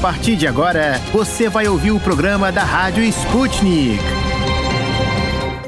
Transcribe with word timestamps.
partir 0.00 0.34
de 0.34 0.46
agora, 0.46 0.98
você 1.12 1.46
vai 1.46 1.68
ouvir 1.68 1.90
o 1.90 2.00
programa 2.00 2.50
da 2.50 2.64
Rádio 2.64 3.04
Sputnik. 3.04 4.02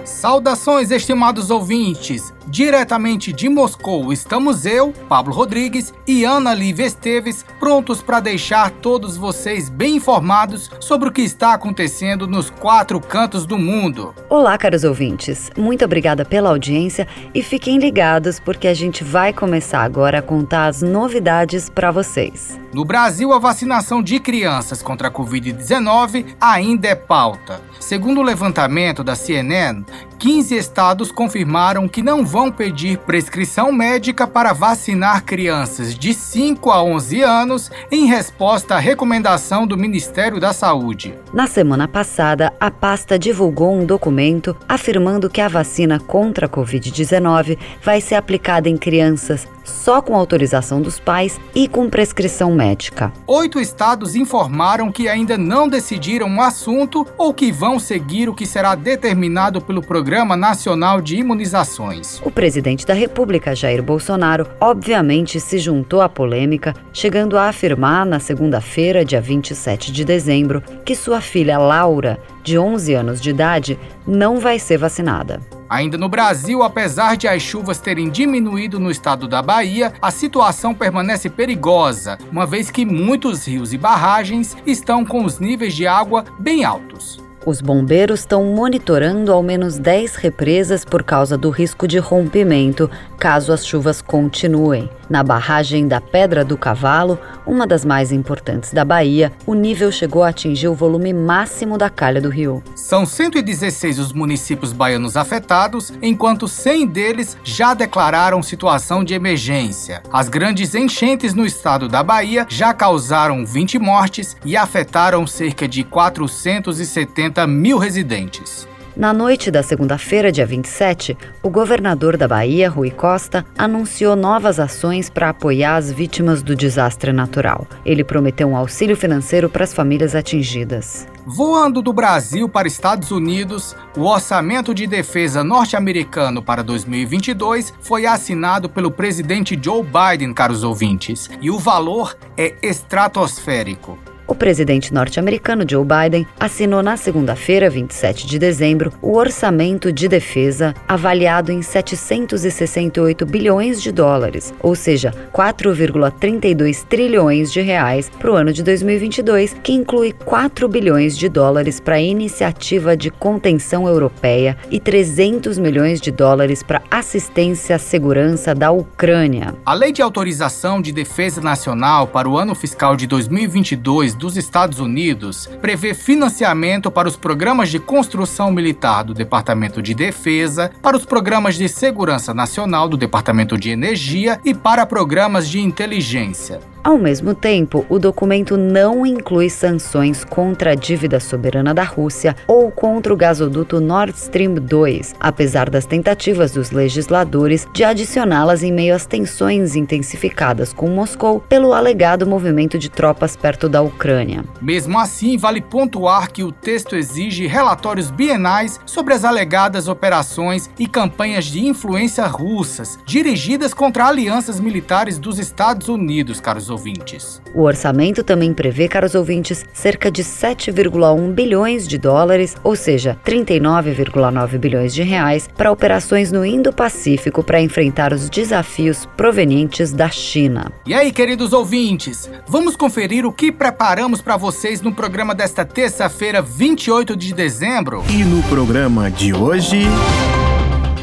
Saudações, 0.06 0.90
estimados 0.90 1.50
ouvintes! 1.50 2.32
Diretamente 2.46 3.32
de 3.32 3.48
Moscou, 3.48 4.12
estamos 4.12 4.66
eu, 4.66 4.92
Pablo 5.08 5.32
Rodrigues 5.32 5.94
e 6.06 6.24
Ana 6.24 6.52
Lívia 6.52 6.86
Esteves, 6.86 7.44
prontos 7.58 8.02
para 8.02 8.20
deixar 8.20 8.70
todos 8.70 9.16
vocês 9.16 9.68
bem 9.68 9.96
informados 9.96 10.70
sobre 10.80 11.08
o 11.08 11.12
que 11.12 11.22
está 11.22 11.54
acontecendo 11.54 12.26
nos 12.26 12.50
quatro 12.50 13.00
cantos 13.00 13.46
do 13.46 13.56
mundo. 13.56 14.14
Olá, 14.28 14.58
caros 14.58 14.84
ouvintes. 14.84 15.50
Muito 15.56 15.84
obrigada 15.84 16.24
pela 16.24 16.50
audiência 16.50 17.06
e 17.32 17.42
fiquem 17.42 17.78
ligados 17.78 18.40
porque 18.40 18.66
a 18.66 18.74
gente 18.74 19.04
vai 19.04 19.32
começar 19.32 19.82
agora 19.82 20.18
a 20.18 20.22
contar 20.22 20.66
as 20.66 20.82
novidades 20.82 21.70
para 21.70 21.90
vocês. 21.90 22.60
No 22.72 22.84
Brasil, 22.84 23.32
a 23.32 23.38
vacinação 23.38 24.02
de 24.02 24.18
crianças 24.18 24.82
contra 24.82 25.08
a 25.08 25.10
Covid-19 25.10 26.34
ainda 26.40 26.88
é 26.88 26.94
pauta. 26.94 27.60
Segundo 27.78 28.20
o 28.20 28.24
levantamento 28.24 29.04
da 29.04 29.14
CNN, 29.14 29.84
15 30.18 30.56
estados 30.56 31.12
confirmaram 31.12 31.86
que 31.86 32.02
não 32.02 32.24
vão 32.32 32.50
pedir 32.50 32.96
prescrição 32.96 33.70
médica 33.70 34.26
para 34.26 34.54
vacinar 34.54 35.22
crianças 35.22 35.94
de 35.94 36.14
5 36.14 36.70
a 36.70 36.82
11 36.82 37.20
anos 37.20 37.70
em 37.90 38.06
resposta 38.06 38.74
à 38.74 38.78
recomendação 38.78 39.66
do 39.66 39.76
Ministério 39.76 40.40
da 40.40 40.54
Saúde. 40.54 41.14
Na 41.30 41.46
semana 41.46 41.86
passada, 41.86 42.50
a 42.58 42.70
pasta 42.70 43.18
divulgou 43.18 43.78
um 43.78 43.84
documento 43.84 44.56
afirmando 44.66 45.28
que 45.28 45.42
a 45.42 45.48
vacina 45.48 46.00
contra 46.00 46.46
a 46.46 46.48
Covid-19 46.48 47.58
vai 47.82 48.00
ser 48.00 48.14
aplicada 48.14 48.66
em 48.66 48.78
crianças 48.78 49.46
só 49.64 50.00
com 50.02 50.16
autorização 50.16 50.80
dos 50.80 50.98
pais 50.98 51.40
e 51.54 51.68
com 51.68 51.88
prescrição 51.88 52.54
médica. 52.54 53.12
Oito 53.26 53.60
estados 53.60 54.14
informaram 54.14 54.90
que 54.90 55.08
ainda 55.08 55.36
não 55.38 55.68
decidiram 55.68 56.34
o 56.34 56.40
assunto 56.40 57.06
ou 57.16 57.32
que 57.32 57.52
vão 57.52 57.78
seguir 57.78 58.28
o 58.28 58.34
que 58.34 58.46
será 58.46 58.74
determinado 58.74 59.60
pelo 59.60 59.82
Programa 59.82 60.36
Nacional 60.36 61.00
de 61.00 61.16
Imunizações. 61.16 62.20
O 62.24 62.30
presidente 62.30 62.86
da 62.86 62.94
República, 62.94 63.54
Jair 63.54 63.82
Bolsonaro, 63.82 64.46
obviamente 64.60 65.40
se 65.40 65.58
juntou 65.58 66.00
à 66.00 66.08
polêmica, 66.08 66.74
chegando 66.92 67.36
a 67.36 67.48
afirmar 67.48 68.04
na 68.06 68.18
segunda-feira, 68.18 69.04
dia 69.04 69.20
27 69.20 69.92
de 69.92 70.04
dezembro, 70.04 70.62
que 70.84 70.94
sua 70.94 71.20
filha 71.20 71.58
Laura, 71.58 72.18
de 72.42 72.58
11 72.58 72.94
anos 72.94 73.20
de 73.20 73.30
idade, 73.30 73.78
não 74.06 74.38
vai 74.38 74.58
ser 74.58 74.78
vacinada. 74.78 75.40
Ainda 75.68 75.96
no 75.96 76.08
Brasil, 76.08 76.62
apesar 76.62 77.16
de 77.16 77.26
as 77.26 77.40
chuvas 77.40 77.78
terem 77.78 78.10
diminuído 78.10 78.78
no 78.78 78.90
estado 78.90 79.26
da 79.26 79.40
Bahia, 79.40 79.92
a 80.02 80.10
situação 80.10 80.74
permanece 80.74 81.30
perigosa, 81.30 82.18
uma 82.30 82.44
vez 82.46 82.70
que 82.70 82.84
muitos 82.84 83.48
rios 83.48 83.72
e 83.72 83.78
barragens 83.78 84.54
estão 84.66 85.02
com 85.02 85.24
os 85.24 85.38
níveis 85.38 85.74
de 85.74 85.86
água 85.86 86.26
bem 86.38 86.62
altos. 86.62 87.22
Os 87.44 87.60
bombeiros 87.60 88.20
estão 88.20 88.44
monitorando 88.44 89.32
ao 89.32 89.42
menos 89.42 89.76
10 89.76 90.14
represas 90.14 90.84
por 90.84 91.02
causa 91.02 91.36
do 91.36 91.50
risco 91.50 91.88
de 91.88 91.98
rompimento, 91.98 92.88
caso 93.18 93.52
as 93.52 93.66
chuvas 93.66 94.00
continuem. 94.00 94.88
Na 95.12 95.22
barragem 95.22 95.86
da 95.86 96.00
Pedra 96.00 96.42
do 96.42 96.56
Cavalo, 96.56 97.18
uma 97.46 97.66
das 97.66 97.84
mais 97.84 98.10
importantes 98.12 98.72
da 98.72 98.82
Bahia, 98.82 99.30
o 99.44 99.52
nível 99.52 99.92
chegou 99.92 100.22
a 100.22 100.28
atingir 100.28 100.68
o 100.68 100.74
volume 100.74 101.12
máximo 101.12 101.76
da 101.76 101.90
calha 101.90 102.18
do 102.18 102.30
rio. 102.30 102.62
São 102.74 103.04
116 103.04 103.98
os 103.98 104.10
municípios 104.14 104.72
baianos 104.72 105.14
afetados, 105.14 105.92
enquanto 106.00 106.48
100 106.48 106.86
deles 106.86 107.36
já 107.44 107.74
declararam 107.74 108.42
situação 108.42 109.04
de 109.04 109.12
emergência. 109.12 110.02
As 110.10 110.30
grandes 110.30 110.74
enchentes 110.74 111.34
no 111.34 111.44
estado 111.44 111.88
da 111.88 112.02
Bahia 112.02 112.46
já 112.48 112.72
causaram 112.72 113.44
20 113.44 113.78
mortes 113.78 114.34
e 114.46 114.56
afetaram 114.56 115.26
cerca 115.26 115.68
de 115.68 115.84
470 115.84 117.42
50 117.42 117.46
mil 117.46 117.76
residentes. 117.76 118.66
Na 118.94 119.10
noite 119.10 119.50
da 119.50 119.62
segunda-feira, 119.62 120.30
dia 120.30 120.44
27, 120.44 121.16
o 121.42 121.48
governador 121.48 122.18
da 122.18 122.28
Bahia, 122.28 122.68
Rui 122.68 122.90
Costa, 122.90 123.42
anunciou 123.56 124.14
novas 124.14 124.60
ações 124.60 125.08
para 125.08 125.30
apoiar 125.30 125.76
as 125.76 125.90
vítimas 125.90 126.42
do 126.42 126.54
desastre 126.54 127.10
natural. 127.10 127.66
Ele 127.86 128.04
prometeu 128.04 128.48
um 128.48 128.56
auxílio 128.56 128.94
financeiro 128.94 129.48
para 129.48 129.64
as 129.64 129.72
famílias 129.72 130.14
atingidas. 130.14 131.08
Voando 131.24 131.80
do 131.80 131.90
Brasil 131.90 132.46
para 132.50 132.68
Estados 132.68 133.10
Unidos, 133.10 133.74
o 133.96 134.02
orçamento 134.02 134.74
de 134.74 134.86
defesa 134.86 135.42
norte-americano 135.42 136.42
para 136.42 136.62
2022 136.62 137.72
foi 137.80 138.04
assinado 138.04 138.68
pelo 138.68 138.90
presidente 138.90 139.58
Joe 139.60 139.82
Biden, 139.82 140.34
caros 140.34 140.64
ouvintes, 140.64 141.30
e 141.40 141.50
o 141.50 141.58
valor 141.58 142.14
é 142.36 142.56
estratosférico. 142.62 143.98
O 144.32 144.34
presidente 144.34 144.94
norte-americano 144.94 145.62
Joe 145.68 145.84
Biden 145.84 146.26
assinou 146.40 146.82
na 146.82 146.96
segunda-feira, 146.96 147.68
27 147.68 148.26
de 148.26 148.38
dezembro, 148.38 148.90
o 149.02 149.14
orçamento 149.14 149.92
de 149.92 150.08
defesa 150.08 150.72
avaliado 150.88 151.52
em 151.52 151.60
768 151.60 153.26
bilhões 153.26 153.82
de 153.82 153.92
dólares, 153.92 154.54
ou 154.60 154.74
seja, 154.74 155.12
4,32 155.34 156.82
trilhões 156.82 157.52
de 157.52 157.60
reais 157.60 158.08
para 158.08 158.32
o 158.32 158.34
ano 158.34 158.54
de 158.54 158.62
2022, 158.62 159.54
que 159.62 159.74
inclui 159.74 160.12
4 160.12 160.66
bilhões 160.66 161.14
de 161.14 161.28
dólares 161.28 161.78
para 161.78 161.96
a 161.96 162.00
iniciativa 162.00 162.96
de 162.96 163.10
contenção 163.10 163.86
europeia 163.86 164.56
e 164.70 164.80
300 164.80 165.58
milhões 165.58 166.00
de 166.00 166.10
dólares 166.10 166.62
para 166.62 166.80
assistência 166.90 167.76
à 167.76 167.78
segurança 167.78 168.54
da 168.54 168.70
Ucrânia. 168.70 169.54
A 169.66 169.74
Lei 169.74 169.92
de 169.92 170.00
Autorização 170.00 170.80
de 170.80 170.90
Defesa 170.90 171.42
Nacional 171.42 172.06
para 172.06 172.26
o 172.26 172.38
ano 172.38 172.54
fiscal 172.54 172.96
de 172.96 173.06
2022 173.06 174.21
dos 174.22 174.36
Estados 174.36 174.78
Unidos 174.78 175.48
prevê 175.60 175.92
financiamento 175.92 176.90
para 176.90 177.08
os 177.08 177.16
programas 177.16 177.70
de 177.70 177.80
construção 177.80 178.52
militar 178.52 179.02
do 179.02 179.12
Departamento 179.12 179.82
de 179.82 179.94
Defesa, 179.94 180.70
para 180.80 180.96
os 180.96 181.04
programas 181.04 181.56
de 181.56 181.68
segurança 181.68 182.32
nacional 182.32 182.88
do 182.88 182.96
Departamento 182.96 183.58
de 183.58 183.70
Energia 183.70 184.40
e 184.44 184.54
para 184.54 184.86
programas 184.86 185.48
de 185.48 185.60
inteligência. 185.60 186.71
Ao 186.84 186.98
mesmo 186.98 187.32
tempo, 187.32 187.86
o 187.88 187.96
documento 187.96 188.56
não 188.56 189.06
inclui 189.06 189.48
sanções 189.48 190.24
contra 190.24 190.72
a 190.72 190.74
dívida 190.74 191.20
soberana 191.20 191.72
da 191.72 191.84
Rússia 191.84 192.34
ou 192.44 192.72
contra 192.72 193.14
o 193.14 193.16
gasoduto 193.16 193.80
Nord 193.80 194.18
Stream 194.18 194.54
2, 194.54 195.14
apesar 195.20 195.70
das 195.70 195.86
tentativas 195.86 196.50
dos 196.50 196.72
legisladores 196.72 197.68
de 197.72 197.84
adicioná-las 197.84 198.64
em 198.64 198.72
meio 198.72 198.96
às 198.96 199.06
tensões 199.06 199.76
intensificadas 199.76 200.72
com 200.72 200.88
Moscou 200.88 201.38
pelo 201.38 201.72
alegado 201.72 202.26
movimento 202.26 202.76
de 202.76 202.90
tropas 202.90 203.36
perto 203.36 203.68
da 203.68 203.80
Ucrânia. 203.80 204.44
Mesmo 204.60 204.98
assim, 204.98 205.36
vale 205.36 205.60
pontuar 205.60 206.32
que 206.32 206.42
o 206.42 206.50
texto 206.50 206.96
exige 206.96 207.46
relatórios 207.46 208.10
bienais 208.10 208.80
sobre 208.84 209.14
as 209.14 209.24
alegadas 209.24 209.86
operações 209.86 210.68
e 210.76 210.88
campanhas 210.88 211.44
de 211.44 211.64
influência 211.64 212.26
russas 212.26 212.98
dirigidas 213.06 213.72
contra 213.72 214.08
alianças 214.08 214.58
militares 214.58 215.16
dos 215.16 215.38
Estados 215.38 215.88
Unidos, 215.88 216.40
caros 216.40 216.71
ouvintes. 216.72 217.40
O 217.54 217.62
orçamento 217.62 218.24
também 218.24 218.52
prevê, 218.52 218.88
caros 218.88 219.14
ouvintes, 219.14 219.64
cerca 219.72 220.10
de 220.10 220.24
7,1 220.24 221.32
bilhões 221.32 221.86
de 221.86 221.98
dólares, 221.98 222.56
ou 222.64 222.74
seja, 222.74 223.16
39,9 223.24 224.58
bilhões 224.58 224.92
de 224.92 225.02
reais, 225.02 225.48
para 225.56 225.70
operações 225.70 226.32
no 226.32 226.44
Indo-Pacífico 226.44 227.44
para 227.44 227.60
enfrentar 227.60 228.12
os 228.12 228.28
desafios 228.28 229.06
provenientes 229.16 229.92
da 229.92 230.08
China. 230.08 230.72
E 230.84 230.94
aí, 230.94 231.12
queridos 231.12 231.52
ouvintes, 231.52 232.28
vamos 232.48 232.74
conferir 232.74 233.24
o 233.24 233.32
que 233.32 233.52
preparamos 233.52 234.20
para 234.20 234.36
vocês 234.36 234.80
no 234.80 234.92
programa 234.92 235.34
desta 235.34 235.64
terça-feira, 235.64 236.42
28 236.42 237.14
de 237.14 237.32
dezembro? 237.32 238.02
E 238.08 238.24
no 238.24 238.42
programa 238.44 239.10
de 239.10 239.34
hoje. 239.34 239.82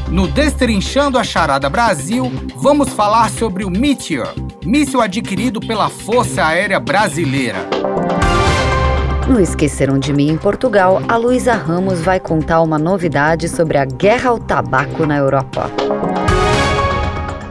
No 0.09 0.27
Destrinchando 0.27 1.19
a 1.19 1.23
Charada 1.23 1.69
Brasil, 1.69 2.31
vamos 2.56 2.89
falar 2.89 3.29
sobre 3.29 3.63
o 3.63 3.69
Meteor, 3.69 4.33
míssil 4.65 5.01
adquirido 5.01 5.59
pela 5.59 5.88
Força 5.88 6.44
Aérea 6.44 6.79
Brasileira. 6.79 7.59
No 9.27 9.39
Esqueceram 9.39 10.00
de 10.00 10.11
Mim 10.11 10.29
em 10.29 10.38
Portugal, 10.38 11.00
a 11.07 11.15
Luísa 11.15 11.53
Ramos 11.53 12.01
vai 12.01 12.19
contar 12.19 12.61
uma 12.61 12.79
novidade 12.79 13.47
sobre 13.47 13.77
a 13.77 13.85
guerra 13.85 14.31
ao 14.31 14.39
tabaco 14.39 15.06
na 15.06 15.15
Europa. 15.15 15.69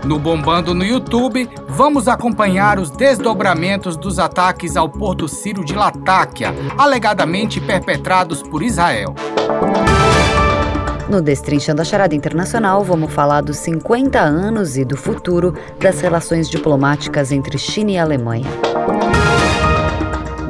No 0.04 0.18
Bombando 0.18 0.74
no 0.74 0.84
YouTube, 0.84 1.48
vamos 1.68 2.08
acompanhar 2.08 2.80
os 2.80 2.90
desdobramentos 2.90 3.96
dos 3.96 4.18
ataques 4.18 4.76
ao 4.76 4.88
Porto 4.88 5.28
Sírio 5.28 5.64
de 5.64 5.74
Latáquia, 5.74 6.52
alegadamente 6.76 7.60
perpetrados 7.60 8.42
por 8.42 8.64
Israel. 8.64 9.14
No 11.08 11.22
Destrinchando 11.22 11.80
a 11.80 11.84
Charada 11.86 12.14
Internacional, 12.14 12.84
vamos 12.84 13.10
falar 13.10 13.40
dos 13.40 13.56
50 13.58 14.20
anos 14.20 14.76
e 14.76 14.84
do 14.84 14.94
futuro 14.94 15.54
das 15.78 16.02
relações 16.02 16.50
diplomáticas 16.50 17.32
entre 17.32 17.56
China 17.56 17.92
e 17.92 17.98
Alemanha. 17.98 18.46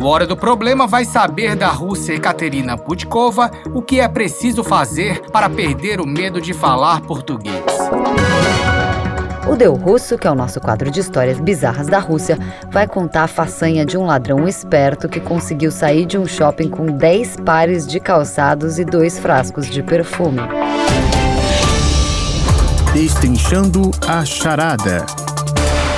O 0.00 0.06
Hora 0.06 0.26
do 0.26 0.37
Problema 0.37 0.87
vai 0.87 1.05
saber 1.05 1.55
da 1.55 1.69
Rússia 1.69 2.14
Ekaterina 2.14 2.76
Putkova 2.76 3.50
o 3.72 3.81
que 3.81 4.00
é 4.00 4.08
preciso 4.08 4.64
fazer 4.64 5.20
para 5.31 5.49
perder 5.49 6.00
o 6.00 6.06
medo 6.06 6.40
de 6.40 6.52
falar 6.52 7.02
português. 7.02 7.64
O 9.48 9.56
Deu 9.56 9.74
Russo, 9.74 10.18
que 10.18 10.26
é 10.26 10.30
o 10.30 10.34
nosso 10.34 10.60
quadro 10.60 10.90
de 10.90 11.00
histórias 11.00 11.40
bizarras 11.40 11.86
da 11.86 11.98
Rússia, 11.98 12.38
vai 12.70 12.86
contar 12.86 13.24
a 13.24 13.28
façanha 13.28 13.86
de 13.86 13.96
um 13.96 14.04
ladrão 14.04 14.46
esperto 14.46 15.08
que 15.08 15.20
conseguiu 15.20 15.72
sair 15.72 16.04
de 16.04 16.18
um 16.18 16.26
shopping 16.26 16.68
com 16.68 16.84
10 16.84 17.36
pares 17.46 17.86
de 17.86 17.98
calçados 17.98 18.78
e 18.78 18.84
dois 18.84 19.18
frascos 19.18 19.66
de 19.66 19.82
perfume. 19.82 20.42
Destrinchando 22.92 23.90
a 24.06 24.22
charada. 24.22 25.06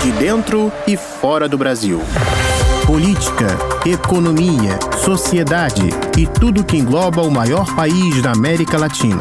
De 0.00 0.12
dentro 0.12 0.72
e 0.86 0.96
fora 0.96 1.48
do 1.48 1.58
Brasil. 1.58 2.00
Política, 2.86 3.48
economia, 3.84 4.78
sociedade 5.04 5.90
e 6.16 6.26
tudo 6.26 6.64
que 6.64 6.76
engloba 6.76 7.22
o 7.22 7.30
maior 7.30 7.74
país 7.74 8.22
da 8.22 8.30
América 8.30 8.78
Latina. 8.78 9.20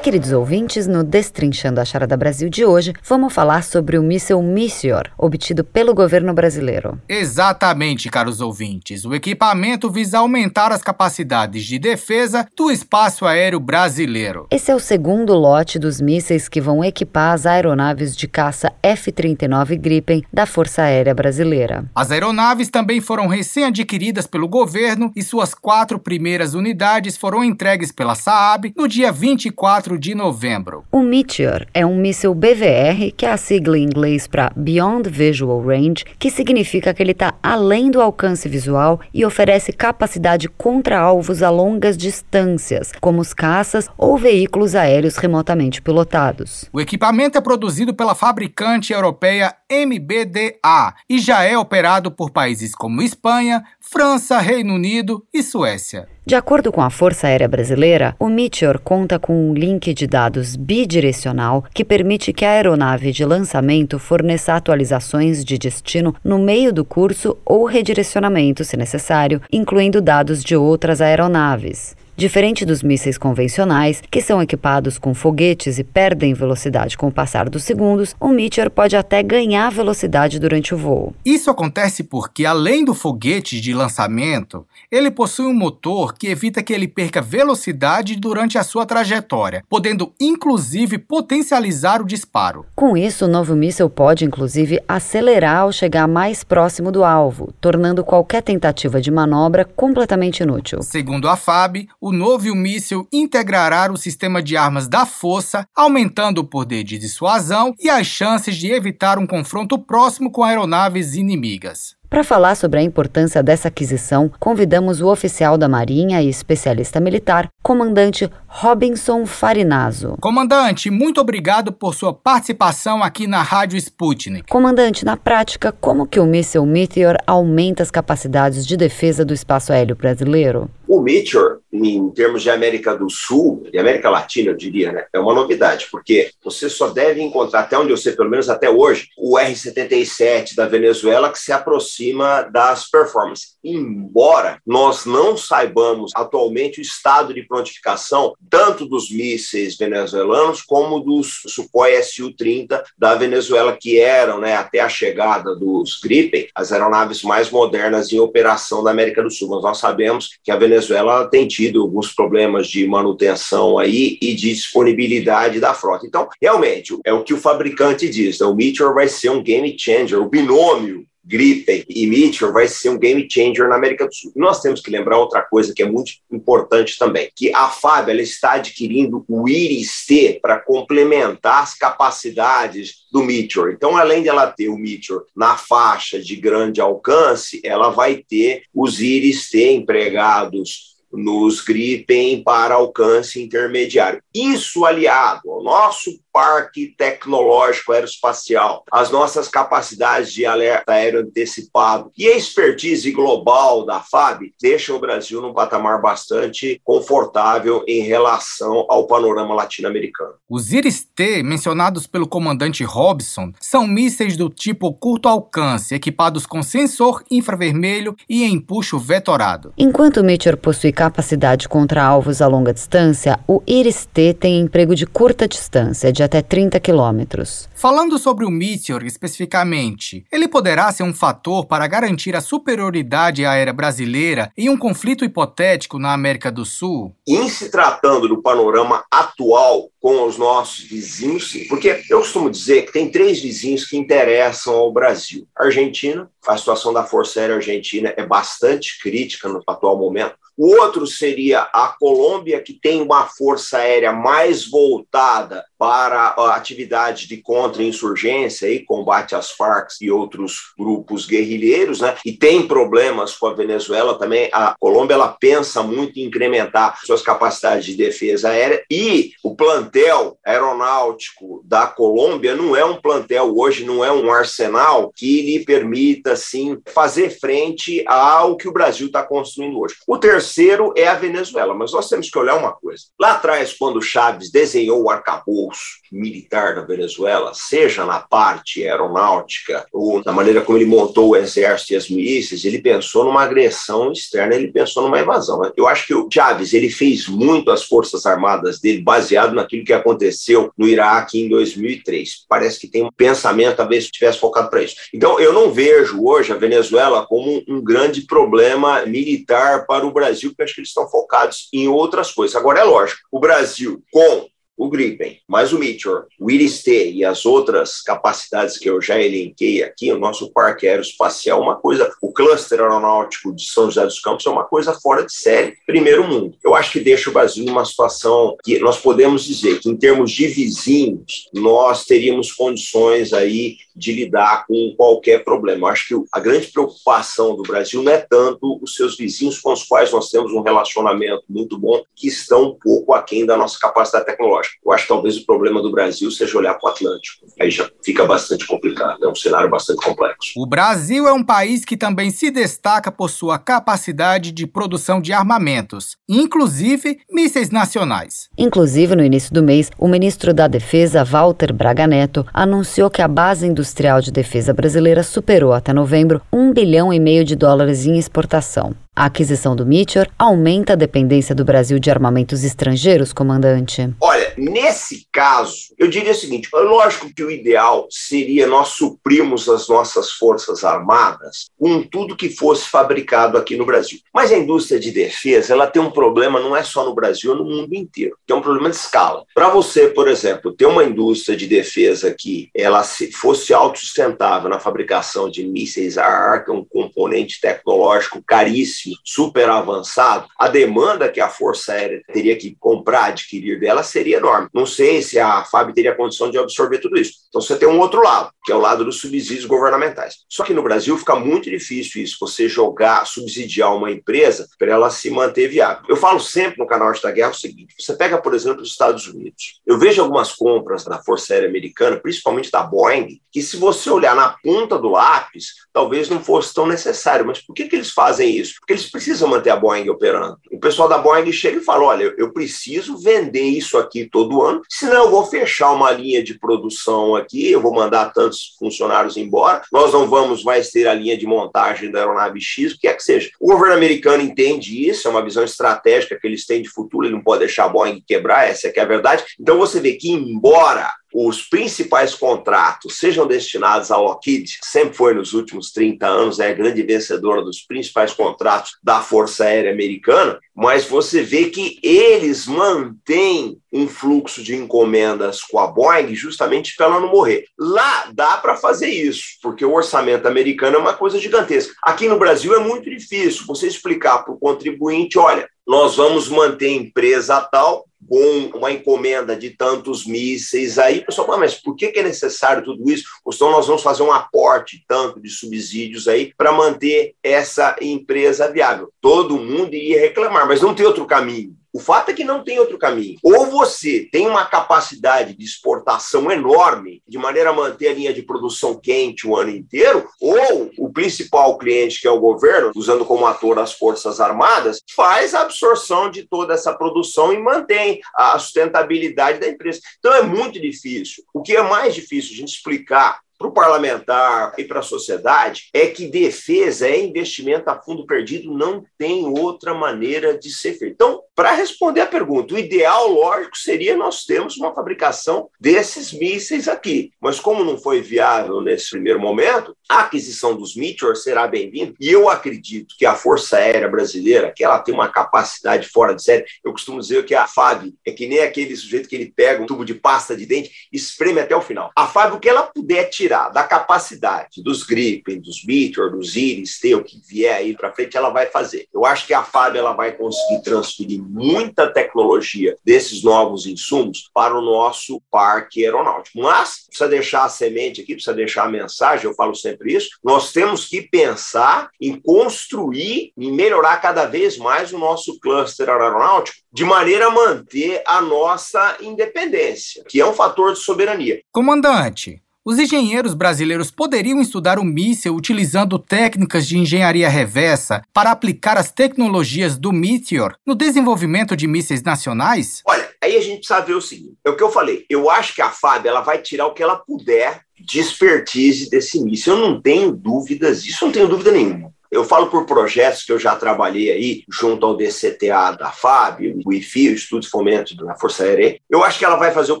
Queridos 0.06 0.30
ouvintes, 0.30 0.86
no 0.86 1.02
Destrinchando 1.02 1.80
a 1.80 1.84
Charada 1.84 2.16
Brasil 2.16 2.48
de 2.48 2.64
hoje, 2.64 2.92
vamos 3.02 3.32
falar 3.32 3.64
sobre 3.64 3.98
o 3.98 4.04
míssil 4.04 4.40
Meteor, 4.40 5.10
obtido 5.18 5.64
pelo 5.64 5.92
governo 5.92 6.32
brasileiro. 6.32 6.96
Exatamente, 7.08 8.08
caros 8.08 8.40
ouvintes. 8.40 9.04
O 9.04 9.12
equipamento 9.12 9.90
visa 9.90 10.18
aumentar 10.18 10.70
as 10.70 10.80
capacidades 10.80 11.64
de 11.64 11.76
defesa 11.80 12.46
do 12.56 12.70
espaço 12.70 13.26
aéreo 13.26 13.58
brasileiro. 13.58 14.46
Esse 14.48 14.70
é 14.70 14.76
o 14.76 14.78
segundo 14.78 15.34
lote 15.34 15.76
dos 15.76 16.00
mísseis 16.00 16.48
que 16.48 16.60
vão 16.60 16.84
equipar 16.84 17.32
as 17.32 17.44
aeronaves 17.44 18.16
de 18.16 18.28
caça 18.28 18.72
F-39 18.84 19.76
Gripen 19.76 20.22
da 20.32 20.46
Força 20.46 20.82
Aérea 20.82 21.16
Brasileira. 21.16 21.84
As 21.92 22.12
aeronaves 22.12 22.68
também 22.68 23.00
foram 23.00 23.26
recém-adquiridas 23.26 24.28
pelo 24.28 24.46
governo 24.46 25.10
e 25.16 25.22
suas 25.24 25.52
quatro 25.52 25.98
primeiras 25.98 26.54
unidades 26.54 27.16
foram 27.16 27.42
entregues 27.42 27.90
pela 27.90 28.14
Saab 28.14 28.72
no 28.76 28.86
dia 28.86 29.10
24 29.10 29.95
de 29.98 30.14
novembro. 30.14 30.84
O 30.90 31.02
Meteor 31.02 31.66
é 31.72 31.84
um 31.84 31.96
míssil 31.96 32.34
BVR, 32.34 33.12
que 33.16 33.26
é 33.26 33.32
a 33.32 33.36
sigla 33.36 33.78
em 33.78 33.84
inglês 33.84 34.26
para 34.26 34.52
Beyond 34.56 35.08
Visual 35.08 35.60
Range, 35.60 36.04
que 36.18 36.30
significa 36.30 36.92
que 36.92 37.02
ele 37.02 37.12
está 37.12 37.34
além 37.42 37.90
do 37.90 38.00
alcance 38.00 38.48
visual 38.48 39.00
e 39.12 39.24
oferece 39.24 39.72
capacidade 39.72 40.48
contra 40.48 40.98
alvos 40.98 41.42
a 41.42 41.50
longas 41.50 41.96
distâncias, 41.96 42.92
como 43.00 43.20
os 43.20 43.32
caças 43.32 43.88
ou 43.96 44.16
veículos 44.16 44.74
aéreos 44.74 45.16
remotamente 45.16 45.80
pilotados. 45.82 46.68
O 46.72 46.80
equipamento 46.80 47.38
é 47.38 47.40
produzido 47.40 47.94
pela 47.94 48.14
fabricante 48.14 48.92
europeia 48.92 49.54
MBDA 49.70 50.94
e 51.08 51.18
já 51.18 51.42
é 51.42 51.56
operado 51.56 52.10
por 52.10 52.30
países 52.30 52.74
como 52.74 53.02
Espanha, 53.02 53.64
França, 53.88 54.40
Reino 54.40 54.74
Unido 54.74 55.24
e 55.32 55.44
Suécia. 55.44 56.08
De 56.26 56.34
acordo 56.34 56.72
com 56.72 56.82
a 56.82 56.90
Força 56.90 57.28
Aérea 57.28 57.46
Brasileira, 57.46 58.16
o 58.18 58.28
Meteor 58.28 58.80
conta 58.80 59.16
com 59.16 59.48
um 59.48 59.54
link 59.54 59.94
de 59.94 60.08
dados 60.08 60.56
bidirecional 60.56 61.64
que 61.72 61.84
permite 61.84 62.32
que 62.32 62.44
a 62.44 62.50
aeronave 62.50 63.12
de 63.12 63.24
lançamento 63.24 63.96
forneça 63.96 64.54
atualizações 64.54 65.44
de 65.44 65.56
destino 65.56 66.16
no 66.24 66.36
meio 66.36 66.72
do 66.72 66.84
curso 66.84 67.38
ou 67.44 67.64
redirecionamento, 67.64 68.64
se 68.64 68.76
necessário, 68.76 69.40
incluindo 69.52 70.02
dados 70.02 70.42
de 70.42 70.56
outras 70.56 71.00
aeronaves. 71.00 71.94
Diferente 72.18 72.64
dos 72.64 72.82
mísseis 72.82 73.18
convencionais, 73.18 74.02
que 74.10 74.22
são 74.22 74.40
equipados 74.40 74.96
com 74.96 75.12
foguetes 75.12 75.78
e 75.78 75.84
perdem 75.84 76.32
velocidade 76.32 76.96
com 76.96 77.08
o 77.08 77.12
passar 77.12 77.50
dos 77.50 77.62
segundos, 77.62 78.16
o 78.18 78.28
Meteor 78.28 78.70
pode 78.70 78.96
até 78.96 79.22
ganhar 79.22 79.70
velocidade 79.70 80.38
durante 80.38 80.74
o 80.74 80.78
voo. 80.78 81.14
Isso 81.26 81.50
acontece 81.50 82.02
porque, 82.02 82.46
além 82.46 82.86
do 82.86 82.94
foguete 82.94 83.60
de 83.60 83.74
lançamento, 83.74 84.66
ele 84.90 85.10
possui 85.10 85.44
um 85.44 85.52
motor 85.52 86.14
que 86.14 86.28
evita 86.28 86.62
que 86.62 86.72
ele 86.72 86.88
perca 86.88 87.20
velocidade 87.20 88.16
durante 88.16 88.56
a 88.56 88.64
sua 88.64 88.86
trajetória, 88.86 89.62
podendo 89.68 90.10
inclusive 90.18 90.96
potencializar 90.96 92.00
o 92.00 92.06
disparo. 92.06 92.64
Com 92.74 92.96
isso, 92.96 93.26
o 93.26 93.28
novo 93.28 93.54
míssil 93.54 93.90
pode 93.90 94.24
inclusive 94.24 94.80
acelerar 94.88 95.60
ao 95.60 95.72
chegar 95.72 96.08
mais 96.08 96.42
próximo 96.42 96.90
do 96.90 97.04
alvo, 97.04 97.52
tornando 97.60 98.02
qualquer 98.02 98.42
tentativa 98.42 99.02
de 99.02 99.10
manobra 99.10 99.66
completamente 99.66 100.42
inútil. 100.42 100.82
Segundo 100.82 101.28
a 101.28 101.36
FAB, 101.36 101.86
o 102.06 102.12
novo 102.12 102.54
míssil 102.54 103.04
integrará 103.12 103.90
o 103.90 103.96
sistema 103.96 104.40
de 104.40 104.56
armas 104.56 104.86
da 104.86 105.04
força, 105.04 105.66
aumentando 105.74 106.38
o 106.38 106.44
poder 106.44 106.84
de 106.84 106.98
dissuasão 106.98 107.74
e 107.80 107.90
as 107.90 108.06
chances 108.06 108.54
de 108.54 108.70
evitar 108.70 109.18
um 109.18 109.26
confronto 109.26 109.76
próximo 109.76 110.30
com 110.30 110.44
aeronaves 110.44 111.16
inimigas. 111.16 111.96
Para 112.08 112.22
falar 112.22 112.54
sobre 112.54 112.78
a 112.78 112.82
importância 112.84 113.42
dessa 113.42 113.66
aquisição, 113.66 114.30
convidamos 114.38 115.00
o 115.00 115.08
oficial 115.08 115.58
da 115.58 115.68
Marinha 115.68 116.22
e 116.22 116.28
especialista 116.28 117.00
militar, 117.00 117.48
comandante 117.60 118.30
Robinson 118.46 119.26
Farinazo. 119.26 120.16
Comandante, 120.20 120.88
muito 120.88 121.20
obrigado 121.20 121.72
por 121.72 121.94
sua 121.94 122.14
participação 122.14 123.02
aqui 123.02 123.26
na 123.26 123.42
Rádio 123.42 123.76
Sputnik. 123.76 124.48
Comandante, 124.48 125.04
na 125.04 125.16
prática, 125.16 125.72
como 125.72 126.06
que 126.06 126.20
o 126.20 126.24
míssil 126.26 126.64
Meteor 126.64 127.16
aumenta 127.26 127.82
as 127.82 127.90
capacidades 127.90 128.64
de 128.64 128.76
defesa 128.76 129.24
do 129.24 129.34
espaço 129.34 129.72
aéreo 129.72 129.96
brasileiro? 129.96 130.70
O 130.88 131.00
Meteor, 131.00 131.58
em 131.72 132.08
termos 132.10 132.42
de 132.42 132.50
América 132.50 132.96
do 132.96 133.10
Sul 133.10 133.66
e 133.72 133.78
América 133.78 134.08
Latina, 134.08 134.50
eu 134.50 134.56
diria, 134.56 134.92
né, 134.92 135.06
é 135.12 135.18
uma 135.18 135.34
novidade, 135.34 135.88
porque 135.90 136.30
você 136.42 136.70
só 136.70 136.88
deve 136.88 137.20
encontrar, 137.20 137.60
até 137.60 137.76
onde 137.76 137.90
eu 137.90 137.96
sei, 137.96 138.12
pelo 138.12 138.30
menos 138.30 138.48
até 138.48 138.70
hoje, 138.70 139.08
o 139.18 139.36
R-77 139.36 140.54
da 140.54 140.66
Venezuela 140.66 141.30
que 141.30 141.40
se 141.40 141.50
aproxima 141.50 142.42
das 142.42 142.88
performances. 142.88 143.56
Embora 143.64 144.60
nós 144.64 145.04
não 145.04 145.36
saibamos 145.36 146.12
atualmente 146.14 146.78
o 146.78 146.82
estado 146.82 147.34
de 147.34 147.42
prontificação 147.42 148.34
tanto 148.48 148.86
dos 148.86 149.10
mísseis 149.10 149.76
venezuelanos 149.76 150.62
como 150.62 151.00
dos 151.00 151.42
Sukhoi 151.48 152.00
Su-30 152.02 152.80
da 152.96 153.16
Venezuela, 153.16 153.76
que 153.76 153.98
eram, 153.98 154.38
né, 154.40 154.54
até 154.54 154.80
a 154.80 154.88
chegada 154.88 155.54
dos 155.56 155.98
Gripen, 156.00 156.48
as 156.54 156.70
aeronaves 156.70 157.22
mais 157.22 157.50
modernas 157.50 158.12
em 158.12 158.20
operação 158.20 158.84
da 158.84 158.92
América 158.92 159.22
do 159.22 159.30
Sul. 159.30 159.48
Mas 159.48 159.62
nós 159.62 159.78
sabemos 159.78 160.38
que 160.44 160.50
a 160.50 160.56
Venezuela 160.56 160.75
Venezuela 160.76 161.26
tem 161.26 161.48
tido 161.48 161.80
alguns 161.80 162.12
problemas 162.12 162.68
de 162.68 162.86
manutenção 162.86 163.78
aí 163.78 164.18
e 164.20 164.34
de 164.34 164.52
disponibilidade 164.52 165.58
da 165.58 165.72
frota. 165.72 166.06
Então, 166.06 166.28
realmente, 166.40 166.96
é 167.04 167.12
o 167.12 167.24
que 167.24 167.32
o 167.32 167.38
fabricante 167.38 168.08
diz, 168.08 168.38
né? 168.38 168.46
o 168.46 168.54
Meteor 168.54 168.94
vai 168.94 169.08
ser 169.08 169.30
um 169.30 169.42
game 169.42 169.74
changer, 169.78 170.20
o 170.20 170.28
binômio 170.28 171.06
Gripen 171.26 171.84
e 171.88 172.06
Meteor 172.06 172.52
vai 172.52 172.68
ser 172.68 172.90
um 172.90 172.98
game 172.98 173.26
changer 173.28 173.68
na 173.68 173.74
América 173.74 174.06
do 174.06 174.14
Sul. 174.14 174.32
Nós 174.36 174.60
temos 174.60 174.80
que 174.80 174.90
lembrar 174.90 175.18
outra 175.18 175.42
coisa 175.42 175.74
que 175.74 175.82
é 175.82 175.90
muito 175.90 176.12
importante 176.30 176.96
também, 176.96 177.30
que 177.34 177.52
a 177.52 177.68
FAB 177.68 178.10
ela 178.10 178.22
está 178.22 178.52
adquirindo 178.52 179.24
o 179.28 179.48
Iris-T 179.48 180.38
para 180.40 180.60
complementar 180.60 181.64
as 181.64 181.74
capacidades 181.74 183.06
do 183.10 183.24
Meteor. 183.24 183.72
Então, 183.72 183.96
além 183.96 184.22
de 184.22 184.28
ela 184.28 184.46
ter 184.46 184.68
o 184.68 184.78
Meteor 184.78 185.24
na 185.34 185.56
faixa 185.56 186.20
de 186.20 186.36
grande 186.36 186.80
alcance, 186.80 187.60
ela 187.64 187.90
vai 187.90 188.22
ter 188.28 188.62
os 188.72 189.00
Iris-T 189.00 189.72
empregados 189.72 190.96
nos 191.12 191.60
Gripen 191.60 192.42
para 192.42 192.74
alcance 192.74 193.42
intermediário. 193.42 194.22
Isso 194.34 194.84
aliado 194.84 195.50
ao 195.50 195.62
nosso 195.62 196.10
parque 196.36 196.94
tecnológico 196.98 197.92
aeroespacial, 197.92 198.84
as 198.92 199.10
nossas 199.10 199.48
capacidades 199.48 200.30
de 200.30 200.44
alerta 200.44 200.92
aéreo 200.92 201.20
antecipado 201.20 202.12
e 202.14 202.28
a 202.28 202.36
expertise 202.36 203.10
global 203.10 203.86
da 203.86 204.00
FAB 204.00 204.52
deixa 204.60 204.92
o 204.92 204.98
Brasil 204.98 205.40
num 205.40 205.54
patamar 205.54 206.02
bastante 206.02 206.78
confortável 206.84 207.82
em 207.88 208.02
relação 208.02 208.84
ao 208.90 209.06
panorama 209.06 209.54
latino-americano. 209.54 210.34
Os 210.46 210.74
Iris-T, 210.74 211.42
mencionados 211.42 212.06
pelo 212.06 212.28
comandante 212.28 212.84
Robson, 212.84 213.50
são 213.58 213.86
mísseis 213.86 214.36
do 214.36 214.50
tipo 214.50 214.92
curto 214.92 215.30
alcance, 215.30 215.94
equipados 215.94 216.44
com 216.44 216.62
sensor 216.62 217.24
infravermelho 217.30 218.14
e 218.28 218.44
empuxo 218.44 218.98
vetorado. 218.98 219.72
Enquanto 219.78 220.18
o 220.18 220.24
Meteor 220.24 220.58
possui 220.58 220.92
capacidade 220.92 221.66
contra 221.66 222.04
alvos 222.04 222.42
a 222.42 222.46
longa 222.46 222.74
distância, 222.74 223.40
o 223.48 223.62
Iris-T 223.66 224.34
tem 224.34 224.60
emprego 224.60 224.94
de 224.94 225.06
curta 225.06 225.48
distância, 225.48 226.12
de 226.12 226.25
até 226.26 226.42
30 226.42 226.78
quilômetros. 226.80 227.68
Falando 227.74 228.18
sobre 228.18 228.44
o 228.44 228.50
Meteor 228.50 229.04
especificamente, 229.04 230.24
ele 230.30 230.46
poderá 230.46 230.92
ser 230.92 231.02
um 231.02 231.14
fator 231.14 231.64
para 231.64 231.86
garantir 231.86 232.36
a 232.36 232.40
superioridade 232.40 233.46
aérea 233.46 233.72
brasileira 233.72 234.52
em 234.56 234.68
um 234.68 234.76
conflito 234.76 235.24
hipotético 235.24 235.98
na 235.98 236.12
América 236.12 236.52
do 236.52 236.64
Sul? 236.64 237.14
Em 237.26 237.48
se 237.48 237.70
tratando 237.70 238.28
do 238.28 238.42
panorama 238.42 239.04
atual 239.10 239.88
com 240.06 240.24
os 240.24 240.38
nossos 240.38 240.84
vizinhos, 240.84 241.50
sim. 241.50 241.66
Porque 241.66 242.00
eu 242.08 242.20
costumo 242.20 242.48
dizer 242.48 242.86
que 242.86 242.92
tem 242.92 243.10
três 243.10 243.40
vizinhos 243.40 243.84
que 243.84 243.96
interessam 243.96 244.72
ao 244.72 244.92
Brasil. 244.92 245.48
Argentina, 245.52 246.30
a 246.46 246.56
situação 246.56 246.92
da 246.92 247.02
Força 247.02 247.40
Aérea 247.40 247.56
Argentina 247.56 248.14
é 248.16 248.24
bastante 248.24 249.00
crítica 249.00 249.48
no 249.48 249.60
atual 249.66 249.98
momento. 249.98 250.36
O 250.56 250.74
outro 250.80 251.06
seria 251.06 251.62
a 251.72 251.94
Colômbia, 252.00 252.62
que 252.62 252.72
tem 252.72 253.02
uma 253.02 253.26
força 253.26 253.76
aérea 253.76 254.10
mais 254.10 254.66
voltada 254.66 255.62
para 255.78 256.34
a 256.34 256.56
atividade 256.56 257.28
de 257.28 257.36
contra-insurgência 257.42 258.66
e 258.66 258.82
combate 258.82 259.34
às 259.34 259.50
Farc 259.50 259.90
e 260.00 260.10
outros 260.10 260.72
grupos 260.78 261.26
guerrilheiros, 261.26 262.00
né? 262.00 262.16
E 262.24 262.32
tem 262.32 262.66
problemas 262.66 263.36
com 263.36 263.48
a 263.48 263.52
Venezuela 263.52 264.18
também. 264.18 264.48
A 264.50 264.74
Colômbia 264.80 265.14
ela 265.14 265.28
pensa 265.28 265.82
muito 265.82 266.18
em 266.18 266.24
incrementar 266.24 266.98
suas 267.04 267.20
capacidades 267.20 267.84
de 267.84 267.94
defesa 267.94 268.48
aérea 268.48 268.82
e 268.90 269.32
o 269.44 269.54
plantel 269.54 269.95
aeronáutico 270.44 271.62
da 271.64 271.86
Colômbia 271.86 272.54
não 272.54 272.76
é 272.76 272.84
um 272.84 273.00
plantel 273.00 273.56
hoje, 273.56 273.84
não 273.84 274.04
é 274.04 274.12
um 274.12 274.30
arsenal 274.30 275.12
que 275.14 275.42
lhe 275.42 275.64
permita 275.64 276.32
assim 276.32 276.78
fazer 276.88 277.30
frente 277.30 278.04
ao 278.06 278.56
que 278.56 278.68
o 278.68 278.72
Brasil 278.72 279.06
está 279.06 279.22
construindo 279.22 279.80
hoje. 279.80 279.96
O 280.06 280.18
terceiro 280.18 280.92
é 280.96 281.06
a 281.06 281.14
Venezuela, 281.14 281.74
mas 281.74 281.92
nós 281.92 282.08
temos 282.08 282.30
que 282.30 282.38
olhar 282.38 282.56
uma 282.56 282.72
coisa. 282.72 283.04
Lá 283.18 283.32
atrás, 283.32 283.72
quando 283.72 284.02
Chaves 284.02 284.50
desenhou 284.50 285.02
o 285.02 285.10
arcabouço 285.10 286.05
militar 286.10 286.74
da 286.74 286.82
Venezuela, 286.82 287.52
seja 287.54 288.04
na 288.04 288.20
parte 288.20 288.86
aeronáutica 288.86 289.86
ou 289.92 290.22
na 290.24 290.32
maneira 290.32 290.60
como 290.60 290.78
ele 290.78 290.86
montou 290.86 291.30
o 291.30 291.36
exército 291.36 291.92
e 291.92 291.96
as 291.96 292.08
milícias, 292.08 292.64
ele 292.64 292.78
pensou 292.80 293.24
numa 293.24 293.42
agressão 293.42 294.12
externa, 294.12 294.54
ele 294.54 294.68
pensou 294.68 295.02
numa 295.02 295.20
invasão. 295.20 295.60
Eu 295.76 295.86
acho 295.86 296.06
que 296.06 296.14
o 296.14 296.28
Chaves 296.32 296.72
ele 296.72 296.90
fez 296.90 297.28
muito 297.28 297.70
as 297.70 297.84
forças 297.84 298.26
armadas 298.26 298.80
dele 298.80 299.02
baseado 299.02 299.54
naquilo 299.54 299.84
que 299.84 299.92
aconteceu 299.92 300.72
no 300.76 300.86
Iraque 300.86 301.40
em 301.40 301.48
2003. 301.48 302.44
Parece 302.48 302.80
que 302.80 302.88
tem 302.88 303.04
um 303.04 303.10
pensamento 303.10 303.76
talvez 303.76 304.10
tivesse 304.10 304.38
focado 304.38 304.70
para 304.70 304.82
isso. 304.82 304.96
Então 305.12 305.38
eu 305.38 305.52
não 305.52 305.72
vejo 305.72 306.24
hoje 306.24 306.52
a 306.52 306.56
Venezuela 306.56 307.26
como 307.26 307.62
um 307.68 307.82
grande 307.82 308.22
problema 308.22 309.04
militar 309.06 309.86
para 309.86 310.06
o 310.06 310.12
Brasil, 310.12 310.50
porque 310.50 310.62
acho 310.62 310.74
que 310.74 310.80
eles 310.80 310.90
estão 310.90 311.08
focados 311.08 311.68
em 311.72 311.88
outras 311.88 312.32
coisas. 312.32 312.56
Agora 312.56 312.80
é 312.80 312.84
lógico, 312.84 313.20
o 313.30 313.38
Brasil 313.38 314.02
com 314.12 314.46
o 314.76 314.88
Gripen, 314.88 315.38
mais 315.48 315.72
o 315.72 315.78
Meteor, 315.78 316.26
o 316.38 316.50
Iris-T 316.50 317.12
e 317.12 317.24
as 317.24 317.46
outras 317.46 318.02
capacidades 318.02 318.78
que 318.78 318.88
eu 318.88 319.00
já 319.00 319.20
elenquei 319.20 319.82
aqui, 319.82 320.12
o 320.12 320.18
nosso 320.18 320.52
parque 320.52 320.86
aeroespacial, 320.86 321.60
uma 321.60 321.76
coisa, 321.76 322.12
o 322.20 322.32
cluster 322.32 322.80
aeronáutico 322.80 323.54
de 323.54 323.66
São 323.66 323.86
José 323.86 324.04
dos 324.04 324.20
Campos 324.20 324.46
é 324.46 324.50
uma 324.50 324.64
coisa 324.64 324.92
fora 324.92 325.24
de 325.24 325.32
série, 325.32 325.76
primeiro 325.86 326.26
mundo. 326.26 326.56
Eu 326.62 326.74
acho 326.74 326.92
que 326.92 327.00
deixa 327.00 327.30
o 327.30 327.32
Brasil 327.32 327.64
numa 327.64 327.84
situação 327.84 328.56
que 328.62 328.78
nós 328.78 328.98
podemos 328.98 329.44
dizer 329.44 329.80
que, 329.80 329.88
em 329.88 329.96
termos 329.96 330.30
de 330.30 330.46
vizinhos, 330.46 331.48
nós 331.54 332.04
teríamos 332.04 332.52
condições 332.52 333.32
aí 333.32 333.76
de 333.94 334.12
lidar 334.12 334.66
com 334.66 334.94
qualquer 334.96 335.42
problema. 335.42 335.88
Eu 335.88 335.92
acho 335.92 336.08
que 336.08 336.28
a 336.32 336.38
grande 336.38 336.66
preocupação 336.66 337.56
do 337.56 337.62
Brasil 337.62 338.02
não 338.02 338.12
é 338.12 338.18
tanto 338.18 338.78
os 338.82 338.94
seus 338.94 339.16
vizinhos 339.16 339.58
com 339.58 339.72
os 339.72 339.84
quais 339.84 340.12
nós 340.12 340.28
temos 340.28 340.52
um 340.52 340.60
relacionamento 340.60 341.44
muito 341.48 341.78
bom, 341.78 342.02
que 342.14 342.28
estão 342.28 342.70
um 342.70 342.74
pouco 342.74 343.14
aquém 343.14 343.46
da 343.46 343.56
nossa 343.56 343.78
capacidade 343.78 344.26
tecnológica. 344.26 344.65
Eu 344.84 344.92
acho 344.92 345.02
que 345.04 345.08
talvez 345.08 345.36
o 345.36 345.46
problema 345.46 345.82
do 345.82 345.90
Brasil 345.90 346.30
seja 346.30 346.58
olhar 346.58 346.74
para 346.74 346.88
o 346.88 346.92
Atlântico. 346.92 347.46
Aí 347.60 347.70
já 347.70 347.88
fica 348.04 348.24
bastante 348.24 348.66
complicado, 348.66 349.24
é 349.24 349.28
um 349.28 349.34
cenário 349.34 349.68
bastante 349.68 350.04
complexo. 350.04 350.52
O 350.56 350.66
Brasil 350.66 351.26
é 351.26 351.32
um 351.32 351.42
país 351.42 351.84
que 351.84 351.96
também 351.96 352.30
se 352.30 352.50
destaca 352.50 353.10
por 353.10 353.30
sua 353.30 353.58
capacidade 353.58 354.52
de 354.52 354.66
produção 354.66 355.20
de 355.20 355.32
armamentos, 355.32 356.16
inclusive 356.28 357.18
mísseis 357.30 357.70
nacionais. 357.70 358.48
Inclusive, 358.56 359.16
no 359.16 359.24
início 359.24 359.52
do 359.52 359.62
mês, 359.62 359.90
o 359.98 360.08
ministro 360.08 360.52
da 360.52 360.68
Defesa, 360.68 361.24
Walter 361.24 361.72
Braga 361.72 362.06
Neto, 362.06 362.46
anunciou 362.52 363.10
que 363.10 363.22
a 363.22 363.28
base 363.28 363.66
industrial 363.66 364.20
de 364.20 364.30
defesa 364.30 364.72
brasileira 364.72 365.22
superou 365.22 365.72
até 365.72 365.92
novembro 365.92 366.40
um 366.52 366.72
bilhão 366.72 367.12
e 367.12 367.20
meio 367.20 367.44
de 367.44 367.56
dólares 367.56 368.06
em 368.06 368.18
exportação. 368.18 368.94
A 369.18 369.24
aquisição 369.24 369.74
do 369.74 369.86
Meteor 369.86 370.28
aumenta 370.38 370.92
a 370.92 370.96
dependência 370.96 371.54
do 371.54 371.64
Brasil 371.64 371.98
de 371.98 372.10
armamentos 372.10 372.62
estrangeiros, 372.64 373.32
comandante? 373.32 374.10
Olha, 374.20 374.52
nesse 374.58 375.26
caso, 375.32 375.94
eu 375.96 376.06
diria 376.06 376.32
o 376.32 376.34
seguinte: 376.34 376.68
é 376.74 376.78
lógico 376.80 377.32
que 377.34 377.42
o 377.42 377.50
ideal 377.50 378.06
seria 378.10 378.66
nós 378.66 378.88
suprirmos 378.88 379.70
as 379.70 379.88
nossas 379.88 380.32
forças 380.32 380.84
armadas 380.84 381.70
com 381.78 382.02
tudo 382.02 382.36
que 382.36 382.50
fosse 382.50 382.90
fabricado 382.90 383.56
aqui 383.56 383.74
no 383.74 383.86
Brasil. 383.86 384.18
Mas 384.34 384.52
a 384.52 384.58
indústria 384.58 385.00
de 385.00 385.10
defesa, 385.10 385.72
ela 385.72 385.86
tem 385.86 386.02
um 386.02 386.10
problema 386.10 386.60
não 386.60 386.76
é 386.76 386.82
só 386.82 387.02
no 387.02 387.14
Brasil, 387.14 387.54
é 387.54 387.56
no 387.56 387.64
mundo 387.64 387.94
inteiro, 387.94 388.36
é 388.46 388.52
um 388.54 388.60
problema 388.60 388.90
de 388.90 388.96
escala. 388.96 389.46
Para 389.54 389.70
você, 389.70 390.08
por 390.08 390.28
exemplo, 390.28 390.74
ter 390.74 390.84
uma 390.84 391.02
indústria 391.02 391.56
de 391.56 391.66
defesa 391.66 392.34
que 392.38 392.68
ela 392.76 393.02
fosse 393.32 393.72
autossustentável 393.72 394.68
na 394.68 394.78
fabricação 394.78 395.48
de 395.48 395.66
mísseis 395.66 396.18
a 396.18 396.62
é 396.68 396.70
um 396.70 396.84
componente 396.84 397.58
tecnológico 397.62 398.42
caríssimo 398.46 399.05
super 399.24 399.68
avançado, 399.68 400.46
a 400.58 400.68
demanda 400.68 401.28
que 401.28 401.40
a 401.40 401.48
Força 401.48 401.92
Aérea 401.92 402.22
teria 402.32 402.56
que 402.56 402.76
comprar, 402.78 403.26
adquirir 403.26 403.78
dela 403.80 404.02
seria 404.02 404.38
enorme. 404.38 404.68
Não 404.72 404.86
sei 404.86 405.22
se 405.22 405.38
a 405.38 405.64
FAB 405.64 405.92
teria 405.92 406.14
condição 406.14 406.50
de 406.50 406.58
absorver 406.58 406.98
tudo 406.98 407.18
isso. 407.18 407.34
Então 407.48 407.60
você 407.60 407.76
tem 407.76 407.88
um 407.88 407.98
outro 407.98 408.22
lado, 408.22 408.50
que 408.64 408.72
é 408.72 408.74
o 408.74 408.80
lado 408.80 409.04
dos 409.04 409.20
subsídios 409.20 409.64
governamentais. 409.64 410.36
Só 410.48 410.64
que 410.64 410.74
no 410.74 410.82
Brasil 410.82 411.16
fica 411.18 411.34
muito 411.34 411.70
difícil 411.70 412.22
isso, 412.22 412.36
você 412.40 412.68
jogar, 412.68 413.26
subsidiar 413.26 413.94
uma 413.94 414.10
empresa 414.10 414.66
para 414.78 414.92
ela 414.92 415.10
se 415.10 415.30
manter 415.30 415.68
viável. 415.68 416.04
Eu 416.08 416.16
falo 416.16 416.40
sempre 416.40 416.78
no 416.78 416.86
canal 416.86 417.12
da 417.22 417.30
Guerra 417.30 417.50
o 417.50 417.54
seguinte: 417.54 417.94
você 417.98 418.14
pega, 418.14 418.38
por 418.38 418.54
exemplo, 418.54 418.82
os 418.82 418.90
Estados 418.90 419.26
Unidos. 419.26 419.80
Eu 419.86 419.98
vejo 419.98 420.20
algumas 420.22 420.52
compras 420.52 421.04
da 421.04 421.22
Força 421.22 421.54
Aérea 421.54 421.68
Americana, 421.68 422.16
principalmente 422.16 422.70
da 422.70 422.82
Boeing, 422.82 423.40
que 423.52 423.62
se 423.62 423.76
você 423.76 424.10
olhar 424.10 424.34
na 424.34 424.56
ponta 424.62 424.98
do 424.98 425.08
lápis, 425.08 425.74
talvez 425.92 426.28
não 426.28 426.42
fosse 426.42 426.74
tão 426.74 426.86
necessário. 426.86 427.46
Mas 427.46 427.60
por 427.60 427.74
que, 427.74 427.88
que 427.88 427.96
eles 427.96 428.10
fazem 428.10 428.56
isso? 428.56 428.74
Porque 428.80 428.92
eles 428.96 429.10
precisam 429.10 429.48
manter 429.48 429.70
a 429.70 429.76
Boeing 429.76 430.08
operando. 430.08 430.58
O 430.72 430.80
pessoal 430.80 431.08
da 431.08 431.18
Boeing 431.18 431.52
chega 431.52 431.78
e 431.78 431.84
fala: 431.84 432.04
olha, 432.04 432.34
eu 432.36 432.52
preciso 432.52 433.16
vender 433.18 433.62
isso 433.62 433.98
aqui 433.98 434.28
todo 434.28 434.62
ano, 434.62 434.82
senão 434.88 435.24
eu 435.24 435.30
vou 435.30 435.46
fechar 435.46 435.92
uma 435.92 436.10
linha 436.10 436.42
de 436.42 436.58
produção 436.58 437.36
aqui, 437.36 437.70
eu 437.70 437.80
vou 437.80 437.94
mandar 437.94 438.32
tantos 438.32 438.74
funcionários 438.78 439.36
embora, 439.36 439.82
nós 439.92 440.12
não 440.12 440.28
vamos 440.28 440.64
mais 440.64 440.90
ter 440.90 441.06
a 441.06 441.14
linha 441.14 441.36
de 441.36 441.46
montagem 441.46 442.10
da 442.10 442.20
aeronave 442.20 442.60
X, 442.60 442.92
o 442.92 442.98
que 442.98 443.08
é 443.08 443.12
que 443.12 443.22
seja. 443.22 443.50
O 443.60 443.72
governo 443.72 443.94
americano 443.94 444.42
entende 444.42 445.08
isso, 445.08 445.28
é 445.28 445.30
uma 445.30 445.44
visão 445.44 445.64
estratégica 445.64 446.38
que 446.40 446.46
eles 446.46 446.66
têm 446.66 446.82
de 446.82 446.88
futuro, 446.88 447.26
ele 447.26 447.34
não 447.34 447.42
pode 447.42 447.60
deixar 447.60 447.84
a 447.84 447.88
Boeing 447.88 448.22
quebrar, 448.26 448.68
essa 448.68 448.88
é 448.88 448.90
que 448.90 448.98
é 448.98 449.02
a 449.02 449.06
verdade. 449.06 449.44
Então 449.60 449.78
você 449.78 450.00
vê 450.00 450.14
que, 450.14 450.30
embora 450.30 451.12
os 451.38 451.60
principais 451.60 452.34
contratos 452.34 453.18
sejam 453.18 453.46
destinados 453.46 454.10
à 454.10 454.16
Lockheed, 454.16 454.78
que 454.80 454.86
sempre 454.86 455.14
foi 455.14 455.34
nos 455.34 455.52
últimos 455.52 455.92
30 455.92 456.26
anos 456.26 456.58
é 456.58 456.70
a 456.70 456.72
grande 456.72 457.02
vencedora 457.02 457.62
dos 457.62 457.82
principais 457.82 458.32
contratos 458.32 458.92
da 459.02 459.20
Força 459.20 459.64
Aérea 459.64 459.92
Americana, 459.92 460.58
mas 460.74 461.04
você 461.04 461.42
vê 461.42 461.66
que 461.66 461.98
eles 462.02 462.66
mantêm 462.66 463.78
um 463.92 464.08
fluxo 464.08 464.62
de 464.62 464.74
encomendas 464.74 465.60
com 465.60 465.78
a 465.78 465.86
Boeing 465.86 466.34
justamente 466.34 466.96
para 466.96 467.04
ela 467.04 467.20
não 467.20 467.30
morrer. 467.30 467.66
Lá 467.78 468.30
dá 468.32 468.56
para 468.56 468.74
fazer 468.74 469.08
isso, 469.08 469.58
porque 469.62 469.84
o 469.84 469.92
orçamento 469.92 470.48
americano 470.48 470.96
é 470.96 471.00
uma 471.00 471.14
coisa 471.14 471.38
gigantesca. 471.38 471.94
Aqui 472.02 472.28
no 472.28 472.38
Brasil 472.38 472.74
é 472.74 472.78
muito 472.78 473.10
difícil 473.10 473.66
você 473.66 473.86
explicar 473.86 474.38
para 474.38 474.54
o 474.54 474.58
contribuinte, 474.58 475.38
olha, 475.38 475.68
nós 475.86 476.16
vamos 476.16 476.48
manter 476.48 476.86
a 476.86 477.02
empresa 477.02 477.60
tal 477.60 478.05
com 478.28 478.78
uma 478.78 478.90
encomenda 478.90 479.56
de 479.56 479.70
tantos 479.70 480.26
mísseis 480.26 480.98
aí, 480.98 481.24
pessoal, 481.24 481.58
mas 481.58 481.74
por 481.74 481.94
que, 481.94 482.12
é 482.14 482.22
necessário 482.22 482.84
tudo 482.84 483.10
isso? 483.10 483.24
Então 483.46 483.70
nós 483.70 483.86
vamos 483.86 484.02
fazer 484.02 484.22
um 484.22 484.32
aporte 484.32 485.04
tanto 485.06 485.40
de 485.40 485.48
subsídios 485.48 486.26
aí 486.26 486.52
para 486.56 486.72
manter 486.72 487.34
essa 487.42 487.96
empresa 488.00 488.70
viável. 488.70 489.12
Todo 489.20 489.58
mundo 489.58 489.94
iria 489.94 490.20
reclamar, 490.20 490.66
mas 490.66 490.80
não 490.80 490.94
tem 490.94 491.06
outro 491.06 491.26
caminho. 491.26 491.76
O 491.96 491.98
fato 491.98 492.30
é 492.30 492.34
que 492.34 492.44
não 492.44 492.62
tem 492.62 492.78
outro 492.78 492.98
caminho. 492.98 493.38
Ou 493.42 493.70
você 493.70 494.28
tem 494.30 494.46
uma 494.46 494.66
capacidade 494.66 495.56
de 495.56 495.64
exportação 495.64 496.50
enorme, 496.50 497.22
de 497.26 497.38
maneira 497.38 497.70
a 497.70 497.72
manter 497.72 498.08
a 498.08 498.12
linha 498.12 498.34
de 498.34 498.42
produção 498.42 499.00
quente 499.00 499.48
o 499.48 499.56
ano 499.56 499.70
inteiro, 499.70 500.28
ou 500.38 500.90
o 500.98 501.10
principal 501.10 501.78
cliente, 501.78 502.20
que 502.20 502.28
é 502.28 502.30
o 502.30 502.38
governo, 502.38 502.92
usando 502.94 503.24
como 503.24 503.46
ator 503.46 503.78
as 503.78 503.94
Forças 503.94 504.40
Armadas, 504.40 505.00
faz 505.16 505.54
a 505.54 505.62
absorção 505.62 506.30
de 506.30 506.46
toda 506.46 506.74
essa 506.74 506.92
produção 506.92 507.50
e 507.50 507.58
mantém 507.58 508.20
a 508.34 508.58
sustentabilidade 508.58 509.58
da 509.58 509.66
empresa. 509.66 510.00
Então 510.18 510.34
é 510.34 510.42
muito 510.42 510.78
difícil. 510.78 511.44
O 511.54 511.62
que 511.62 511.74
é 511.74 511.82
mais 511.82 512.14
difícil 512.14 512.54
gente 512.54 512.74
explicar 512.74 513.40
para 513.58 513.68
o 513.68 513.72
parlamentar 513.72 514.74
e 514.78 514.84
para 514.84 515.00
a 515.00 515.02
sociedade 515.02 515.88
é 515.92 516.06
que 516.06 516.26
defesa 516.26 517.08
é 517.08 517.18
investimento 517.18 517.88
a 517.88 518.00
fundo 518.00 518.26
perdido, 518.26 518.72
não 518.72 519.04
tem 519.18 519.46
outra 519.46 519.94
maneira 519.94 520.56
de 520.58 520.70
ser 520.70 520.94
feito. 520.94 521.14
Então, 521.14 521.42
para 521.54 521.72
responder 521.72 522.20
a 522.20 522.26
pergunta, 522.26 522.74
o 522.74 522.78
ideal, 522.78 523.28
lógico, 523.28 523.78
seria 523.78 524.16
nós 524.16 524.44
termos 524.44 524.76
uma 524.76 524.94
fabricação 524.94 525.70
desses 525.80 526.32
mísseis 526.32 526.86
aqui. 526.86 527.30
Mas 527.40 527.58
como 527.58 527.82
não 527.82 527.96
foi 527.96 528.20
viável 528.20 528.80
nesse 528.82 529.10
primeiro 529.10 529.40
momento, 529.40 529.96
a 530.08 530.20
aquisição 530.20 530.76
dos 530.76 530.94
Meteor 530.94 531.34
será 531.34 531.66
bem-vinda. 531.66 532.14
E 532.20 532.30
eu 532.30 532.48
acredito 532.50 533.14
que 533.18 533.24
a 533.24 533.34
Força 533.34 533.78
Aérea 533.78 534.08
Brasileira, 534.08 534.72
que 534.74 534.84
ela 534.84 534.98
tem 534.98 535.14
uma 535.14 535.28
capacidade 535.28 536.08
fora 536.08 536.34
de 536.34 536.42
série, 536.42 536.66
eu 536.84 536.92
costumo 536.92 537.20
dizer 537.20 537.44
que 537.44 537.54
a 537.54 537.66
FAB 537.66 538.12
é 538.26 538.32
que 538.32 538.46
nem 538.46 538.60
aquele 538.60 538.94
sujeito 538.94 539.28
que 539.28 539.34
ele 539.34 539.52
pega 539.54 539.82
um 539.82 539.86
tubo 539.86 540.04
de 540.04 540.14
pasta 540.14 540.54
de 540.54 540.66
dente 540.66 540.90
espreme 541.10 541.60
até 541.60 541.74
o 541.74 541.80
final. 541.80 542.10
A 542.14 542.26
FAB, 542.26 542.54
o 542.54 542.60
que 542.60 542.68
ela 542.68 542.82
puder 542.82 543.24
tirar 543.30 543.45
tirar 543.46 543.68
da 543.68 543.84
capacidade 543.84 544.82
dos 544.82 545.04
Gripen, 545.04 545.60
dos 545.60 545.84
Meteor, 545.84 546.30
dos 546.32 546.56
Iris, 546.56 546.98
ter 546.98 547.14
o 547.14 547.22
que 547.22 547.40
vier 547.48 547.76
aí 547.76 547.96
para 547.96 548.12
frente, 548.12 548.36
ela 548.36 548.50
vai 548.50 548.66
fazer. 548.66 549.06
Eu 549.14 549.24
acho 549.24 549.46
que 549.46 549.54
a 549.54 549.62
FAB 549.62 549.96
ela 549.96 550.12
vai 550.12 550.32
conseguir 550.32 550.82
transferir 550.82 551.40
muita 551.40 552.08
tecnologia 552.08 552.96
desses 553.04 553.42
novos 553.44 553.86
insumos 553.86 554.50
para 554.52 554.76
o 554.76 554.80
nosso 554.80 555.40
parque 555.50 556.04
aeronáutico. 556.04 556.58
Mas 556.58 557.06
precisa 557.06 557.28
deixar 557.28 557.64
a 557.64 557.68
semente 557.68 558.20
aqui, 558.20 558.34
precisa 558.34 558.54
deixar 558.54 558.84
a 558.84 558.90
mensagem, 558.90 559.46
eu 559.46 559.54
falo 559.54 559.74
sempre 559.74 560.12
isso. 560.12 560.30
Nós 560.42 560.72
temos 560.72 561.06
que 561.06 561.22
pensar 561.22 562.10
em 562.20 562.40
construir 562.40 563.52
e 563.56 563.70
melhorar 563.70 564.20
cada 564.20 564.46
vez 564.46 564.76
mais 564.76 565.12
o 565.12 565.18
nosso 565.18 565.60
cluster 565.60 566.08
aeronáutico 566.08 566.78
de 566.92 567.04
maneira 567.04 567.46
a 567.46 567.50
manter 567.50 568.22
a 568.26 568.40
nossa 568.40 569.18
independência, 569.20 570.24
que 570.28 570.40
é 570.40 570.46
um 570.46 570.54
fator 570.54 570.94
de 570.94 570.98
soberania. 570.98 571.60
Comandante, 571.70 572.62
os 572.86 573.00
engenheiros 573.00 573.52
brasileiros 573.52 574.12
poderiam 574.12 574.60
estudar 574.60 574.96
o 574.96 575.04
míssil 575.04 575.56
utilizando 575.56 576.20
técnicas 576.20 576.86
de 576.86 576.96
engenharia 576.96 577.48
reversa 577.48 578.22
para 578.32 578.52
aplicar 578.52 578.96
as 578.96 579.10
tecnologias 579.10 579.98
do 579.98 580.12
Meteor 580.12 580.76
no 580.86 580.94
desenvolvimento 580.94 581.76
de 581.76 581.88
mísseis 581.88 582.22
nacionais? 582.22 583.02
Olha, 583.04 583.28
aí 583.42 583.56
a 583.56 583.60
gente 583.60 583.78
precisa 583.78 584.00
ver 584.02 584.14
o 584.14 584.20
seguinte: 584.20 584.54
é 584.64 584.70
o 584.70 584.76
que 584.76 584.84
eu 584.84 584.90
falei. 584.92 585.26
Eu 585.28 585.50
acho 585.50 585.74
que 585.74 585.82
a 585.82 585.90
FAB 585.90 586.26
ela 586.26 586.42
vai 586.42 586.58
tirar 586.58 586.86
o 586.86 586.94
que 586.94 587.02
ela 587.02 587.16
puder 587.16 587.80
de 587.98 588.20
expertise 588.20 589.10
desse 589.10 589.42
míssil. 589.42 589.74
Eu 589.74 589.80
não 589.80 590.00
tenho 590.00 590.30
dúvidas 590.30 591.02
disso, 591.02 591.24
não 591.24 591.32
tenho 591.32 591.48
dúvida 591.48 591.72
nenhuma. 591.72 592.14
Eu 592.36 592.44
falo 592.44 592.66
por 592.66 592.84
projetos 592.84 593.44
que 593.44 593.50
eu 593.50 593.58
já 593.58 593.74
trabalhei 593.74 594.30
aí, 594.30 594.62
junto 594.70 595.06
ao 595.06 595.16
DCTA 595.16 595.92
da 595.92 596.12
FAB, 596.12 596.82
o 596.84 596.92
IFI, 596.92 597.30
o 597.30 597.32
Estudo 597.32 597.62
de 597.62 597.70
Fomento 597.70 598.14
da 598.14 598.36
Força 598.36 598.62
Aérea. 598.62 599.00
Eu 599.08 599.24
acho 599.24 599.38
que 599.38 599.44
ela 599.46 599.56
vai 599.56 599.72
fazer 599.72 599.92
o 599.92 600.00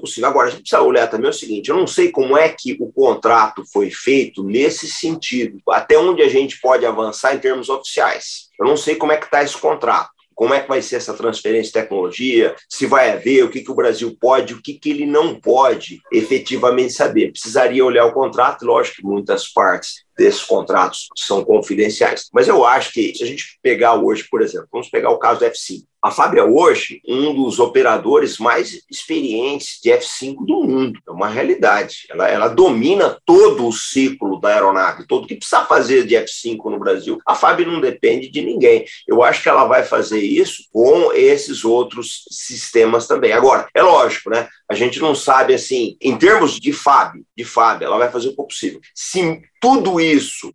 possível. 0.00 0.28
Agora, 0.28 0.48
a 0.48 0.50
gente 0.50 0.60
precisa 0.60 0.82
olhar 0.82 1.06
também 1.06 1.30
o 1.30 1.32
seguinte: 1.32 1.70
eu 1.70 1.76
não 1.78 1.86
sei 1.86 2.10
como 2.10 2.36
é 2.36 2.50
que 2.50 2.76
o 2.78 2.92
contrato 2.92 3.64
foi 3.72 3.88
feito 3.90 4.44
nesse 4.44 4.86
sentido, 4.86 5.62
até 5.70 5.98
onde 5.98 6.20
a 6.20 6.28
gente 6.28 6.60
pode 6.60 6.84
avançar 6.84 7.34
em 7.34 7.38
termos 7.38 7.70
oficiais. 7.70 8.50
Eu 8.60 8.66
não 8.66 8.76
sei 8.76 8.96
como 8.96 9.12
é 9.12 9.16
que 9.16 9.24
está 9.24 9.42
esse 9.42 9.56
contrato 9.56 10.10
como 10.34 10.52
é 10.52 10.60
que 10.60 10.68
vai 10.68 10.82
ser 10.82 10.96
essa 10.96 11.14
transferência 11.14 11.68
de 11.68 11.72
tecnologia, 11.72 12.54
se 12.68 12.84
vai 12.84 13.10
haver, 13.10 13.42
o 13.42 13.48
que, 13.48 13.62
que 13.62 13.70
o 13.70 13.74
Brasil 13.74 14.14
pode, 14.20 14.52
o 14.52 14.60
que, 14.60 14.74
que 14.74 14.90
ele 14.90 15.06
não 15.06 15.40
pode 15.40 16.02
efetivamente 16.12 16.92
saber. 16.92 17.32
Precisaria 17.32 17.82
olhar 17.82 18.04
o 18.04 18.12
contrato, 18.12 18.66
lógico 18.66 18.98
que 18.98 19.06
muitas 19.06 19.50
partes 19.50 20.04
desses 20.16 20.42
contratos 20.42 21.08
são 21.16 21.44
confidenciais. 21.44 22.28
Mas 22.32 22.48
eu 22.48 22.64
acho 22.64 22.92
que, 22.92 23.14
se 23.14 23.22
a 23.22 23.26
gente 23.26 23.58
pegar 23.62 23.94
hoje, 23.94 24.26
por 24.30 24.42
exemplo, 24.42 24.68
vamos 24.72 24.88
pegar 24.88 25.10
o 25.10 25.18
caso 25.18 25.40
do 25.40 25.46
F5. 25.46 25.84
A 26.06 26.10
Fábio 26.12 26.38
é 26.38 26.44
hoje 26.44 27.00
um 27.04 27.34
dos 27.34 27.58
operadores 27.58 28.38
mais 28.38 28.80
experientes 28.88 29.80
de 29.82 29.90
F5 29.90 30.46
do 30.46 30.62
mundo. 30.62 31.00
É 31.04 31.10
uma 31.10 31.26
realidade. 31.26 32.06
Ela, 32.08 32.28
ela 32.28 32.48
domina 32.48 33.18
todo 33.26 33.66
o 33.66 33.72
ciclo 33.72 34.40
da 34.40 34.50
aeronave, 34.50 35.06
todo 35.08 35.24
o 35.24 35.26
que 35.26 35.34
precisa 35.34 35.64
fazer 35.64 36.06
de 36.06 36.14
F5 36.14 36.70
no 36.70 36.78
Brasil. 36.78 37.18
A 37.26 37.34
Fábio 37.34 37.66
não 37.66 37.80
depende 37.80 38.30
de 38.30 38.40
ninguém. 38.40 38.84
Eu 39.08 39.20
acho 39.24 39.42
que 39.42 39.48
ela 39.48 39.64
vai 39.64 39.82
fazer 39.82 40.20
isso 40.20 40.62
com 40.72 41.12
esses 41.12 41.64
outros 41.64 42.22
sistemas 42.30 43.08
também. 43.08 43.32
Agora, 43.32 43.66
é 43.74 43.82
lógico, 43.82 44.30
né? 44.30 44.48
A 44.70 44.74
gente 44.74 45.00
não 45.00 45.14
sabe 45.14 45.54
assim, 45.54 45.96
em 46.00 46.16
termos 46.16 46.60
de 46.60 46.72
FAB, 46.72 47.22
de 47.36 47.44
FAB, 47.44 47.82
ela 47.82 47.98
vai 47.98 48.10
fazer 48.12 48.28
o 48.28 48.30
que 48.30 48.36
possível. 48.36 48.80
Se 48.94 49.42
tudo 49.60 50.00
isso 50.00 50.05